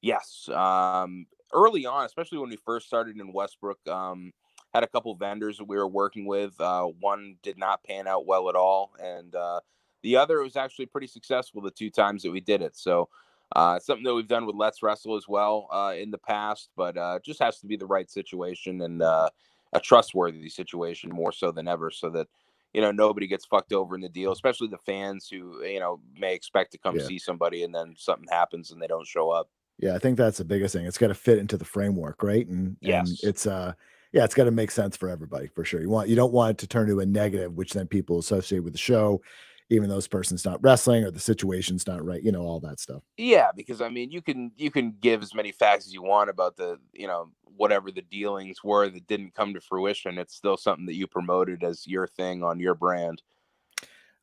Yes. 0.01 0.49
Um, 0.49 1.25
early 1.53 1.85
on, 1.85 2.05
especially 2.05 2.37
when 2.37 2.49
we 2.49 2.57
first 2.57 2.87
started 2.87 3.19
in 3.19 3.33
Westbrook, 3.33 3.79
um, 3.87 4.33
had 4.73 4.83
a 4.83 4.87
couple 4.87 5.15
vendors 5.15 5.57
that 5.57 5.67
we 5.67 5.77
were 5.77 5.87
working 5.87 6.25
with. 6.25 6.59
Uh, 6.59 6.83
one 6.99 7.37
did 7.41 7.57
not 7.57 7.83
pan 7.83 8.07
out 8.07 8.25
well 8.25 8.49
at 8.49 8.55
all, 8.55 8.91
and 9.01 9.33
uh, 9.33 9.59
the 10.03 10.17
other 10.17 10.41
was 10.41 10.55
actually 10.55 10.85
pretty 10.85 11.07
successful 11.07 11.61
the 11.61 11.71
two 11.71 11.89
times 11.89 12.23
that 12.23 12.31
we 12.31 12.41
did 12.41 12.61
it. 12.61 12.75
So 12.75 13.09
uh, 13.55 13.79
something 13.79 14.03
that 14.03 14.13
we've 14.13 14.27
done 14.27 14.45
with 14.45 14.55
Let's 14.55 14.83
Wrestle 14.83 15.15
as 15.15 15.27
well 15.27 15.67
uh, 15.71 15.93
in 15.97 16.11
the 16.11 16.17
past, 16.17 16.69
but 16.75 16.97
uh, 16.97 17.19
just 17.23 17.41
has 17.41 17.59
to 17.59 17.65
be 17.65 17.77
the 17.77 17.85
right 17.85 18.09
situation 18.09 18.81
and 18.81 19.01
uh, 19.01 19.29
a 19.73 19.79
trustworthy 19.79 20.49
situation 20.49 21.09
more 21.09 21.31
so 21.31 21.51
than 21.51 21.67
ever, 21.67 21.89
so 21.89 22.09
that 22.09 22.27
you 22.77 22.83
know 22.83 22.91
nobody 22.91 23.25
gets 23.25 23.43
fucked 23.43 23.73
over 23.73 23.95
in 23.95 24.01
the 24.01 24.07
deal, 24.07 24.31
especially 24.31 24.67
the 24.67 24.77
fans 24.77 25.27
who 25.27 25.65
you 25.65 25.79
know 25.79 25.99
may 26.15 26.35
expect 26.35 26.71
to 26.73 26.77
come 26.77 26.95
yeah. 26.95 27.07
see 27.07 27.17
somebody 27.17 27.63
and 27.63 27.73
then 27.73 27.95
something 27.97 28.27
happens 28.29 28.69
and 28.69 28.79
they 28.79 28.85
don't 28.85 29.07
show 29.07 29.31
up. 29.31 29.49
Yeah, 29.79 29.95
I 29.95 29.97
think 29.97 30.15
that's 30.15 30.37
the 30.37 30.45
biggest 30.45 30.75
thing. 30.75 30.85
It's 30.85 30.99
got 30.99 31.07
to 31.07 31.15
fit 31.15 31.39
into 31.39 31.57
the 31.57 31.65
framework, 31.65 32.21
right? 32.21 32.47
And 32.47 32.77
yes, 32.79 33.09
and 33.09 33.17
it's 33.23 33.47
uh 33.47 33.73
yeah, 34.11 34.23
it's 34.23 34.35
got 34.35 34.43
to 34.43 34.51
make 34.51 34.69
sense 34.69 34.95
for 34.95 35.09
everybody 35.09 35.47
for 35.47 35.65
sure. 35.65 35.81
You 35.81 35.89
want 35.89 36.07
you 36.07 36.15
don't 36.15 36.31
want 36.31 36.51
it 36.51 36.57
to 36.59 36.67
turn 36.67 36.87
to 36.89 36.99
a 36.99 37.05
negative, 37.07 37.53
which 37.53 37.73
then 37.73 37.87
people 37.87 38.19
associate 38.19 38.59
with 38.59 38.73
the 38.73 38.79
show 38.79 39.23
even 39.69 39.89
though 39.89 39.95
this 39.95 40.07
person's 40.07 40.45
not 40.45 40.61
wrestling 40.63 41.03
or 41.03 41.11
the 41.11 41.19
situation's 41.19 41.87
not 41.87 42.03
right, 42.03 42.23
you 42.23 42.31
know, 42.31 42.41
all 42.41 42.59
that 42.61 42.79
stuff. 42.79 43.03
Yeah, 43.17 43.49
because 43.55 43.81
I 43.81 43.89
mean, 43.89 44.11
you 44.11 44.21
can 44.21 44.51
you 44.55 44.71
can 44.71 44.95
give 44.99 45.21
as 45.21 45.33
many 45.33 45.51
facts 45.51 45.87
as 45.87 45.93
you 45.93 46.01
want 46.01 46.29
about 46.29 46.55
the, 46.57 46.77
you 46.93 47.07
know, 47.07 47.31
whatever 47.43 47.91
the 47.91 48.01
dealings 48.01 48.63
were 48.63 48.89
that 48.89 49.07
didn't 49.07 49.35
come 49.35 49.53
to 49.53 49.61
fruition. 49.61 50.17
It's 50.17 50.35
still 50.35 50.57
something 50.57 50.85
that 50.85 50.95
you 50.95 51.07
promoted 51.07 51.63
as 51.63 51.85
your 51.87 52.07
thing 52.07 52.43
on 52.43 52.59
your 52.59 52.75
brand. 52.75 53.21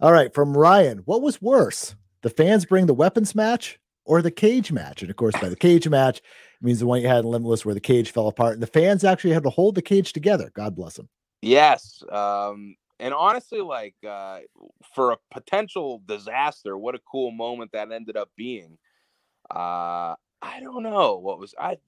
All 0.00 0.12
right, 0.12 0.32
from 0.32 0.56
Ryan, 0.56 0.98
what 1.04 1.22
was 1.22 1.40
worse? 1.40 1.94
The 2.22 2.30
fans 2.30 2.64
bring 2.64 2.86
the 2.86 2.94
weapons 2.94 3.34
match 3.34 3.78
or 4.04 4.22
the 4.22 4.30
cage 4.30 4.72
match? 4.72 5.02
And 5.02 5.10
of 5.10 5.16
course, 5.16 5.34
by 5.40 5.48
the 5.48 5.56
cage 5.56 5.88
match, 5.88 6.18
it 6.18 6.24
means 6.62 6.80
the 6.80 6.86
one 6.86 7.00
you 7.00 7.08
had 7.08 7.24
in 7.24 7.30
Limitless 7.30 7.64
where 7.64 7.74
the 7.74 7.80
cage 7.80 8.10
fell 8.10 8.28
apart 8.28 8.54
and 8.54 8.62
the 8.62 8.66
fans 8.66 9.04
actually 9.04 9.32
had 9.32 9.42
to 9.44 9.50
hold 9.50 9.74
the 9.74 9.82
cage 9.82 10.12
together. 10.12 10.50
God 10.54 10.74
bless 10.74 10.94
them. 10.94 11.08
Yes. 11.42 12.02
Um, 12.10 12.76
and 13.00 13.12
honestly, 13.12 13.60
like 13.60 13.96
uh, 14.06 14.40
for 14.94 15.12
a 15.12 15.18
potential 15.30 16.02
disaster, 16.06 16.76
what 16.76 16.94
a 16.94 17.00
cool 17.10 17.30
moment 17.30 17.72
that 17.72 17.90
ended 17.90 18.16
up 18.16 18.30
being. 18.36 18.78
Uh, 19.50 20.14
I 20.42 20.60
don't 20.60 20.82
know 20.82 21.16
what 21.16 21.38
was 21.38 21.54
I. 21.58 21.78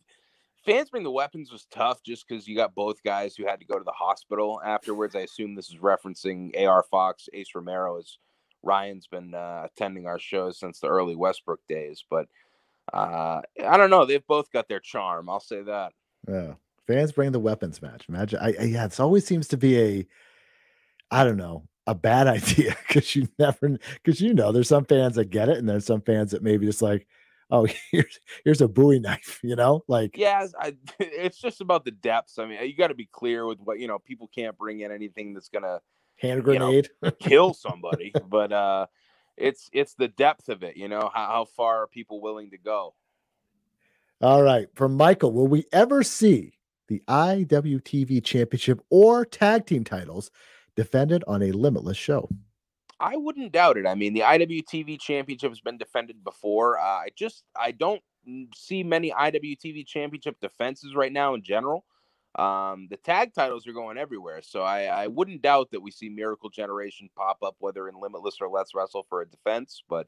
Fans 0.64 0.90
bring 0.90 1.04
the 1.04 1.10
weapons 1.10 1.52
was 1.52 1.66
tough 1.66 2.02
just 2.02 2.26
because 2.26 2.48
you 2.48 2.56
got 2.56 2.74
both 2.74 3.02
guys 3.04 3.36
who 3.36 3.46
had 3.46 3.60
to 3.60 3.66
go 3.66 3.78
to 3.78 3.84
the 3.84 3.92
hospital 3.92 4.60
afterwards. 4.64 5.14
I 5.14 5.20
assume 5.20 5.54
this 5.54 5.68
is 5.68 5.76
referencing 5.76 6.60
AR 6.66 6.82
Fox, 6.90 7.28
Ace 7.32 7.54
Romero, 7.54 7.98
as 7.98 8.18
Ryan's 8.64 9.06
been 9.06 9.32
uh, 9.32 9.66
attending 9.66 10.06
our 10.06 10.18
shows 10.18 10.58
since 10.58 10.80
the 10.80 10.88
early 10.88 11.14
Westbrook 11.14 11.60
days. 11.68 12.04
But 12.10 12.26
uh, 12.92 13.42
I 13.64 13.76
don't 13.76 13.90
know. 13.90 14.04
They've 14.06 14.26
both 14.26 14.50
got 14.50 14.68
their 14.68 14.80
charm. 14.80 15.28
I'll 15.28 15.38
say 15.38 15.62
that. 15.62 15.92
Yeah. 16.28 16.54
Fans 16.86 17.12
bring 17.12 17.32
the 17.32 17.40
weapons 17.40 17.80
match. 17.80 18.06
Imagine. 18.08 18.40
I, 18.40 18.54
I 18.60 18.64
yeah. 18.64 18.86
It 18.86 18.98
always 18.98 19.24
seems 19.24 19.48
to 19.48 19.56
be 19.56 19.78
a 19.80 20.06
I 21.10 21.24
don't 21.24 21.36
know, 21.36 21.68
a 21.86 21.94
bad 21.94 22.26
idea 22.26 22.76
because 22.86 23.14
you 23.14 23.28
never 23.38 23.78
because 24.02 24.20
you 24.20 24.34
know 24.34 24.52
there's 24.52 24.68
some 24.68 24.84
fans 24.84 25.16
that 25.16 25.26
get 25.26 25.48
it 25.48 25.58
and 25.58 25.68
there's 25.68 25.86
some 25.86 26.00
fans 26.00 26.32
that 26.32 26.42
maybe 26.42 26.66
just 26.66 26.82
like 26.82 27.06
oh 27.50 27.66
here's 27.90 28.20
here's 28.44 28.60
a 28.60 28.68
bowie 28.68 29.00
knife 29.00 29.40
you 29.42 29.56
know? 29.56 29.82
Like 29.88 30.16
yeah 30.16 30.46
I, 30.58 30.74
it's 30.98 31.38
just 31.38 31.60
about 31.60 31.84
the 31.84 31.90
depths 31.90 32.38
i 32.38 32.46
mean 32.46 32.62
you 32.62 32.76
got 32.76 32.88
to 32.88 32.94
be 32.94 33.08
clear 33.10 33.46
with 33.46 33.60
what 33.60 33.78
you 33.78 33.88
know 33.88 33.98
people 33.98 34.28
can't 34.34 34.58
bring 34.58 34.80
in 34.80 34.90
anything 34.90 35.34
that's 35.34 35.48
gonna 35.48 35.80
hand 36.16 36.44
grenade 36.44 36.88
you 37.02 37.08
know, 37.08 37.10
kill 37.12 37.54
somebody 37.54 38.12
but 38.28 38.52
uh 38.52 38.86
it's 39.36 39.68
it's 39.72 39.94
the 39.94 40.08
depth 40.08 40.48
of 40.48 40.62
it 40.62 40.76
you 40.76 40.88
know 40.88 41.10
how, 41.12 41.26
how 41.26 41.44
far 41.44 41.82
are 41.82 41.86
people 41.86 42.22
willing 42.22 42.50
to 42.50 42.58
go? 42.58 42.94
All 44.22 44.42
right 44.42 44.66
from 44.74 44.96
michael 44.96 45.32
will 45.32 45.46
we 45.46 45.66
ever 45.72 46.02
see 46.02 46.54
the 46.88 47.02
iwtv 47.06 48.24
championship 48.24 48.80
or 48.88 49.26
tag 49.26 49.66
team 49.66 49.84
titles 49.84 50.30
defended 50.76 51.24
on 51.26 51.42
a 51.42 51.52
limitless 51.52 51.96
show. 51.96 52.28
I 53.00 53.16
wouldn't 53.16 53.52
doubt 53.52 53.76
it. 53.76 53.86
I 53.86 53.94
mean, 53.94 54.14
the 54.14 54.20
IWTV 54.20 55.00
championship 55.00 55.50
has 55.50 55.60
been 55.60 55.76
defended 55.76 56.24
before. 56.24 56.78
Uh, 56.78 56.82
I 56.82 57.08
just 57.14 57.44
I 57.58 57.72
don't 57.72 58.02
see 58.54 58.82
many 58.82 59.10
IWTV 59.10 59.86
championship 59.86 60.36
defenses 60.40 60.94
right 60.94 61.12
now 61.12 61.34
in 61.34 61.42
general. 61.42 61.84
Um, 62.36 62.86
the 62.90 62.98
tag 62.98 63.32
titles 63.34 63.66
are 63.66 63.72
going 63.72 63.96
everywhere, 63.96 64.42
so 64.42 64.62
I, 64.62 64.84
I 64.84 65.06
wouldn't 65.06 65.42
doubt 65.42 65.70
that 65.70 65.80
we 65.80 65.90
see 65.90 66.10
Miracle 66.10 66.50
Generation 66.50 67.08
pop 67.16 67.38
up, 67.42 67.56
whether 67.60 67.88
in 67.88 67.98
Limitless 67.98 68.36
or 68.40 68.48
Let's 68.48 68.74
Wrestle 68.74 69.06
for 69.08 69.22
a 69.22 69.28
defense. 69.28 69.82
But 69.88 70.06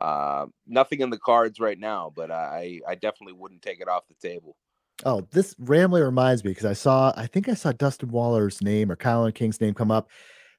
uh, 0.00 0.46
nothing 0.66 1.00
in 1.00 1.10
the 1.10 1.18
cards 1.18 1.60
right 1.60 1.78
now. 1.78 2.12
But 2.14 2.30
I 2.30 2.80
I 2.86 2.94
definitely 2.94 3.34
wouldn't 3.34 3.62
take 3.62 3.80
it 3.80 3.88
off 3.88 4.04
the 4.08 4.28
table. 4.28 4.56
Oh, 5.04 5.26
this 5.32 5.54
randomly 5.58 6.02
reminds 6.02 6.44
me 6.44 6.50
because 6.50 6.64
I 6.64 6.74
saw, 6.74 7.12
I 7.16 7.26
think 7.26 7.48
I 7.48 7.54
saw 7.54 7.72
Dustin 7.72 8.10
Waller's 8.10 8.62
name 8.62 8.90
or 8.90 8.96
Kylan 8.96 9.34
King's 9.34 9.60
name 9.60 9.74
come 9.74 9.90
up. 9.90 10.08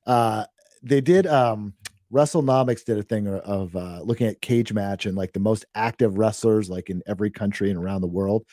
Uh, 0.05 0.45
they 0.81 1.01
did, 1.01 1.27
um, 1.27 1.73
WrestleNomics 2.11 2.85
did 2.85 2.99
a 2.99 3.03
thing 3.03 3.27
of 3.27 3.75
uh, 3.75 4.01
looking 4.03 4.27
at 4.27 4.41
Cagematch 4.41 5.05
and 5.05 5.17
like 5.17 5.33
the 5.33 5.39
most 5.39 5.65
active 5.73 6.17
wrestlers 6.17 6.69
like 6.69 6.89
in 6.89 7.01
every 7.07 7.31
country 7.31 7.71
and 7.71 7.79
around 7.79 8.01
the 8.01 8.07
world 8.07 8.45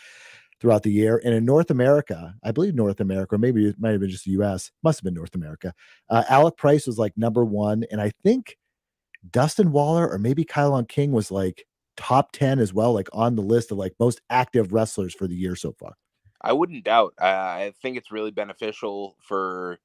throughout 0.60 0.82
the 0.82 0.92
year. 0.92 1.20
And 1.24 1.34
in 1.34 1.44
North 1.44 1.70
America, 1.70 2.34
I 2.42 2.52
believe 2.52 2.74
North 2.74 3.00
America, 3.00 3.34
or 3.34 3.38
maybe 3.38 3.66
it 3.66 3.76
might 3.78 3.90
have 3.90 4.00
been 4.00 4.10
just 4.10 4.24
the 4.24 4.32
US, 4.42 4.70
must 4.82 5.00
have 5.00 5.04
been 5.04 5.14
North 5.14 5.34
America. 5.34 5.74
Uh, 6.08 6.24
Alec 6.28 6.56
Price 6.56 6.86
was 6.86 6.98
like 6.98 7.12
number 7.16 7.44
one. 7.44 7.84
And 7.90 8.00
I 8.00 8.12
think 8.22 8.56
Dustin 9.30 9.72
Waller 9.72 10.08
or 10.08 10.18
maybe 10.18 10.44
Kylan 10.44 10.88
King 10.88 11.12
was 11.12 11.30
like 11.30 11.66
top 12.00 12.32
10 12.32 12.58
as 12.58 12.72
well, 12.72 12.94
like 12.94 13.08
on 13.12 13.36
the 13.36 13.42
list 13.42 13.70
of 13.70 13.78
like 13.78 13.94
most 14.00 14.22
active 14.30 14.72
wrestlers 14.72 15.14
for 15.14 15.28
the 15.28 15.36
year 15.36 15.54
so 15.54 15.72
far. 15.72 15.96
I 16.40 16.54
wouldn't 16.54 16.84
doubt. 16.84 17.12
I 17.20 17.74
think 17.82 17.98
it's 17.98 18.10
really 18.10 18.30
beneficial 18.30 19.16
for 19.20 19.78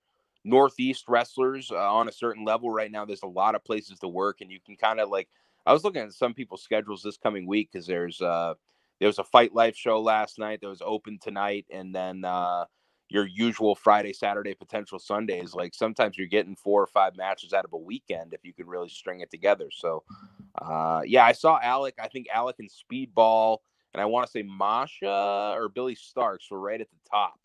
Northeast 0.45 1.05
wrestlers 1.09 1.69
uh, 1.69 1.93
on 1.93 2.07
a 2.07 2.13
certain 2.13 2.45
level 2.45 2.69
right 2.69 2.89
now. 2.89 3.03
There's 3.03 3.23
a 3.23 3.27
lot 3.27 3.55
of 3.55 3.65
places 3.65 3.99
to 3.99 4.07
work, 4.07 4.39
and 4.39 4.49
you 4.49 4.59
can 4.65 4.77
kind 4.77 4.99
of 4.99 5.09
like. 5.09 5.27
I 5.67 5.73
was 5.73 5.83
looking 5.83 6.03
at 6.03 6.13
some 6.13 6.35
people's 6.35 6.61
schedules 6.61 7.01
this 7.01 7.17
coming 7.17 7.47
week 7.47 7.69
because 7.73 7.87
there's 7.87 8.21
uh 8.21 8.53
there 8.99 9.07
was 9.07 9.19
a 9.19 9.23
Fight 9.23 9.53
Life 9.53 9.75
show 9.75 9.99
last 9.99 10.37
night 10.37 10.61
that 10.61 10.69
was 10.69 10.81
open 10.85 11.19
tonight, 11.19 11.65
and 11.69 11.93
then 11.93 12.23
uh 12.23 12.65
your 13.15 13.25
usual 13.25 13.75
Friday, 13.75 14.11
Saturday, 14.11 14.53
potential 14.53 14.99
Sundays. 14.99 15.55
Like 15.55 15.73
sometimes 15.73 16.17
you're 16.17 16.27
getting 16.27 16.53
four 16.53 16.83
or 16.83 16.87
five 16.87 17.15
matches 17.15 17.53
out 17.53 17.63
of 17.63 17.71
a 17.71 17.77
weekend 17.77 18.33
if 18.33 18.43
you 18.43 18.53
can 18.53 18.67
really 18.67 18.89
string 18.89 19.21
it 19.21 19.31
together. 19.31 19.69
So, 19.71 20.03
uh, 20.61 21.01
yeah, 21.05 21.23
I 21.23 21.31
saw 21.31 21.57
Alec. 21.63 21.95
I 21.97 22.09
think 22.09 22.27
Alec 22.33 22.57
and 22.59 22.69
Speedball, 22.69 23.59
and 23.93 24.01
I 24.01 24.05
want 24.05 24.25
to 24.27 24.31
say 24.31 24.43
Masha 24.43 25.55
or 25.57 25.69
Billie 25.69 25.95
Starkz 25.95 26.51
were 26.51 26.59
right 26.59 26.81
at 26.81 26.89
the 26.89 27.09
top 27.09 27.39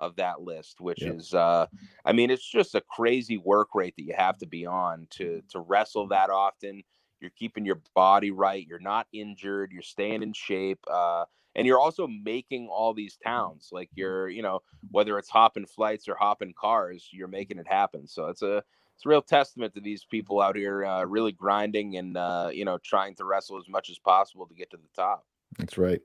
of 0.00 0.16
that 0.16 0.42
list, 0.42 0.80
which 0.80 1.02
yep. 1.02 1.14
is, 1.14 1.32
uh, 1.32 1.66
I 2.04 2.12
mean, 2.12 2.28
it's 2.28 2.50
just 2.50 2.74
a 2.74 2.80
crazy 2.80 3.38
work 3.38 3.76
rate 3.76 3.94
that 3.96 4.04
you 4.04 4.14
have 4.16 4.38
to 4.38 4.46
be 4.46 4.66
on 4.66 5.06
to 5.10 5.40
to 5.50 5.60
wrestle 5.60 6.08
that 6.08 6.30
often. 6.30 6.82
You're 7.22 7.30
keeping 7.30 7.64
your 7.64 7.80
body 7.94 8.30
right. 8.30 8.66
You're 8.66 8.80
not 8.80 9.06
injured. 9.12 9.72
You're 9.72 9.82
staying 9.82 10.22
in 10.22 10.32
shape. 10.32 10.80
Uh, 10.90 11.24
and 11.54 11.66
you're 11.66 11.80
also 11.80 12.06
making 12.06 12.68
all 12.68 12.94
these 12.94 13.16
towns 13.16 13.68
like 13.72 13.90
you're 13.94 14.28
you 14.28 14.42
know 14.42 14.60
whether 14.90 15.18
it's 15.18 15.28
hopping 15.28 15.66
flights 15.66 16.08
or 16.08 16.14
hopping 16.14 16.54
cars 16.58 17.08
you're 17.12 17.28
making 17.28 17.58
it 17.58 17.66
happen 17.68 18.06
so 18.06 18.26
it's 18.26 18.42
a 18.42 18.62
it's 18.94 19.06
a 19.06 19.08
real 19.08 19.22
testament 19.22 19.74
to 19.74 19.80
these 19.80 20.04
people 20.04 20.40
out 20.40 20.56
here 20.56 20.84
uh, 20.84 21.04
really 21.04 21.32
grinding 21.32 21.96
and 21.96 22.16
uh, 22.16 22.50
you 22.52 22.64
know 22.64 22.78
trying 22.78 23.14
to 23.14 23.24
wrestle 23.24 23.58
as 23.58 23.68
much 23.68 23.90
as 23.90 23.98
possible 23.98 24.46
to 24.46 24.54
get 24.54 24.70
to 24.70 24.76
the 24.76 24.88
top 24.94 25.24
that's 25.58 25.76
right 25.76 26.00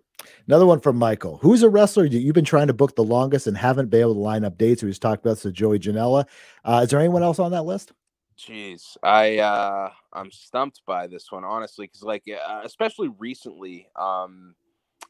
another 0.47 0.65
one 0.65 0.79
from 0.79 0.97
michael 0.97 1.37
who's 1.41 1.63
a 1.63 1.69
wrestler 1.69 2.05
you've 2.05 2.35
been 2.35 2.45
trying 2.45 2.67
to 2.67 2.73
book 2.73 2.95
the 2.95 3.03
longest 3.03 3.47
and 3.47 3.57
haven't 3.57 3.89
been 3.89 4.01
able 4.01 4.13
to 4.13 4.19
line 4.19 4.43
up 4.43 4.57
dates 4.57 4.83
we 4.83 4.89
just 4.89 5.01
talked 5.01 5.25
about 5.25 5.37
so 5.37 5.51
joey 5.51 5.79
janela 5.79 6.25
uh, 6.65 6.81
is 6.83 6.89
there 6.89 6.99
anyone 6.99 7.23
else 7.23 7.39
on 7.39 7.51
that 7.51 7.63
list 7.63 7.91
Jeez, 8.37 8.97
I 9.01 9.39
uh 9.39 9.89
I'm 10.17 10.31
stumped 10.31 10.81
by 10.85 11.07
this 11.07 11.31
one 11.31 11.43
honestly 11.43 11.85
because 11.85 12.03
like 12.03 12.23
uh, 12.27 12.61
especially 12.63 13.09
recently 13.19 13.87
um 13.95 14.55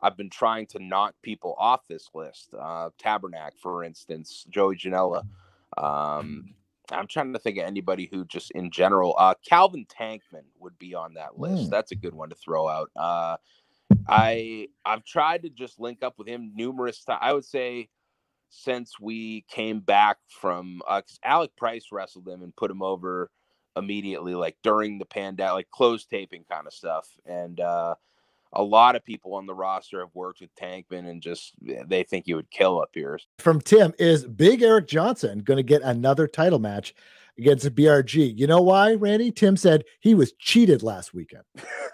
I've 0.01 0.17
been 0.17 0.29
trying 0.29 0.67
to 0.67 0.79
knock 0.79 1.15
people 1.23 1.55
off 1.57 1.87
this 1.87 2.09
list. 2.13 2.53
Uh, 2.53 2.89
Tabernac, 3.03 3.51
for 3.59 3.83
instance, 3.83 4.45
Joey 4.49 4.75
Janela. 4.75 5.23
Um, 5.75 6.53
I'm 6.91 7.07
trying 7.07 7.33
to 7.33 7.39
think 7.39 7.57
of 7.57 7.65
anybody 7.65 8.07
who 8.11 8.25
just 8.25 8.51
in 8.51 8.71
general. 8.71 9.15
Uh, 9.17 9.33
Calvin 9.47 9.85
Tankman 9.85 10.45
would 10.59 10.77
be 10.77 10.93
on 10.93 11.15
that 11.15 11.39
list. 11.39 11.67
Mm. 11.67 11.69
That's 11.69 11.91
a 11.91 11.95
good 11.95 12.13
one 12.13 12.29
to 12.29 12.35
throw 12.35 12.67
out. 12.67 12.91
Uh, 12.95 13.37
I 14.07 14.67
I've 14.85 15.03
tried 15.03 15.43
to 15.43 15.49
just 15.49 15.79
link 15.79 16.03
up 16.03 16.15
with 16.17 16.27
him 16.27 16.51
numerous 16.55 17.03
times. 17.03 17.19
I 17.21 17.33
would 17.33 17.45
say 17.45 17.89
since 18.49 18.99
we 18.99 19.45
came 19.49 19.79
back 19.79 20.17
from 20.29 20.81
uh, 20.87 21.01
Alec 21.23 21.55
Price 21.57 21.87
wrestled 21.91 22.27
him 22.27 22.43
and 22.43 22.55
put 22.55 22.71
him 22.71 22.81
over 22.81 23.29
immediately, 23.77 24.35
like 24.35 24.57
during 24.63 24.99
the 24.99 25.05
pandemic, 25.05 25.53
like 25.53 25.71
closed 25.71 26.09
taping 26.09 26.43
kind 26.49 26.67
of 26.67 26.73
stuff, 26.73 27.07
and 27.25 27.59
uh, 27.59 27.95
a 28.53 28.63
lot 28.63 28.95
of 28.95 29.03
people 29.03 29.35
on 29.35 29.45
the 29.45 29.53
roster 29.53 29.99
have 29.99 30.13
worked 30.13 30.41
with 30.41 30.53
Tankman 30.55 31.09
and 31.09 31.21
just 31.21 31.53
they 31.61 32.03
think 32.03 32.25
he 32.25 32.33
would 32.33 32.49
kill 32.49 32.81
up 32.81 32.89
here. 32.93 33.19
From 33.39 33.61
Tim, 33.61 33.93
is 33.99 34.25
Big 34.25 34.61
Eric 34.61 34.87
Johnson 34.87 35.39
going 35.39 35.57
to 35.57 35.63
get 35.63 35.81
another 35.81 36.27
title 36.27 36.59
match 36.59 36.93
against 37.37 37.73
BRG? 37.75 38.37
You 38.37 38.47
know 38.47 38.61
why, 38.61 38.93
Randy? 38.93 39.31
Tim 39.31 39.57
said 39.57 39.83
he 39.99 40.15
was 40.15 40.33
cheated 40.33 40.81
last 40.83 41.13
weekend. 41.13 41.43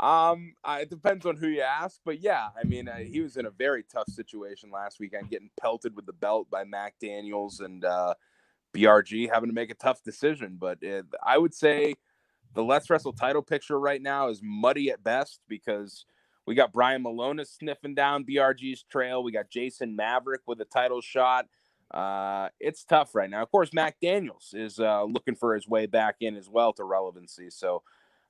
um, 0.00 0.54
I, 0.64 0.80
it 0.80 0.90
depends 0.90 1.26
on 1.26 1.36
who 1.36 1.48
you 1.48 1.62
ask, 1.62 2.00
but 2.04 2.20
yeah, 2.20 2.48
I 2.56 2.66
mean, 2.66 2.88
uh, 2.88 2.96
he 2.96 3.20
was 3.20 3.36
in 3.36 3.46
a 3.46 3.50
very 3.50 3.84
tough 3.92 4.08
situation 4.08 4.70
last 4.70 5.00
weekend, 5.00 5.30
getting 5.30 5.50
pelted 5.60 5.96
with 5.96 6.06
the 6.06 6.12
belt 6.12 6.48
by 6.50 6.64
Mac 6.64 6.94
Daniels 7.00 7.60
and 7.60 7.84
uh, 7.84 8.14
BRG 8.78 9.32
having 9.32 9.48
to 9.48 9.54
make 9.54 9.70
a 9.70 9.74
tough 9.74 10.02
decision. 10.02 10.56
But 10.58 10.78
it, 10.82 11.06
I 11.24 11.38
would 11.38 11.54
say 11.54 11.94
the 12.54 12.64
Let's 12.64 12.88
Wrestle 12.90 13.12
title 13.12 13.42
picture 13.42 13.78
right 13.78 14.00
now 14.00 14.28
is 14.28 14.40
muddy 14.42 14.90
at 14.90 15.02
best 15.02 15.40
because 15.48 16.04
we 16.46 16.54
got 16.54 16.72
Brian 16.72 17.02
Malone 17.02 17.44
sniffing 17.44 17.94
down 17.94 18.24
BRG's 18.24 18.82
trail. 18.84 19.22
We 19.22 19.32
got 19.32 19.50
Jason 19.50 19.94
Maverick 19.94 20.42
with 20.46 20.60
a 20.60 20.64
title 20.64 21.00
shot. 21.00 21.46
Uh, 21.92 22.48
it's 22.60 22.84
tough 22.84 23.14
right 23.14 23.30
now. 23.30 23.42
Of 23.42 23.50
course, 23.50 23.72
Mac 23.72 23.96
Daniels 24.00 24.54
is 24.54 24.78
uh, 24.78 25.04
looking 25.04 25.34
for 25.34 25.54
his 25.54 25.66
way 25.66 25.86
back 25.86 26.16
in 26.20 26.36
as 26.36 26.48
well 26.48 26.72
to 26.74 26.84
relevancy. 26.84 27.50
So 27.50 27.82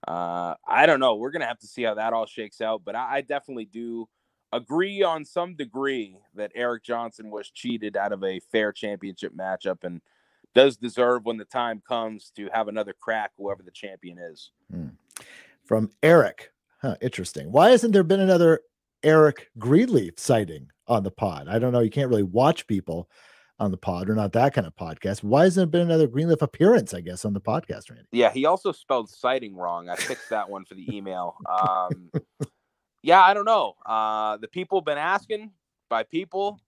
uh, 0.07 0.55
I 0.67 0.87
don't 0.87 1.01
know. 1.01 1.17
We're 1.17 1.31
gonna 1.31 1.47
have 1.47 1.59
to 1.61 1.67
see 1.67 1.83
how 1.83 1.95
that 1.95 2.13
all 2.13 2.27
shakes 2.27 2.61
out. 2.61 2.83
But 2.85 2.95
I, 2.95 3.17
I 3.17 3.21
definitely 3.21 3.65
do 3.67 4.09
agree 4.53 5.03
on 5.03 5.25
some 5.25 5.55
degree 5.55 6.19
that 6.35 6.53
Eric 6.55 6.85
Johnson 6.85 7.31
was 7.31 7.51
cheated 7.51 7.97
out 7.97 8.13
of 8.13 8.23
a 8.25 8.41
fair 8.41 8.73
championship 8.73 9.37
matchup 9.37 9.85
and 9.85 10.01
does 10.55 10.77
deserve 10.77 11.25
when 11.25 11.37
the 11.37 11.45
time 11.45 11.83
comes 11.87 12.33
to 12.37 12.49
have 12.53 12.69
another 12.69 12.95
crack, 12.99 13.33
whoever 13.37 13.63
the 13.63 13.71
champion 13.71 14.19
is. 14.19 14.51
Hmm. 14.71 14.89
From 15.65 15.91
Eric, 16.03 16.51
huh, 16.81 16.97
interesting. 17.01 17.53
Why 17.53 17.71
hasn't 17.71 17.93
there 17.93 18.03
been 18.03 18.21
another 18.21 18.61
Eric 19.03 19.51
Greenleaf 19.59 20.19
sighting 20.19 20.69
on 20.87 21.03
the 21.03 21.11
pod? 21.11 21.49
I 21.49 21.59
don't 21.59 21.73
know. 21.73 21.81
You 21.81 21.91
can't 21.91 22.09
really 22.09 22.23
watch 22.23 22.67
people 22.67 23.11
on 23.61 23.71
the 23.71 23.77
pod 23.77 24.09
or 24.09 24.15
not 24.15 24.33
that 24.33 24.55
kind 24.55 24.67
of 24.67 24.75
podcast. 24.77 25.23
Why 25.23 25.45
hasn't 25.45 25.71
there 25.71 25.81
been 25.81 25.89
another 25.89 26.07
Greenleaf 26.07 26.43
appearance, 26.43 26.95
I 26.95 27.01
guess, 27.01 27.25
on 27.25 27.33
the 27.33 27.41
podcast, 27.41 27.91
Randy? 27.91 28.07
Yeah, 28.13 28.31
he 28.31 28.47
also 28.47 28.73
spelled 28.73 29.11
sighting 29.11 29.57
wrong. 29.57 29.89
I 29.89 29.97
fixed 29.97 30.31
that 30.31 30.49
one 30.49 30.65
for 30.65 30.75
the 30.75 30.95
email. 30.95 31.37
Um, 31.49 32.11
yeah, 33.03 33.21
I 33.23 33.35
don't 33.35 33.45
know. 33.45 33.75
Uh, 33.87 34.37
the 34.37 34.49
people 34.49 34.81
have 34.81 34.85
been 34.85 34.99
asking 34.99 35.51
by 35.89 36.03
people. 36.03 36.61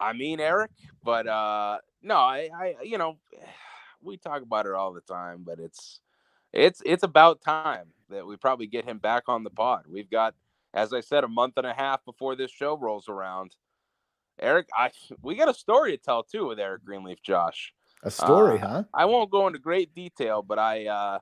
I 0.00 0.12
mean, 0.12 0.40
Eric, 0.40 0.70
but 1.02 1.26
uh, 1.26 1.78
no, 2.02 2.16
I, 2.16 2.48
I, 2.54 2.74
you 2.82 2.98
know, 2.98 3.16
we 4.02 4.16
talk 4.16 4.42
about 4.42 4.66
it 4.66 4.72
all 4.72 4.92
the 4.92 5.00
time, 5.00 5.42
but 5.44 5.58
it's, 5.58 6.00
it's, 6.52 6.82
it's 6.86 7.02
about 7.02 7.42
time 7.42 7.88
that 8.10 8.26
we 8.26 8.36
probably 8.36 8.66
get 8.66 8.84
him 8.84 8.98
back 8.98 9.24
on 9.28 9.44
the 9.44 9.50
pod. 9.50 9.84
We've 9.88 10.10
got, 10.10 10.34
as 10.72 10.92
I 10.92 11.00
said, 11.00 11.24
a 11.24 11.28
month 11.28 11.54
and 11.56 11.66
a 11.66 11.74
half 11.74 12.04
before 12.04 12.36
this 12.36 12.50
show 12.50 12.76
rolls 12.76 13.08
around. 13.08 13.56
Eric, 14.40 14.68
I, 14.76 14.90
we 15.22 15.34
got 15.34 15.48
a 15.48 15.54
story 15.54 15.96
to 15.96 16.02
tell 16.02 16.22
too 16.22 16.46
with 16.46 16.60
Eric 16.60 16.84
Greenleaf, 16.84 17.22
Josh. 17.22 17.72
A 18.04 18.10
story, 18.10 18.60
uh, 18.60 18.68
huh? 18.68 18.82
I 18.94 19.06
won't 19.06 19.30
go 19.30 19.48
into 19.48 19.58
great 19.58 19.92
detail, 19.92 20.40
but 20.40 20.58
I, 20.58 20.86
uh, 20.86 21.18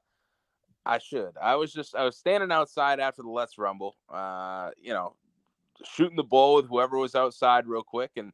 I 0.84 0.98
should. 0.98 1.32
I 1.42 1.56
was 1.56 1.72
just, 1.72 1.96
I 1.96 2.04
was 2.04 2.18
standing 2.18 2.52
outside 2.52 3.00
after 3.00 3.22
the 3.22 3.30
Let's 3.30 3.56
Rumble, 3.56 3.96
uh, 4.12 4.70
you 4.80 4.92
know, 4.92 5.14
shooting 5.84 6.16
the 6.16 6.22
bull 6.22 6.56
with 6.56 6.68
whoever 6.68 6.98
was 6.98 7.14
outside 7.14 7.66
real 7.66 7.82
quick, 7.82 8.10
and 8.16 8.32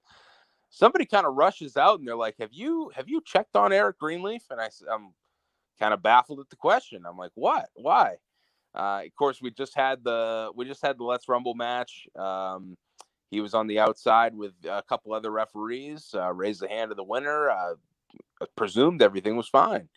somebody 0.73 1.05
kind 1.05 1.27
of 1.27 1.35
rushes 1.35 1.77
out 1.77 2.01
and 2.01 2.09
they're 2.09 2.17
like, 2.17 2.37
"Have 2.41 2.53
you 2.53 2.91
have 2.97 3.09
you 3.09 3.21
checked 3.25 3.55
on 3.55 3.73
Eric 3.73 3.99
Greenleaf?" 3.99 4.43
And 4.51 4.61
I 4.61 4.71
I'm 4.91 5.13
kind 5.79 5.95
of 5.95 6.03
baffled 6.03 6.41
at 6.41 6.51
the 6.51 6.57
question. 6.57 7.05
I'm 7.07 7.17
like, 7.17 7.33
"What? 7.35 7.69
Why?" 7.75 8.17
Uh, 8.75 9.03
of 9.05 9.15
course, 9.17 9.41
we 9.41 9.51
just 9.51 9.77
had 9.77 10.03
the 10.03 10.51
we 10.57 10.65
just 10.65 10.83
had 10.83 10.99
the 10.99 11.05
Let's 11.05 11.29
Rumble 11.29 11.55
match. 11.55 12.09
Um, 12.19 12.77
he 13.31 13.41
was 13.41 13.55
on 13.55 13.67
the 13.67 13.79
outside 13.79 14.35
with 14.35 14.53
a 14.65 14.83
couple 14.83 15.13
other 15.13 15.31
referees. 15.31 16.15
Uh, 16.15 16.33
raised 16.33 16.61
the 16.61 16.69
hand 16.69 16.91
of 16.91 16.97
the 16.97 17.05
winner. 17.05 17.51
Uh, 17.51 17.75
presumed 18.57 19.03
everything 19.03 19.37
was 19.37 19.49
fine. 19.49 19.89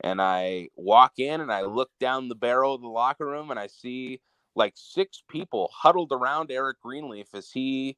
And 0.00 0.20
I 0.20 0.68
walk 0.76 1.18
in 1.18 1.40
and 1.40 1.52
I 1.52 1.62
look 1.62 1.90
down 2.00 2.28
the 2.28 2.34
barrel 2.34 2.74
of 2.74 2.82
the 2.82 2.88
locker 2.88 3.26
room 3.26 3.50
and 3.50 3.58
I 3.58 3.66
see 3.66 4.20
like 4.54 4.74
six 4.76 5.22
people 5.28 5.70
huddled 5.72 6.12
around 6.12 6.50
Eric 6.50 6.80
Greenleaf 6.80 7.28
as 7.34 7.50
he 7.50 7.96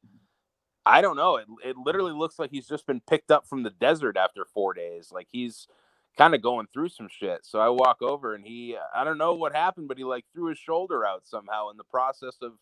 I 0.86 1.00
don't 1.00 1.16
know. 1.16 1.36
It, 1.36 1.46
it 1.64 1.76
literally 1.76 2.12
looks 2.12 2.38
like 2.38 2.50
he's 2.50 2.66
just 2.66 2.86
been 2.86 3.00
picked 3.00 3.30
up 3.30 3.46
from 3.46 3.62
the 3.62 3.70
desert 3.70 4.16
after 4.16 4.44
four 4.44 4.74
days. 4.74 5.10
Like 5.12 5.28
he's 5.30 5.68
kind 6.16 6.34
of 6.34 6.42
going 6.42 6.66
through 6.72 6.88
some 6.88 7.08
shit. 7.10 7.40
So 7.44 7.58
I 7.58 7.68
walk 7.68 7.98
over 8.00 8.34
and 8.34 8.44
he, 8.44 8.76
I 8.94 9.04
don't 9.04 9.18
know 9.18 9.34
what 9.34 9.54
happened, 9.54 9.88
but 9.88 9.98
he 9.98 10.04
like 10.04 10.24
threw 10.32 10.48
his 10.48 10.58
shoulder 10.58 11.04
out 11.06 11.26
somehow 11.26 11.70
in 11.70 11.76
the 11.76 11.84
process 11.84 12.36
of 12.42 12.52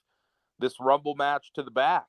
this 0.58 0.74
rumble 0.80 1.14
match 1.14 1.52
to 1.54 1.62
the 1.62 1.70
back. 1.70 2.06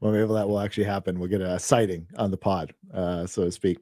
Well, 0.00 0.12
maybe 0.12 0.30
that 0.32 0.48
will 0.48 0.60
actually 0.60 0.84
happen. 0.84 1.18
We'll 1.18 1.30
get 1.30 1.40
a 1.40 1.58
sighting 1.58 2.06
on 2.18 2.30
the 2.30 2.36
pod, 2.36 2.74
uh, 2.92 3.26
so 3.26 3.44
to 3.44 3.52
speak. 3.52 3.78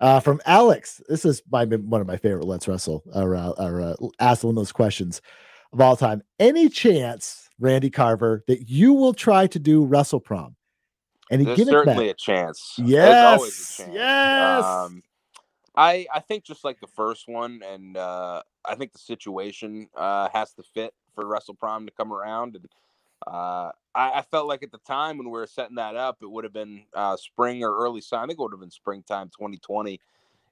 Uh, 0.00 0.20
from 0.20 0.40
Alex, 0.46 1.00
this 1.08 1.24
is 1.24 1.42
my 1.50 1.64
one 1.64 2.00
of 2.00 2.06
my 2.06 2.16
favorite 2.16 2.44
Let's 2.44 2.68
Wrestle 2.68 3.02
or, 3.12 3.34
uh, 3.34 3.50
or 3.58 3.80
uh, 3.80 3.94
ask 4.20 4.44
one 4.44 4.50
of 4.52 4.56
those 4.56 4.72
questions 4.72 5.20
of 5.72 5.80
all 5.80 5.96
time. 5.96 6.22
Any 6.38 6.68
chance, 6.68 7.48
Randy 7.58 7.90
Carver, 7.90 8.44
that 8.46 8.68
you 8.68 8.92
will 8.92 9.14
try 9.14 9.46
to 9.48 9.58
do 9.58 9.84
Wrestle 9.84 10.20
Prom? 10.20 10.54
And 11.30 11.40
he 11.40 11.46
There's 11.46 11.68
certainly 11.68 12.08
a 12.08 12.14
chance. 12.14 12.74
Yes, 12.78 13.78
a 13.78 13.82
chance. 13.82 13.94
yes. 13.94 14.64
Um, 14.64 15.02
I 15.74 16.06
I 16.12 16.20
think 16.20 16.44
just 16.44 16.64
like 16.64 16.80
the 16.80 16.86
first 16.86 17.28
one, 17.28 17.62
and 17.66 17.96
uh, 17.96 18.42
I 18.64 18.74
think 18.74 18.92
the 18.92 18.98
situation 18.98 19.88
uh, 19.96 20.28
has 20.32 20.52
to 20.54 20.62
fit 20.62 20.94
for 21.14 21.26
Wrestle 21.26 21.54
Prom 21.54 21.86
to 21.86 21.92
come 21.92 22.12
around. 22.12 22.56
And 22.56 22.68
uh, 23.26 23.70
I, 23.94 24.18
I, 24.18 24.22
felt 24.22 24.48
like 24.48 24.62
at 24.62 24.72
the 24.72 24.78
time 24.78 25.16
when 25.16 25.26
we 25.26 25.32
were 25.32 25.46
setting 25.46 25.76
that 25.76 25.94
up, 25.94 26.18
it 26.22 26.30
would 26.30 26.44
have 26.44 26.52
been 26.52 26.82
uh, 26.94 27.16
spring 27.16 27.62
or 27.62 27.76
early. 27.76 28.00
So 28.00 28.16
I 28.16 28.26
think 28.26 28.32
it 28.32 28.42
would 28.42 28.52
have 28.52 28.60
been 28.60 28.70
springtime 28.70 29.28
2020. 29.28 30.00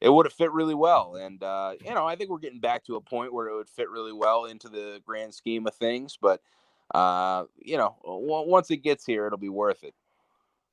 It 0.00 0.08
would 0.08 0.24
have 0.24 0.32
fit 0.32 0.52
really 0.52 0.74
well, 0.74 1.16
and 1.16 1.42
uh, 1.42 1.74
you 1.84 1.92
know 1.92 2.06
I 2.06 2.16
think 2.16 2.30
we're 2.30 2.38
getting 2.38 2.60
back 2.60 2.84
to 2.86 2.96
a 2.96 3.00
point 3.02 3.34
where 3.34 3.48
it 3.48 3.56
would 3.56 3.68
fit 3.68 3.90
really 3.90 4.14
well 4.14 4.46
into 4.46 4.70
the 4.70 5.02
grand 5.04 5.34
scheme 5.34 5.66
of 5.66 5.74
things. 5.74 6.16
But 6.20 6.40
uh, 6.94 7.44
you 7.58 7.76
know, 7.76 7.96
once 8.04 8.70
it 8.70 8.78
gets 8.78 9.04
here, 9.04 9.26
it'll 9.26 9.38
be 9.38 9.50
worth 9.50 9.84
it. 9.84 9.94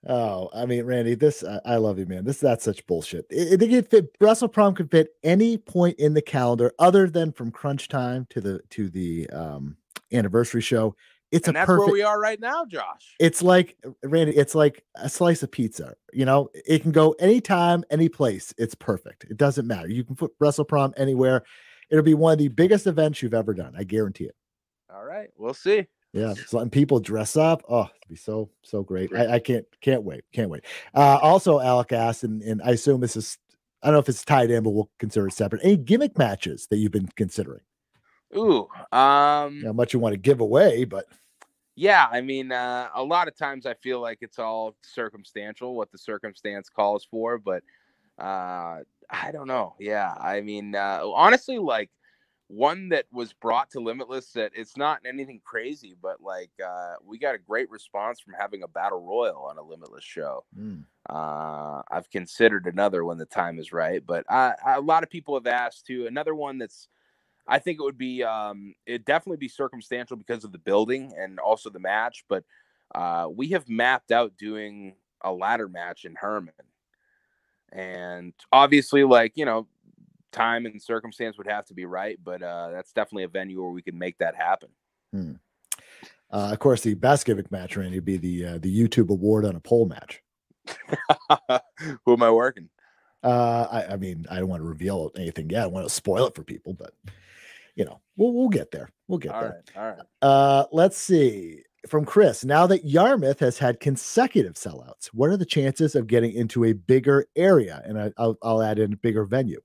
Oh, 0.09 0.49
I 0.53 0.65
mean, 0.65 0.85
Randy, 0.85 1.15
this 1.15 1.43
I, 1.43 1.59
I 1.65 1.75
love 1.77 1.99
you, 1.99 2.05
man. 2.05 2.23
This 2.23 2.39
that's 2.39 2.63
such 2.63 2.85
bullshit. 2.87 3.25
It, 3.29 3.61
it 3.61 3.69
could 3.69 3.89
fit 3.89 4.15
Wrestle 4.21 4.47
Prom 4.47 4.73
could 4.73 4.89
fit 4.89 5.09
any 5.23 5.57
point 5.57 5.99
in 5.99 6.13
the 6.13 6.21
calendar 6.21 6.71
other 6.79 7.09
than 7.09 7.33
from 7.33 7.51
crunch 7.51 7.89
time 7.89 8.25
to 8.29 8.39
the 8.39 8.61
to 8.69 8.89
the 8.89 9.29
um 9.31 9.75
anniversary 10.13 10.61
show. 10.61 10.95
It's 11.31 11.49
and 11.49 11.57
a 11.57 11.59
that's 11.59 11.65
perfect, 11.65 11.87
where 11.87 11.93
we 11.93 12.03
are 12.03 12.21
right 12.21 12.39
now, 12.39 12.63
Josh. 12.63 13.15
It's 13.19 13.41
like 13.41 13.77
Randy, 14.01 14.37
it's 14.37 14.55
like 14.55 14.85
a 14.95 15.09
slice 15.09 15.43
of 15.43 15.51
pizza. 15.51 15.93
You 16.13 16.23
know, 16.23 16.49
it 16.53 16.83
can 16.83 16.93
go 16.93 17.11
anytime, 17.19 17.83
any 17.91 18.07
place. 18.07 18.53
It's 18.57 18.75
perfect. 18.75 19.25
It 19.25 19.35
doesn't 19.35 19.67
matter. 19.67 19.89
You 19.89 20.05
can 20.05 20.15
put 20.15 20.31
Wrestle 20.39 20.63
Prom 20.63 20.93
anywhere. 20.95 21.43
It'll 21.89 22.03
be 22.03 22.13
one 22.13 22.31
of 22.31 22.39
the 22.39 22.47
biggest 22.47 22.87
events 22.87 23.21
you've 23.21 23.33
ever 23.33 23.53
done. 23.53 23.73
I 23.77 23.83
guarantee 23.83 24.25
it. 24.25 24.35
All 24.89 25.03
right, 25.03 25.29
we'll 25.35 25.53
see. 25.53 25.87
Yeah, 26.13 26.33
just 26.35 26.53
letting 26.53 26.69
people 26.69 26.99
dress 26.99 27.35
up. 27.35 27.63
Oh, 27.69 27.83
it'd 27.83 28.09
be 28.09 28.15
so 28.15 28.49
so 28.63 28.81
great. 28.81 29.13
I, 29.13 29.35
I 29.35 29.39
can't 29.39 29.65
can't 29.81 30.03
wait. 30.03 30.23
Can't 30.33 30.49
wait. 30.49 30.65
Uh, 30.93 31.19
also, 31.21 31.59
Alec 31.59 31.91
asked, 31.91 32.23
and, 32.23 32.41
and 32.41 32.61
I 32.63 32.71
assume 32.71 33.01
this 33.01 33.15
is 33.15 33.37
I 33.83 33.87
don't 33.87 33.93
know 33.93 33.99
if 33.99 34.09
it's 34.09 34.25
tied 34.25 34.49
in, 34.49 34.63
but 34.63 34.71
we'll 34.71 34.89
consider 34.99 35.27
it 35.27 35.33
separate. 35.33 35.63
Any 35.63 35.77
gimmick 35.77 36.17
matches 36.17 36.67
that 36.71 36.77
you've 36.77 36.91
been 36.91 37.09
considering? 37.15 37.61
Ooh, 38.35 38.67
um, 38.91 39.63
How 39.63 39.73
much 39.73 39.93
you 39.93 39.99
want 39.99 40.13
to 40.13 40.17
give 40.17 40.39
away, 40.39 40.85
but 40.85 41.05
yeah, 41.75 42.07
I 42.11 42.21
mean, 42.21 42.51
uh, 42.51 42.89
a 42.95 43.03
lot 43.03 43.27
of 43.27 43.37
times 43.37 43.67
I 43.67 43.75
feel 43.75 44.01
like 44.01 44.17
it's 44.21 44.39
all 44.39 44.75
circumstantial, 44.81 45.75
what 45.75 45.91
the 45.91 45.97
circumstance 45.99 46.69
calls 46.69 47.05
for, 47.05 47.37
but 47.37 47.61
uh, 48.19 48.79
I 49.11 49.31
don't 49.31 49.47
know. 49.47 49.75
Yeah, 49.79 50.11
I 50.19 50.41
mean, 50.41 50.73
uh, 50.73 51.01
honestly, 51.05 51.59
like 51.59 51.91
one 52.47 52.89
that 52.89 53.05
was 53.11 53.33
brought 53.33 53.69
to 53.71 53.79
Limitless 53.79 54.31
that 54.33 54.51
it's 54.55 54.77
not 54.77 55.01
anything 55.05 55.41
crazy, 55.43 55.95
but 56.01 56.21
like 56.21 56.51
uh, 56.65 56.93
we 57.05 57.17
got 57.17 57.35
a 57.35 57.39
great 57.39 57.69
response 57.69 58.19
from 58.19 58.33
having 58.39 58.63
a 58.63 58.67
battle 58.67 59.01
royal 59.01 59.43
on 59.43 59.57
a 59.57 59.61
Limitless 59.61 60.03
show. 60.03 60.45
mm, 60.57 60.83
Uh, 61.09 61.81
I've 61.91 62.09
considered 62.09 62.65
another 62.65 63.03
when 63.03 63.17
the 63.17 63.25
time 63.25 63.59
is 63.59 63.73
right, 63.73 64.01
but 64.05 64.25
I, 64.29 64.53
I, 64.65 64.75
a 64.75 64.81
lot 64.81 65.03
of 65.03 65.09
people 65.09 65.35
have 65.35 65.47
asked 65.47 65.85
too. 65.85 66.07
Another 66.07 66.33
one 66.33 66.57
that's, 66.57 66.87
I 67.47 67.59
think 67.59 67.79
it 67.79 67.83
would 67.83 67.97
be, 67.97 68.23
um, 68.23 68.75
it 68.85 69.05
definitely 69.05 69.37
be 69.37 69.49
circumstantial 69.49 70.17
because 70.17 70.43
of 70.43 70.51
the 70.51 70.57
building 70.57 71.13
and 71.17 71.39
also 71.39 71.69
the 71.69 71.79
match. 71.79 72.23
But 72.29 72.45
uh, 72.95 73.27
we 73.29 73.49
have 73.49 73.67
mapped 73.67 74.11
out 74.11 74.37
doing 74.37 74.95
a 75.21 75.31
ladder 75.33 75.67
match 75.67 76.05
in 76.05 76.15
Herman, 76.15 76.53
and 77.71 78.33
obviously, 78.51 79.03
like 79.03 79.33
you 79.35 79.45
know, 79.45 79.67
time 80.31 80.65
and 80.65 80.81
circumstance 80.81 81.37
would 81.37 81.47
have 81.47 81.65
to 81.65 81.73
be 81.73 81.85
right. 81.85 82.17
But 82.23 82.41
uh, 82.41 82.71
that's 82.71 82.91
definitely 82.93 83.23
a 83.23 83.29
venue 83.29 83.61
where 83.61 83.71
we 83.71 83.81
could 83.81 83.95
make 83.95 84.17
that 84.19 84.35
happen. 84.35 84.69
uh, 86.31 86.49
of 86.51 86.59
course, 86.59 86.81
the 86.81 86.93
best 86.93 87.25
gimmick 87.25 87.51
match, 87.51 87.77
Randy, 87.77 87.97
would 87.97 88.05
be 88.05 88.17
the 88.17 88.45
uh, 88.45 88.57
the 88.57 88.75
YouTube 88.75 89.09
award 89.09 89.45
on 89.45 89.55
a 89.55 89.59
pole 89.59 89.85
match. 89.87 90.21
Who 92.05 92.13
am 92.13 92.23
I 92.23 92.31
working? 92.31 92.69
Uh, 93.23 93.67
I, 93.71 93.93
I 93.93 93.97
mean, 93.97 94.25
I 94.29 94.39
don't 94.39 94.49
want 94.49 94.61
to 94.61 94.67
reveal 94.67 95.11
anything 95.15 95.49
yet. 95.49 95.63
I 95.63 95.67
want 95.67 95.87
to 95.87 95.93
spoil 95.93 96.27
it 96.27 96.35
for 96.35 96.43
people, 96.43 96.73
but 96.73 96.93
you 97.75 97.85
know, 97.85 98.01
we'll 98.17 98.33
we'll 98.33 98.49
get 98.49 98.71
there. 98.71 98.91
We'll 99.07 99.19
get 99.19 99.33
All 99.33 99.41
there. 99.41 99.63
right, 99.75 99.81
all 99.81 99.89
right. 99.89 99.99
Uh, 100.21 100.65
let's 100.71 100.97
see. 100.97 101.63
From 101.87 102.03
Chris, 102.03 102.43
now 102.43 102.67
that 102.67 102.83
Yarmouth 102.83 103.39
has 103.39 103.57
had 103.57 103.79
consecutive 103.79 104.55
sellouts, 104.55 105.07
what 105.07 105.29
are 105.29 105.37
the 105.37 105.45
chances 105.45 105.95
of 105.95 106.07
getting 106.07 106.33
into 106.33 106.65
a 106.65 106.73
bigger 106.73 107.27
area? 107.37 107.81
And 107.85 107.97
I, 107.97 108.11
I'll, 108.17 108.37
I'll 108.41 108.61
add 108.61 108.77
in 108.77 108.91
a 108.91 108.97
bigger 108.97 109.23
venue. 109.23 109.61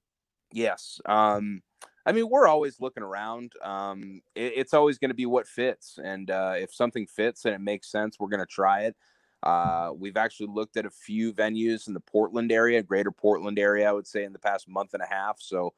Yes. 0.52 1.00
Um, 1.06 1.62
I 2.04 2.12
mean, 2.12 2.28
we're 2.28 2.46
always 2.46 2.80
looking 2.80 3.02
around. 3.02 3.52
Um, 3.62 4.22
it, 4.34 4.52
it's 4.56 4.74
always 4.74 4.98
going 4.98 5.10
to 5.10 5.14
be 5.14 5.26
what 5.26 5.46
fits, 5.46 5.98
and 6.02 6.30
uh, 6.30 6.54
if 6.56 6.74
something 6.74 7.06
fits 7.06 7.44
and 7.44 7.54
it 7.54 7.60
makes 7.60 7.90
sense, 7.90 8.18
we're 8.18 8.28
going 8.28 8.40
to 8.40 8.46
try 8.46 8.82
it. 8.82 8.96
Uh, 9.42 9.90
we've 9.96 10.16
actually 10.16 10.46
looked 10.46 10.76
at 10.76 10.86
a 10.86 10.90
few 10.90 11.32
venues 11.32 11.88
in 11.88 11.94
the 11.94 12.00
Portland 12.00 12.52
area, 12.52 12.82
greater 12.82 13.10
Portland 13.10 13.58
area, 13.58 13.88
I 13.88 13.92
would 13.92 14.06
say, 14.06 14.24
in 14.24 14.32
the 14.32 14.38
past 14.38 14.68
month 14.68 14.94
and 14.94 15.02
a 15.02 15.06
half. 15.06 15.40
So 15.40 15.74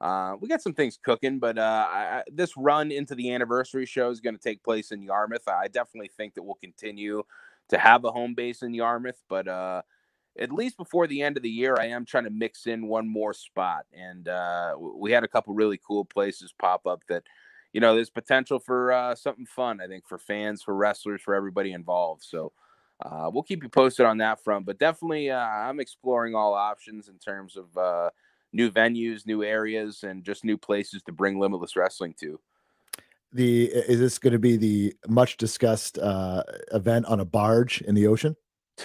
uh, 0.00 0.36
we 0.40 0.48
got 0.48 0.62
some 0.62 0.74
things 0.74 0.98
cooking, 1.02 1.40
but 1.40 1.58
uh, 1.58 1.86
I, 1.88 2.22
this 2.32 2.56
run 2.56 2.92
into 2.92 3.16
the 3.16 3.32
anniversary 3.32 3.86
show 3.86 4.10
is 4.10 4.20
going 4.20 4.36
to 4.36 4.42
take 4.42 4.62
place 4.62 4.92
in 4.92 5.02
Yarmouth. 5.02 5.48
I 5.48 5.66
definitely 5.66 6.10
think 6.16 6.34
that 6.34 6.44
we'll 6.44 6.54
continue 6.54 7.24
to 7.70 7.78
have 7.78 8.04
a 8.04 8.12
home 8.12 8.34
base 8.34 8.62
in 8.62 8.72
Yarmouth, 8.72 9.20
but 9.28 9.48
uh, 9.48 9.82
at 10.38 10.52
least 10.52 10.76
before 10.76 11.06
the 11.06 11.22
end 11.22 11.36
of 11.36 11.42
the 11.42 11.50
year, 11.50 11.76
I 11.78 11.86
am 11.86 12.04
trying 12.04 12.24
to 12.24 12.30
mix 12.30 12.66
in 12.66 12.86
one 12.86 13.08
more 13.08 13.34
spot. 13.34 13.86
And 13.92 14.28
uh, 14.28 14.76
we 14.78 15.12
had 15.12 15.24
a 15.24 15.28
couple 15.28 15.54
really 15.54 15.80
cool 15.86 16.04
places 16.04 16.54
pop 16.58 16.86
up 16.86 17.02
that, 17.08 17.24
you 17.72 17.80
know, 17.80 17.94
there's 17.94 18.10
potential 18.10 18.58
for 18.58 18.92
uh, 18.92 19.14
something 19.14 19.46
fun, 19.46 19.80
I 19.80 19.86
think, 19.86 20.06
for 20.06 20.18
fans, 20.18 20.62
for 20.62 20.74
wrestlers, 20.74 21.22
for 21.22 21.34
everybody 21.34 21.72
involved. 21.72 22.22
So 22.24 22.52
uh, 23.00 23.30
we'll 23.32 23.42
keep 23.42 23.62
you 23.62 23.68
posted 23.68 24.06
on 24.06 24.18
that 24.18 24.42
front. 24.42 24.66
But 24.66 24.78
definitely, 24.78 25.30
uh, 25.30 25.38
I'm 25.38 25.80
exploring 25.80 26.34
all 26.34 26.54
options 26.54 27.08
in 27.08 27.18
terms 27.18 27.56
of 27.56 27.76
uh, 27.76 28.10
new 28.52 28.70
venues, 28.70 29.26
new 29.26 29.42
areas, 29.42 30.02
and 30.02 30.24
just 30.24 30.44
new 30.44 30.56
places 30.56 31.02
to 31.04 31.12
bring 31.12 31.38
Limitless 31.38 31.76
Wrestling 31.76 32.14
to. 32.20 32.40
The 33.30 33.66
is 33.66 34.00
this 34.00 34.18
going 34.18 34.32
to 34.32 34.38
be 34.38 34.56
the 34.56 34.94
much 35.06 35.36
discussed 35.36 35.98
uh, 35.98 36.42
event 36.72 37.04
on 37.06 37.20
a 37.20 37.26
barge 37.26 37.82
in 37.82 37.94
the 37.94 38.06
ocean? 38.06 38.36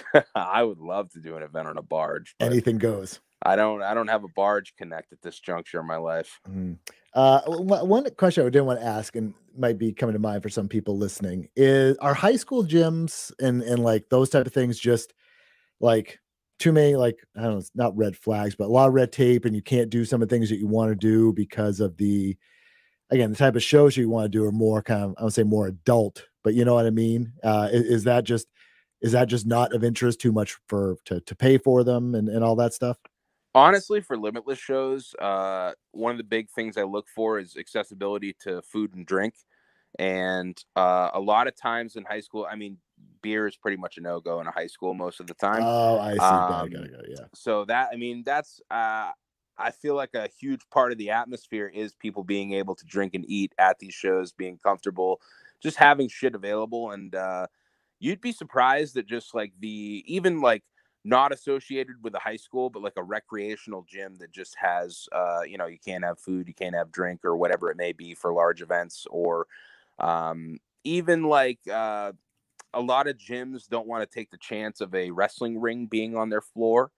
I 0.34 0.62
would 0.62 0.78
love 0.78 1.10
to 1.12 1.20
do 1.20 1.36
an 1.36 1.42
event 1.42 1.68
on 1.68 1.76
a 1.76 1.82
barge. 1.82 2.34
Anything 2.40 2.78
goes. 2.78 3.20
I 3.44 3.56
don't. 3.56 3.82
I 3.82 3.92
don't 3.92 4.08
have 4.08 4.24
a 4.24 4.28
barge 4.28 4.74
connect 4.76 5.12
at 5.12 5.20
this 5.20 5.38
juncture 5.38 5.80
in 5.80 5.86
my 5.86 5.96
life. 5.96 6.40
Mm. 6.48 6.78
Uh, 7.12 7.42
one 7.46 8.08
question 8.16 8.44
I 8.44 8.48
didn't 8.48 8.66
want 8.66 8.80
to 8.80 8.86
ask, 8.86 9.14
and 9.16 9.34
might 9.56 9.78
be 9.78 9.92
coming 9.92 10.14
to 10.14 10.18
mind 10.18 10.42
for 10.42 10.48
some 10.48 10.68
people 10.68 10.96
listening, 10.96 11.48
is 11.54 11.96
are 11.98 12.14
high 12.14 12.36
school 12.36 12.64
gyms 12.64 13.32
and 13.38 13.62
and 13.62 13.82
like 13.82 14.08
those 14.08 14.30
type 14.30 14.46
of 14.46 14.52
things 14.52 14.78
just 14.78 15.12
like 15.80 16.20
too 16.58 16.72
many 16.72 16.96
like 16.96 17.18
I 17.36 17.42
don't 17.42 17.52
know, 17.52 17.58
it's 17.58 17.70
not 17.74 17.96
red 17.96 18.16
flags, 18.16 18.54
but 18.56 18.64
a 18.64 18.72
lot 18.72 18.88
of 18.88 18.94
red 18.94 19.12
tape, 19.12 19.44
and 19.44 19.54
you 19.54 19.62
can't 19.62 19.90
do 19.90 20.04
some 20.04 20.22
of 20.22 20.28
the 20.28 20.34
things 20.34 20.48
that 20.48 20.58
you 20.58 20.66
want 20.66 20.90
to 20.90 20.96
do 20.96 21.32
because 21.32 21.80
of 21.80 21.96
the 21.98 22.36
again 23.10 23.30
the 23.30 23.36
type 23.36 23.56
of 23.56 23.62
shows 23.62 23.96
you 23.96 24.08
want 24.08 24.24
to 24.24 24.38
do 24.38 24.44
are 24.44 24.52
more 24.52 24.82
kind 24.82 25.04
of 25.04 25.14
I 25.18 25.24
would 25.24 25.34
say 25.34 25.42
more 25.42 25.66
adult, 25.66 26.26
but 26.42 26.54
you 26.54 26.64
know 26.64 26.74
what 26.74 26.86
I 26.86 26.90
mean. 26.90 27.32
Uh, 27.42 27.68
is, 27.70 27.84
is 27.84 28.04
that 28.04 28.24
just 28.24 28.46
is 29.04 29.12
that 29.12 29.28
just 29.28 29.46
not 29.46 29.72
of 29.74 29.84
interest 29.84 30.20
too 30.20 30.32
much 30.32 30.56
for 30.66 30.96
to 31.04 31.20
to 31.20 31.36
pay 31.36 31.58
for 31.58 31.84
them 31.84 32.14
and 32.14 32.28
and 32.28 32.42
all 32.42 32.56
that 32.56 32.74
stuff? 32.74 32.98
honestly 33.54 34.00
for 34.00 34.16
limitless 34.18 34.58
shows 34.58 35.14
uh 35.20 35.72
one 35.92 36.10
of 36.10 36.18
the 36.18 36.24
big 36.24 36.50
things 36.50 36.76
i 36.76 36.82
look 36.82 37.06
for 37.14 37.38
is 37.38 37.56
accessibility 37.56 38.34
to 38.40 38.60
food 38.62 38.92
and 38.94 39.06
drink 39.06 39.34
and 39.98 40.64
uh 40.74 41.10
a 41.14 41.20
lot 41.20 41.46
of 41.46 41.54
times 41.54 41.94
in 41.94 42.04
high 42.04 42.20
school 42.20 42.46
i 42.50 42.56
mean 42.56 42.76
beer 43.22 43.46
is 43.46 43.56
pretty 43.56 43.76
much 43.76 43.96
a 43.96 44.00
no-go 44.00 44.40
in 44.40 44.46
a 44.46 44.50
high 44.50 44.66
school 44.66 44.92
most 44.92 45.20
of 45.20 45.26
the 45.26 45.34
time 45.34 45.62
Oh, 45.62 45.98
I 45.98 46.14
see. 46.14 46.18
Um, 46.18 46.66
it, 46.66 46.72
got 46.72 46.84
it, 46.84 46.92
got 46.92 47.04
it, 47.04 47.10
yeah. 47.10 47.24
so 47.32 47.64
that 47.66 47.90
i 47.92 47.96
mean 47.96 48.24
that's 48.26 48.60
uh 48.72 49.10
i 49.56 49.70
feel 49.70 49.94
like 49.94 50.14
a 50.14 50.28
huge 50.40 50.62
part 50.72 50.90
of 50.90 50.98
the 50.98 51.10
atmosphere 51.10 51.70
is 51.72 51.94
people 51.94 52.24
being 52.24 52.54
able 52.54 52.74
to 52.74 52.84
drink 52.84 53.14
and 53.14 53.24
eat 53.28 53.52
at 53.58 53.78
these 53.78 53.94
shows 53.94 54.32
being 54.32 54.58
comfortable 54.58 55.20
just 55.62 55.76
having 55.76 56.08
shit 56.08 56.34
available 56.34 56.90
and 56.90 57.14
uh 57.14 57.46
you'd 58.00 58.20
be 58.20 58.32
surprised 58.32 58.94
that 58.94 59.06
just 59.06 59.34
like 59.34 59.52
the 59.60 60.02
even 60.06 60.40
like 60.40 60.62
not 61.04 61.32
associated 61.32 61.96
with 62.02 62.14
a 62.14 62.18
high 62.18 62.36
school 62.36 62.70
but 62.70 62.82
like 62.82 62.94
a 62.96 63.02
recreational 63.02 63.84
gym 63.88 64.16
that 64.16 64.32
just 64.32 64.56
has 64.58 65.06
uh 65.12 65.42
you 65.42 65.58
know 65.58 65.66
you 65.66 65.78
can't 65.78 66.04
have 66.04 66.18
food 66.18 66.48
you 66.48 66.54
can't 66.54 66.74
have 66.74 66.90
drink 66.90 67.24
or 67.24 67.36
whatever 67.36 67.70
it 67.70 67.76
may 67.76 67.92
be 67.92 68.14
for 68.14 68.32
large 68.32 68.62
events 68.62 69.06
or 69.10 69.46
um 69.98 70.58
even 70.84 71.24
like 71.24 71.58
uh 71.70 72.12
a 72.74 72.80
lot 72.80 73.06
of 73.06 73.16
gyms 73.16 73.68
don't 73.68 73.86
want 73.86 74.08
to 74.08 74.14
take 74.14 74.30
the 74.30 74.38
chance 74.38 74.80
of 74.80 74.94
a 74.94 75.10
wrestling 75.10 75.60
ring 75.60 75.86
being 75.86 76.16
on 76.16 76.28
their 76.28 76.40
floor 76.40 76.90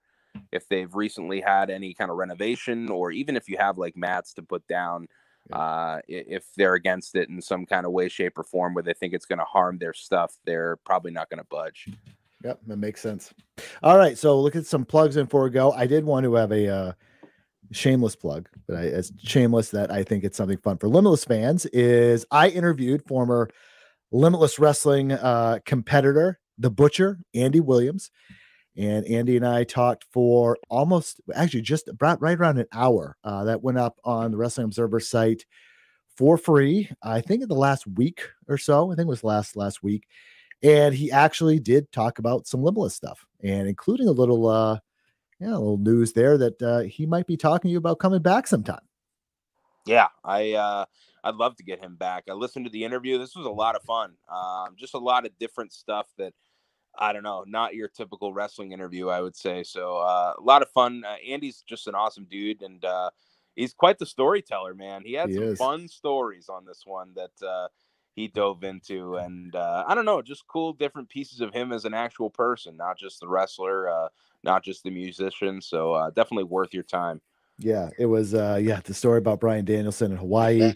if 0.51 0.67
they've 0.67 0.95
recently 0.95 1.41
had 1.41 1.69
any 1.69 1.93
kind 1.93 2.11
of 2.11 2.17
renovation 2.17 2.89
or 2.89 3.11
even 3.11 3.35
if 3.35 3.49
you 3.49 3.57
have 3.57 3.77
like 3.77 3.95
mats 3.95 4.33
to 4.33 4.41
put 4.41 4.65
down. 4.67 5.07
Uh 5.51 5.99
if 6.07 6.45
they're 6.55 6.75
against 6.75 7.15
it 7.15 7.29
in 7.29 7.41
some 7.41 7.65
kind 7.65 7.85
of 7.85 7.91
way 7.91 8.09
shape 8.09 8.37
or 8.37 8.43
form 8.43 8.73
where 8.73 8.83
they 8.83 8.93
think 8.93 9.13
it's 9.13 9.25
going 9.25 9.39
to 9.39 9.45
harm 9.45 9.77
their 9.77 9.93
stuff 9.93 10.35
they're 10.45 10.77
probably 10.85 11.11
not 11.11 11.29
going 11.29 11.39
to 11.39 11.47
budge 11.49 11.87
Yep, 12.43 12.59
that 12.67 12.77
makes 12.77 13.01
sense. 13.01 13.33
All 13.81 13.97
right, 13.97 14.17
so 14.17 14.39
look 14.39 14.55
at 14.55 14.65
some 14.65 14.85
plugs 14.85 15.17
in 15.17 15.27
for 15.27 15.49
go. 15.49 15.71
I 15.71 15.87
did 15.87 16.05
want 16.05 16.23
to 16.25 16.35
have 16.35 16.51
a 16.51 16.67
uh, 16.67 16.91
shameless 17.71 18.15
plug, 18.15 18.47
but 18.67 18.77
I, 18.77 18.81
it's 18.83 19.11
shameless 19.23 19.71
that 19.71 19.91
I 19.91 20.03
think 20.03 20.23
it's 20.23 20.37
something 20.37 20.57
fun 20.59 20.77
for 20.77 20.87
Limitless 20.87 21.25
fans. 21.25 21.65
Is 21.67 22.25
I 22.29 22.49
interviewed 22.49 23.03
former 23.07 23.49
Limitless 24.11 24.59
Wrestling 24.59 25.11
uh, 25.13 25.59
competitor, 25.65 26.39
the 26.57 26.69
Butcher, 26.69 27.19
Andy 27.33 27.59
Williams, 27.59 28.11
and 28.77 29.05
Andy 29.07 29.37
and 29.37 29.47
I 29.47 29.63
talked 29.63 30.05
for 30.11 30.57
almost, 30.69 31.19
actually, 31.33 31.61
just 31.61 31.87
about 31.87 32.21
right 32.21 32.37
around 32.37 32.59
an 32.59 32.67
hour. 32.71 33.17
Uh, 33.23 33.43
that 33.45 33.63
went 33.63 33.79
up 33.79 33.99
on 34.03 34.31
the 34.31 34.37
Wrestling 34.37 34.65
Observer 34.65 34.99
site 34.99 35.45
for 36.15 36.37
free. 36.37 36.89
I 37.01 37.21
think 37.21 37.41
in 37.41 37.49
the 37.49 37.55
last 37.55 37.87
week 37.87 38.21
or 38.47 38.57
so. 38.57 38.91
I 38.91 38.95
think 38.95 39.07
it 39.07 39.09
was 39.09 39.23
last 39.23 39.55
last 39.55 39.81
week 39.83 40.07
and 40.63 40.93
he 40.95 41.11
actually 41.11 41.59
did 41.59 41.91
talk 41.91 42.19
about 42.19 42.47
some 42.47 42.63
limitless 42.63 42.95
stuff 42.95 43.25
and 43.43 43.67
including 43.67 44.07
a 44.07 44.11
little 44.11 44.47
uh 44.47 44.77
yeah 45.39 45.49
a 45.49 45.51
little 45.51 45.77
news 45.77 46.13
there 46.13 46.37
that 46.37 46.61
uh 46.61 46.79
he 46.79 47.05
might 47.05 47.27
be 47.27 47.37
talking 47.37 47.69
to 47.69 47.71
you 47.71 47.77
about 47.77 47.99
coming 47.99 48.21
back 48.21 48.47
sometime 48.47 48.79
yeah 49.85 50.07
i 50.23 50.53
uh 50.53 50.85
i'd 51.25 51.35
love 51.35 51.55
to 51.55 51.63
get 51.63 51.79
him 51.79 51.95
back 51.95 52.23
i 52.29 52.33
listened 52.33 52.65
to 52.65 52.71
the 52.71 52.83
interview 52.83 53.17
this 53.17 53.35
was 53.35 53.45
a 53.45 53.51
lot 53.51 53.75
of 53.75 53.83
fun 53.83 54.13
um 54.29 54.75
just 54.75 54.93
a 54.93 54.99
lot 54.99 55.25
of 55.25 55.37
different 55.37 55.71
stuff 55.71 56.07
that 56.17 56.33
i 56.99 57.13
don't 57.13 57.23
know 57.23 57.43
not 57.47 57.75
your 57.75 57.87
typical 57.87 58.33
wrestling 58.33 58.71
interview 58.71 59.09
i 59.09 59.21
would 59.21 59.35
say 59.35 59.63
so 59.63 59.97
uh 59.97 60.33
a 60.37 60.41
lot 60.41 60.61
of 60.61 60.69
fun 60.71 61.03
uh, 61.05 61.15
andy's 61.27 61.61
just 61.67 61.87
an 61.87 61.95
awesome 61.95 62.25
dude 62.29 62.61
and 62.61 62.83
uh 62.85 63.09
he's 63.55 63.73
quite 63.73 63.97
the 63.99 64.05
storyteller 64.05 64.73
man 64.73 65.03
he 65.03 65.13
had 65.13 65.29
He 65.29 65.35
some 65.35 65.43
is. 65.43 65.57
fun 65.57 65.87
stories 65.87 66.49
on 66.49 66.65
this 66.65 66.83
one 66.85 67.13
that 67.15 67.45
uh 67.47 67.67
he 68.15 68.27
dove 68.27 68.63
into 68.63 69.15
and 69.17 69.55
uh 69.55 69.83
i 69.87 69.93
don't 69.95 70.05
know 70.05 70.21
just 70.21 70.47
cool 70.47 70.73
different 70.73 71.09
pieces 71.09 71.41
of 71.41 71.53
him 71.53 71.71
as 71.71 71.85
an 71.85 71.93
actual 71.93 72.29
person 72.29 72.75
not 72.77 72.97
just 72.97 73.19
the 73.19 73.27
wrestler 73.27 73.89
uh 73.89 74.09
not 74.43 74.63
just 74.63 74.83
the 74.83 74.89
musician 74.89 75.61
so 75.61 75.93
uh 75.93 76.09
definitely 76.11 76.43
worth 76.43 76.73
your 76.73 76.83
time 76.83 77.21
yeah 77.59 77.89
it 77.97 78.05
was 78.05 78.33
uh 78.33 78.59
yeah 78.61 78.79
the 78.83 78.93
story 78.93 79.17
about 79.17 79.39
bryan 79.39 79.65
danielson 79.65 80.11
in 80.11 80.17
hawaii 80.17 80.75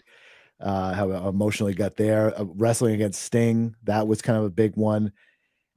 uh 0.60 0.92
how 0.94 1.10
emotionally 1.28 1.74
got 1.74 1.96
there 1.96 2.38
uh, 2.40 2.44
wrestling 2.56 2.94
against 2.94 3.22
sting 3.22 3.74
that 3.84 4.06
was 4.06 4.22
kind 4.22 4.38
of 4.38 4.44
a 4.44 4.50
big 4.50 4.76
one 4.76 5.12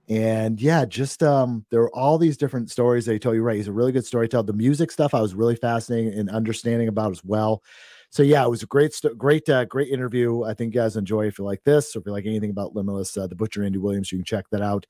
And 0.08 0.62
yeah, 0.62 0.86
just 0.86 1.24
um, 1.24 1.66
there 1.72 1.82
are 1.82 1.96
all 1.96 2.18
these 2.18 2.38
different 2.38 2.70
stories 2.70 3.06
that 3.06 3.14
he 3.14 3.20
told 3.20 3.36
you. 3.36 3.42
Right, 3.42 3.58
he's 3.58 3.68
a 3.68 3.74
really 3.74 3.92
good 3.92 4.06
storyteller. 4.06 4.44
The 4.44 4.54
music 4.54 4.92
stuff 4.92 5.14
I 5.14 5.22
was 5.22 5.34
really 5.34 5.56
fascinating 5.56 6.14
in 6.14 6.30
understanding 6.30 6.88
about 6.88 7.12
as 7.12 7.24
well. 7.24 7.64
So 8.12 8.24
yeah, 8.24 8.46
it 8.46 8.50
was 8.50 8.64
a 8.64 8.68
great, 8.68 8.96
great, 9.18 9.50
uh, 9.50 9.66
great 9.66 9.90
interview. 9.90 10.44
I 10.44 10.54
think 10.54 10.74
you 10.74 10.80
guys 10.80 10.96
enjoy 10.96 11.28
if 11.28 11.38
you 11.38 11.44
like 11.44 11.64
this 11.66 11.96
or 11.96 12.00
if 12.00 12.06
you 12.06 12.14
like 12.14 12.26
anything 12.26 12.50
about 12.50 12.74
Limitless, 12.74 13.18
uh, 13.18 13.28
the 13.28 13.36
Butcher 13.36 13.64
Andy 13.64 13.78
Williams, 13.78 14.10
you 14.10 14.20
can 14.20 14.26
check 14.26 14.46
that 14.52 14.62
out 14.62 14.86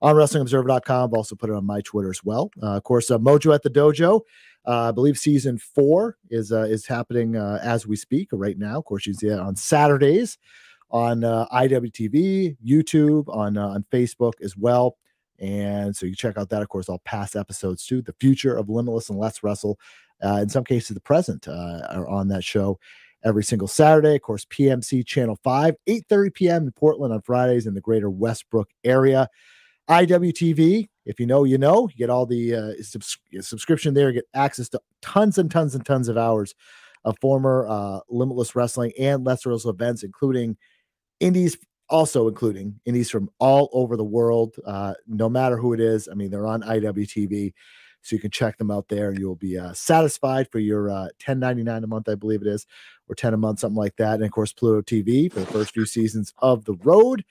on 0.00 0.14
WrestlingObserver.com. 0.14 1.10
I've 1.10 1.14
also 1.14 1.34
put 1.34 1.50
it 1.50 1.56
on 1.56 1.66
my 1.66 1.82
Twitter 1.82 2.08
as 2.08 2.24
well. 2.24 2.50
Uh, 2.62 2.76
of 2.76 2.84
course, 2.84 3.10
uh, 3.10 3.18
Mojo 3.18 3.54
at 3.54 3.62
the 3.62 3.68
Dojo. 3.68 4.22
Uh, 4.66 4.88
I 4.88 4.92
believe 4.92 5.18
season 5.18 5.58
four 5.58 6.16
is 6.30 6.52
uh, 6.52 6.62
is 6.62 6.86
happening 6.86 7.36
uh, 7.36 7.58
as 7.62 7.86
we 7.86 7.96
speak 7.96 8.28
right 8.32 8.58
now. 8.58 8.78
Of 8.78 8.84
course, 8.84 9.06
you 9.06 9.12
can 9.12 9.18
see 9.18 9.28
that 9.28 9.40
on 9.40 9.56
Saturdays 9.56 10.38
on 10.90 11.24
uh, 11.24 11.46
IWTV, 11.52 12.56
YouTube, 12.64 13.28
on 13.28 13.56
uh, 13.56 13.68
on 13.68 13.84
Facebook 13.92 14.34
as 14.42 14.56
well. 14.56 14.96
And 15.38 15.96
so 15.96 16.06
you 16.06 16.14
check 16.14 16.36
out 16.36 16.50
that, 16.50 16.62
of 16.62 16.68
course, 16.68 16.88
all 16.88 17.00
past 17.04 17.34
episodes 17.34 17.86
too. 17.86 18.02
The 18.02 18.14
future 18.20 18.56
of 18.56 18.68
Limitless 18.68 19.08
and 19.08 19.18
Let's 19.18 19.42
Wrestle, 19.42 19.78
uh, 20.22 20.36
in 20.42 20.48
some 20.50 20.64
cases, 20.64 20.94
the 20.94 21.00
present 21.00 21.48
uh, 21.48 21.86
are 21.90 22.08
on 22.08 22.28
that 22.28 22.44
show 22.44 22.78
every 23.24 23.44
single 23.44 23.68
Saturday. 23.68 24.16
Of 24.16 24.22
course, 24.22 24.44
PMC 24.46 25.06
Channel 25.06 25.38
5, 25.42 25.74
8:30 25.88 26.34
p.m. 26.34 26.62
in 26.64 26.72
Portland 26.72 27.14
on 27.14 27.22
Fridays 27.22 27.66
in 27.66 27.74
the 27.74 27.80
greater 27.80 28.10
Westbrook 28.10 28.68
area. 28.84 29.28
IWTV, 29.88 30.88
if 31.04 31.18
you 31.18 31.26
know, 31.26 31.42
you 31.42 31.58
know, 31.58 31.88
you 31.88 31.96
get 31.96 32.10
all 32.10 32.24
the 32.24 32.54
uh, 32.54 32.72
subs- 32.80 33.18
subscription 33.40 33.92
there, 33.92 34.12
get 34.12 34.24
access 34.34 34.68
to 34.68 34.80
tons 35.02 35.36
and 35.36 35.50
tons 35.50 35.74
and 35.74 35.84
tons 35.84 36.08
of 36.08 36.16
hours 36.16 36.54
of 37.04 37.16
former 37.20 37.66
uh, 37.68 38.00
Limitless 38.08 38.54
Wrestling 38.54 38.92
and 38.98 39.24
Let's 39.24 39.46
Wrestle 39.46 39.70
events, 39.70 40.02
including 40.02 40.56
indies 41.20 41.56
also 41.90 42.28
including 42.28 42.80
indies 42.86 43.10
from 43.10 43.28
all 43.38 43.68
over 43.72 43.96
the 43.96 44.04
world, 44.04 44.56
uh, 44.64 44.94
no 45.06 45.28
matter 45.28 45.56
who 45.56 45.74
it 45.74 45.80
is. 45.80 46.08
I 46.10 46.14
mean, 46.14 46.30
they're 46.30 46.46
on 46.46 46.62
IWTV, 46.62 47.52
so 48.02 48.16
you 48.16 48.20
can 48.20 48.30
check 48.30 48.56
them 48.56 48.70
out 48.70 48.88
there, 48.88 49.10
and 49.10 49.18
you'll 49.18 49.34
be 49.34 49.58
uh, 49.58 49.72
satisfied 49.74 50.48
for 50.50 50.60
your 50.60 50.88
uh, 50.88 51.08
10.99 51.18 51.84
a 51.84 51.86
month, 51.86 52.08
I 52.08 52.14
believe 52.14 52.40
it 52.40 52.48
is, 52.48 52.66
or 53.08 53.14
10 53.14 53.34
a 53.34 53.36
month, 53.36 53.58
something 53.58 53.76
like 53.76 53.96
that. 53.96 54.14
And 54.14 54.24
of 54.24 54.30
course, 54.30 54.52
Pluto 54.52 54.80
TV 54.80 55.30
for 55.30 55.40
the 55.40 55.46
first 55.46 55.74
few 55.74 55.84
seasons 55.84 56.32
of 56.38 56.64
the 56.64 56.74
road. 56.84 57.24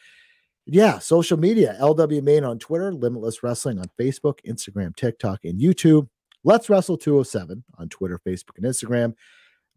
Yeah, 0.66 1.00
social 1.00 1.38
media, 1.38 1.76
LW 1.82 2.22
Maine 2.22 2.44
on 2.44 2.60
Twitter, 2.60 2.94
Limitless 2.94 3.42
Wrestling 3.42 3.80
on 3.80 3.90
Facebook, 3.98 4.40
Instagram, 4.46 4.96
TikTok, 4.96 5.46
and 5.46 5.60
YouTube. 5.60 6.08
Let's 6.44 6.70
Wrestle 6.70 6.98
207 6.98 7.64
on 7.80 7.90
Twitter, 7.90 8.20
Facebook, 8.24 8.58
and 8.58 8.66
Instagram. 8.66 9.16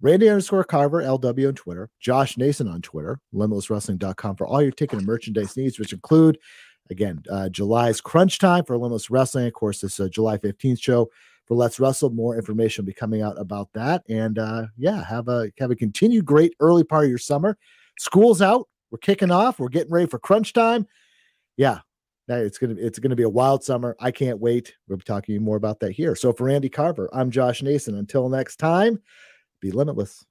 Randy 0.03 0.29
underscore 0.29 0.65
Carver, 0.65 1.01
LW 1.01 1.49
on 1.49 1.55
Twitter, 1.55 1.89
Josh 2.01 2.37
Nason 2.37 2.67
on 2.67 2.83
Twitter, 2.83 3.21
limitlesswrestling.com 3.33 4.35
for 4.35 4.47
all 4.49 4.61
your 4.61 4.73
ticket 4.73 4.99
and 4.99 5.07
merchandise 5.07 5.57
needs, 5.57 5.79
which 5.79 5.93
include, 5.93 6.39
again, 6.91 7.23
uh, 7.31 7.49
July's 7.49 8.01
crunch 8.01 8.41
time 8.41 8.65
for 8.65 8.77
Limitless 8.77 9.11
Wrestling. 9.11 9.47
Of 9.47 9.53
course, 9.53 9.81
this 9.81 10.01
July 10.11 10.39
15th 10.39 10.83
show 10.83 11.09
for 11.47 11.55
Let's 11.55 11.79
Wrestle. 11.79 12.11
More 12.11 12.37
information 12.37 12.83
will 12.83 12.89
be 12.89 12.95
coming 12.95 13.23
out 13.23 13.41
about 13.41 13.69
that. 13.75 14.03
And 14.09 14.41
uh, 14.41 14.67
yeah, 14.77 15.05
have 15.05 15.29
a 15.29 15.53
have 15.59 15.71
a 15.71 15.77
continued 15.77 16.25
great 16.25 16.55
early 16.59 16.83
part 16.83 17.05
of 17.05 17.11
your 17.11 17.19
summer. 17.19 17.57
School's 17.97 18.43
out. 18.43 18.69
We're 18.91 18.99
kicking 18.99 19.31
off. 19.31 19.61
We're 19.61 19.69
getting 19.69 19.93
ready 19.93 20.07
for 20.07 20.19
crunch 20.19 20.53
time. 20.53 20.89
Yeah, 21.57 21.79
it's 22.27 22.59
gonna 22.59 22.75
it's 22.77 22.99
gonna 22.99 23.15
be 23.15 23.23
a 23.23 23.29
wild 23.29 23.63
summer. 23.63 23.97
I 24.01 24.11
can't 24.11 24.41
wait. 24.41 24.75
We'll 24.89 24.99
be 24.99 25.05
talking 25.05 25.41
more 25.41 25.57
about 25.57 25.79
that 25.81 25.93
here. 25.93 26.17
So 26.17 26.33
for 26.33 26.45
Randy 26.45 26.69
Carver, 26.69 27.09
I'm 27.13 27.31
Josh 27.31 27.63
Nason. 27.63 27.97
Until 27.97 28.29
next 28.29 28.57
time 28.57 28.99
be 29.63 29.71
limitless. 29.71 30.27